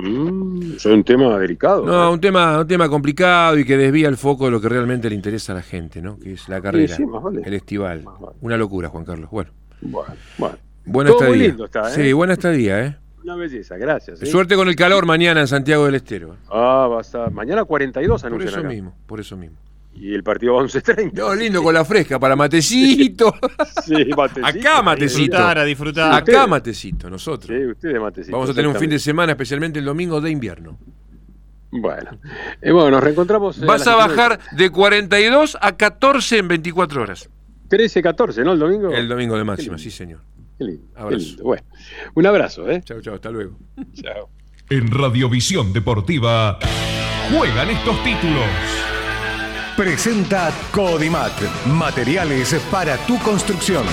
Mm, 0.01 0.72
es 0.76 0.86
un 0.86 1.05
tema 1.05 1.38
delicado. 1.38 1.84
No, 1.84 2.12
un 2.12 2.20
tema, 2.20 2.61
un 2.61 2.66
tema 2.66 2.88
complicado 2.88 3.59
y 3.59 3.64
que 3.64 3.76
desvía 3.76 4.09
el 4.09 4.16
foco 4.16 4.46
de 4.46 4.51
lo 4.51 4.61
que 4.61 4.68
realmente 4.68 5.09
le 5.09 5.14
interesa 5.16 5.53
a 5.53 5.57
la 5.57 5.62
gente, 5.62 6.01
¿no? 6.03 6.18
Que 6.18 6.32
es 6.34 6.48
la 6.48 6.61
carrera, 6.61 6.96
sí, 6.96 7.05
más 7.07 7.22
vale. 7.22 7.42
el 7.44 7.55
estival. 7.55 8.03
Vale. 8.05 8.36
Una 8.40 8.57
locura, 8.57 8.88
Juan 8.88 9.05
Carlos. 9.05 9.28
Bueno, 9.30 9.51
Bueno, 9.80 10.14
bueno. 10.38 10.57
buena 10.84 11.11
Todo 11.11 11.24
estadía. 11.24 11.46
lindo 11.48 11.64
está, 11.66 11.88
¿eh? 11.90 11.94
Sí, 11.94 12.12
buena 12.12 12.32
estadía, 12.34 12.84
¿eh? 12.86 12.96
Una 13.22 13.34
belleza, 13.36 13.76
gracias. 13.76 14.22
¿eh? 14.22 14.26
Suerte 14.26 14.57
con 14.57 14.68
el 14.68 14.76
calor 14.76 15.05
mañana 15.05 15.40
en 15.40 15.46
Santiago 15.46 15.84
del 15.84 15.94
Estero. 15.96 16.36
Ah, 16.51 16.88
va 16.90 16.98
a 16.98 17.01
estar. 17.03 17.30
Mañana 17.30 17.64
42 17.64 18.22
Por 18.22 18.26
anuncian 18.28 18.48
eso 18.51 18.61
acá. 18.61 18.68
mismo, 18.68 18.94
por 19.07 19.20
eso 19.20 19.36
mismo. 19.36 19.57
Y 20.01 20.14
el 20.14 20.22
partido 20.22 20.55
va 20.55 20.62
a 20.62 20.64
11.30. 20.64 21.12
No, 21.12 21.34
lindo 21.34 21.62
con 21.62 21.74
la 21.74 21.84
fresca, 21.84 22.18
para 22.18 22.34
matecito. 22.34 23.34
Sí, 23.84 24.07
matecito. 24.16 24.46
Acá 24.46 24.82
matecito. 24.82 25.20
Disfrutar, 25.20 25.59
a 25.59 25.64
disfrutar. 25.64 26.12
Acá 26.12 26.18
ustedes. 26.32 26.48
matecito, 26.48 27.11
nosotros. 27.11 27.57
Sí, 27.59 27.66
ustedes 27.66 28.01
matecito. 28.01 28.32
Vamos 28.36 28.51
a 28.51 28.55
tener 28.55 28.68
un 28.68 28.76
fin 28.76 28.88
de 28.90 28.98
semana, 28.98 29.32
especialmente 29.32 29.78
el 29.78 29.84
domingo 29.84 30.20
de 30.20 30.30
invierno. 30.30 30.78
Bueno. 31.70 32.18
Eh, 32.62 32.72
bueno, 32.72 32.90
nos 32.92 33.05
reencontramos. 33.05 33.59
eh, 33.59 33.66
Vas 33.66 33.86
a 33.86 33.94
19. 33.94 34.09
bajar 34.16 34.40
de 34.57 34.70
42 34.70 35.59
a 35.61 35.76
14 35.76 36.38
en 36.38 36.48
24 36.48 37.03
horas. 37.03 37.28
13, 37.68 38.03
14, 38.03 38.42
¿no? 38.42 38.53
El 38.55 38.59
domingo. 38.59 38.90
El 38.90 39.09
domingo 39.09 39.36
de 39.36 39.44
máxima, 39.44 39.78
sí, 39.78 39.90
señor. 39.90 40.20
Qué 40.59 40.64
lindo, 40.64 40.86
qué 40.94 41.01
Abrazo. 41.01 41.18
lindo. 41.26 41.44
Bueno, 41.44 41.62
un 42.14 42.26
abrazo, 42.26 42.70
¿eh? 42.70 42.80
Chao, 42.84 43.01
chao, 43.01 43.14
hasta 43.14 43.30
luego. 43.30 43.57
Chao. 43.94 44.28
En 44.68 44.90
Radiovisión 44.90 45.72
Deportiva 45.72 46.59
juegan 47.32 47.70
estos 47.70 48.03
títulos. 48.03 48.46
Presenta 49.76 50.52
Codimat, 50.72 51.32
materiales 51.66 52.54
para 52.70 52.96
tu 53.06 53.18
construcción. 53.20 53.84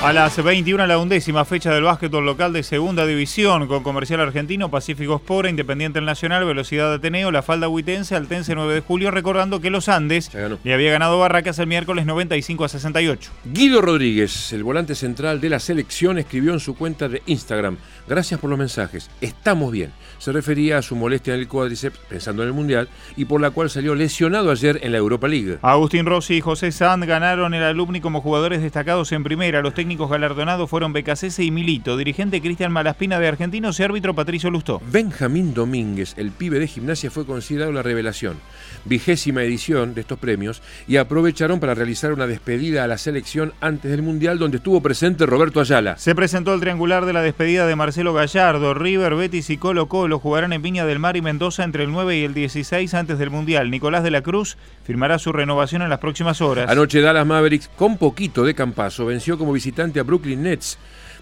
A 0.00 0.12
las 0.12 0.40
21 0.40 0.86
la 0.86 0.96
undécima 0.96 1.44
fecha 1.44 1.74
del 1.74 1.82
básquetbol 1.82 2.24
local 2.24 2.52
de 2.52 2.62
segunda 2.62 3.04
división 3.04 3.66
con 3.66 3.82
Comercial 3.82 4.20
Argentino, 4.20 4.70
Pacífico 4.70 5.16
Sport, 5.16 5.48
Independiente 5.48 5.98
del 5.98 6.06
Nacional, 6.06 6.44
Velocidad 6.44 6.90
de 6.90 6.96
Ateneo, 6.96 7.32
La 7.32 7.42
Falda 7.42 7.68
Huitense, 7.68 8.14
Altense 8.14 8.54
9 8.54 8.74
de 8.74 8.80
julio, 8.80 9.10
recordando 9.10 9.60
que 9.60 9.70
los 9.70 9.88
Andes 9.88 10.30
le 10.62 10.72
había 10.72 10.92
ganado 10.92 11.18
Barracas 11.18 11.58
el 11.58 11.66
miércoles 11.66 12.06
95 12.06 12.64
a 12.64 12.68
68. 12.68 13.30
Guido 13.46 13.80
Rodríguez, 13.80 14.52
el 14.52 14.62
volante 14.62 14.94
central 14.94 15.40
de 15.40 15.48
la 15.48 15.58
selección, 15.58 16.16
escribió 16.18 16.52
en 16.52 16.60
su 16.60 16.76
cuenta 16.76 17.08
de 17.08 17.22
Instagram: 17.26 17.78
Gracias 18.08 18.40
por 18.40 18.48
los 18.48 18.58
mensajes, 18.58 19.10
estamos 19.20 19.70
bien. 19.70 19.92
Se 20.16 20.32
refería 20.32 20.78
a 20.78 20.82
su 20.82 20.96
molestia 20.96 21.34
en 21.34 21.40
el 21.40 21.48
cuádriceps, 21.48 21.98
pensando 22.08 22.42
en 22.42 22.48
el 22.48 22.54
mundial, 22.54 22.88
y 23.16 23.26
por 23.26 23.40
la 23.40 23.50
cual 23.50 23.68
salió 23.68 23.94
lesionado 23.94 24.50
ayer 24.50 24.80
en 24.82 24.92
la 24.92 24.98
Europa 24.98 25.28
League. 25.28 25.58
Agustín 25.60 26.06
Rossi 26.06 26.36
y 26.36 26.40
José 26.40 26.72
Sand 26.72 27.04
ganaron 27.04 27.52
el 27.52 27.62
alumni 27.62 28.00
como 28.00 28.22
jugadores 28.22 28.62
destacados 28.62 29.12
en 29.12 29.24
primera. 29.24 29.60
Los 29.60 29.74
técnicos 29.74 30.10
galardonados 30.10 30.70
fueron 30.70 30.94
Becasese 30.94 31.44
y 31.44 31.50
Milito, 31.50 31.98
dirigente 31.98 32.40
Cristian 32.40 32.72
Malaspina 32.72 33.18
de 33.18 33.28
Argentinos 33.28 33.78
y 33.78 33.82
árbitro 33.82 34.14
Patricio 34.14 34.50
Lustó. 34.50 34.80
Benjamín 34.90 35.52
Domínguez, 35.52 36.14
el 36.16 36.30
pibe 36.30 36.58
de 36.58 36.66
gimnasia, 36.66 37.10
fue 37.10 37.26
considerado 37.26 37.72
la 37.72 37.82
revelación. 37.82 38.38
Vigésima 38.84 39.42
edición 39.42 39.94
de 39.94 40.00
estos 40.00 40.18
premios 40.18 40.62
y 40.86 40.96
aprovecharon 40.96 41.60
para 41.60 41.74
realizar 41.74 42.12
una 42.12 42.26
despedida 42.26 42.84
a 42.84 42.86
la 42.86 42.98
selección 42.98 43.52
antes 43.60 43.90
del 43.90 44.02
Mundial, 44.02 44.38
donde 44.38 44.58
estuvo 44.58 44.80
presente 44.80 45.26
Roberto 45.26 45.60
Ayala. 45.60 45.96
Se 45.98 46.14
presentó 46.14 46.54
el 46.54 46.60
triangular 46.60 47.06
de 47.06 47.12
la 47.12 47.22
despedida 47.22 47.66
de 47.66 47.76
Marcelo 47.76 48.12
Gallardo. 48.12 48.74
River, 48.74 49.14
Betis 49.14 49.50
y 49.50 49.56
Colo 49.56 49.88
Colo 49.88 50.18
jugarán 50.18 50.52
en 50.52 50.62
Viña 50.62 50.86
del 50.86 50.98
Mar 50.98 51.16
y 51.16 51.22
Mendoza 51.22 51.64
entre 51.64 51.84
el 51.84 51.92
9 51.92 52.18
y 52.18 52.24
el 52.24 52.34
16 52.34 52.94
antes 52.94 53.18
del 53.18 53.30
Mundial. 53.30 53.70
Nicolás 53.70 54.02
de 54.02 54.10
la 54.10 54.22
Cruz 54.22 54.56
firmará 54.84 55.18
su 55.18 55.32
renovación 55.32 55.82
en 55.82 55.90
las 55.90 55.98
próximas 55.98 56.40
horas. 56.40 56.70
Anoche 56.70 57.00
Dallas 57.00 57.26
Mavericks, 57.26 57.68
con 57.76 57.98
poquito 57.98 58.44
de 58.44 58.54
campazo, 58.54 59.06
venció 59.06 59.38
como 59.38 59.52
visitante 59.52 60.00
a 60.00 60.02
Brooklyn 60.02 60.42
Nets 60.42 60.78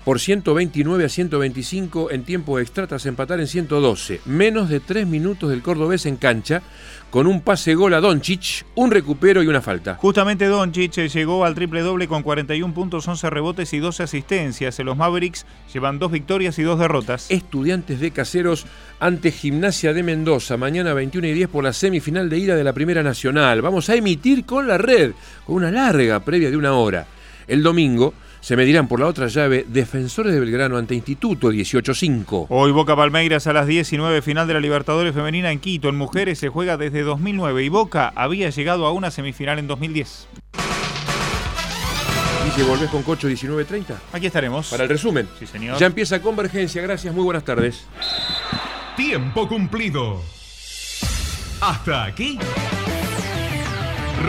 por 0.07 0.21
129 0.21 1.05
a 1.05 1.09
125 1.09 2.13
en 2.13 2.23
tiempo 2.23 2.61
extra 2.61 2.87
tras 2.87 3.07
empatar 3.07 3.41
en 3.41 3.49
112. 3.49 4.21
Menos 4.27 4.69
de 4.69 4.79
tres 4.79 5.05
minutos 5.05 5.51
del 5.51 5.63
cordobés 5.63 6.07
en 6.07 6.17
cancha, 6.17 6.63
con 7.11 7.27
un 7.27 7.41
pase 7.41 7.75
gol 7.75 7.93
a 7.93 8.01
Doncic, 8.01 8.65
un 8.77 8.93
recupero 8.93 9.43
y 9.43 9.49
una 9.49 9.61
falta. 9.61 9.97
Justamente 9.97 10.47
Doncic 10.47 10.99
eh, 10.99 11.09
llegó 11.09 11.45
al 11.45 11.57
triple 11.57 11.81
doble 11.81 12.07
con 12.07 12.23
41 12.23 12.73
puntos, 12.73 13.09
11 13.09 13.31
rebotes 13.31 13.73
y 13.73 13.81
12 13.81 14.05
asistencias. 14.05 14.79
Los 14.79 14.97
Mavericks 14.97 15.45
llevan 15.75 15.99
dos 15.99 16.13
victorias 16.13 16.57
y 16.61 16.63
dos 16.63 16.79
derrotas. 16.79 17.29
Estudiantes 17.29 17.99
de 17.99 18.13
Caseros 18.13 18.65
ante 19.01 19.33
Gimnasia 19.33 19.93
de 19.93 20.05
Mendoza, 20.05 20.57
mañana 20.57 20.95
21 20.95 21.27
y 21.27 21.33
10 21.33 21.49
por 21.49 21.65
la 21.65 21.73
semifinal 21.73 22.31
de 22.31 22.39
ida 22.39 22.55
de 22.55 22.63
la 22.63 22.73
Primera 22.73 23.03
Nacional. 23.03 23.61
Vamos 23.61 23.91
a 23.91 23.97
emitir 23.97 24.45
con 24.45 24.69
la 24.69 24.79
red, 24.79 25.15
con 25.45 25.57
una 25.57 25.73
larga 25.73 26.21
previa 26.21 26.49
de 26.49 26.57
una 26.57 26.75
hora. 26.75 27.09
El 27.49 27.65
domingo 27.65 28.15
se 28.47 28.55
medirán 28.57 28.87
por 28.87 29.01
la 29.01 29.09
otra 29.09 29.27
llave 29.27 29.67
Defensores 29.67 30.33
de 30.33 30.39
Belgrano 30.39 30.77
ante 30.77 30.95
Instituto 30.95 31.51
18-5. 31.51 32.47
Hoy 32.49 32.71
Boca 32.71 32.95
Palmeiras 32.95 33.49
a 33.49 33.53
las 33.53 33.67
19, 33.67 34.23
final 34.23 34.47
de 34.47 34.55
la 34.55 34.61
Libertadores 34.61 35.13
Femenina 35.13 35.51
en 35.51 35.59
Quito. 35.59 35.89
En 35.89 35.97
mujeres 35.97 36.39
se 36.39 36.49
juega 36.49 36.77
desde 36.77 37.03
2009 37.03 37.65
y 37.65 37.69
Boca 37.69 38.13
había 38.15 38.49
llegado 38.51 38.87
a 38.87 38.93
una 38.93 39.11
semifinal 39.11 39.59
en 39.59 39.67
2010. 39.67 40.29
Dice, 42.45 42.63
¿volvés 42.63 42.89
con 42.89 43.03
Cocho 43.03 43.29
19-30? 43.29 43.97
Aquí 44.13 44.27
estaremos. 44.27 44.69
Para 44.69 44.85
el 44.85 44.91
resumen. 44.91 45.29
Sí, 45.41 45.49
señor. 45.49 45.77
Ya 45.79 45.87
empieza 45.87 46.23
Convergencia. 46.23 46.81
Gracias, 46.83 47.13
muy 47.13 47.25
buenas 47.25 47.43
tardes. 47.43 47.85
Tiempo 48.97 49.49
cumplido. 49.49 50.23
Hasta 51.61 52.05
aquí. 52.05 52.39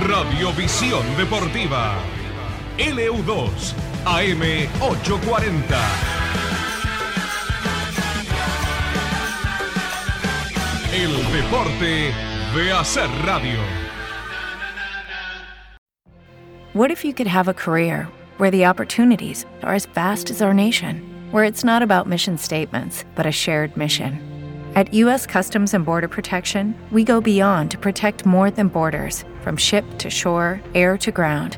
Radiovisión 0.08 1.06
Deportiva. 1.18 2.00
LU2 2.78 3.74
AM 4.06 4.44
840. 4.44 5.48
El 10.94 11.14
deporte 11.34 12.14
de 12.54 12.72
hacer 12.72 13.10
radio. 13.26 13.60
What 16.74 16.92
if 16.92 17.04
you 17.04 17.16
could 17.16 17.26
have 17.26 17.48
a 17.48 17.54
career 17.56 18.08
where 18.38 18.52
the 18.52 18.66
opportunities 18.66 19.48
are 19.64 19.74
as 19.74 19.88
vast 19.88 20.30
as 20.30 20.44
our 20.44 20.54
nation, 20.54 21.02
where 21.32 21.46
it's 21.46 21.64
not 21.64 21.82
about 21.82 22.06
mission 22.06 22.38
statements, 22.38 23.06
but 23.16 23.26
a 23.26 23.32
shared 23.32 23.76
mission? 23.76 24.22
At 24.76 24.94
U.S. 24.94 25.26
Customs 25.26 25.74
and 25.74 25.84
Border 25.84 26.08
Protection, 26.08 26.76
we 26.92 27.04
go 27.04 27.22
beyond 27.22 27.72
to 27.72 27.80
protect 27.80 28.28
more 28.28 28.52
than 28.52 28.68
borders 28.68 29.26
from 29.42 29.58
ship 29.58 29.84
to 29.98 30.12
shore, 30.12 30.62
air 30.76 30.96
to 31.00 31.12
ground, 31.12 31.58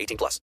18 0.00 0.16
plus. 0.16 0.38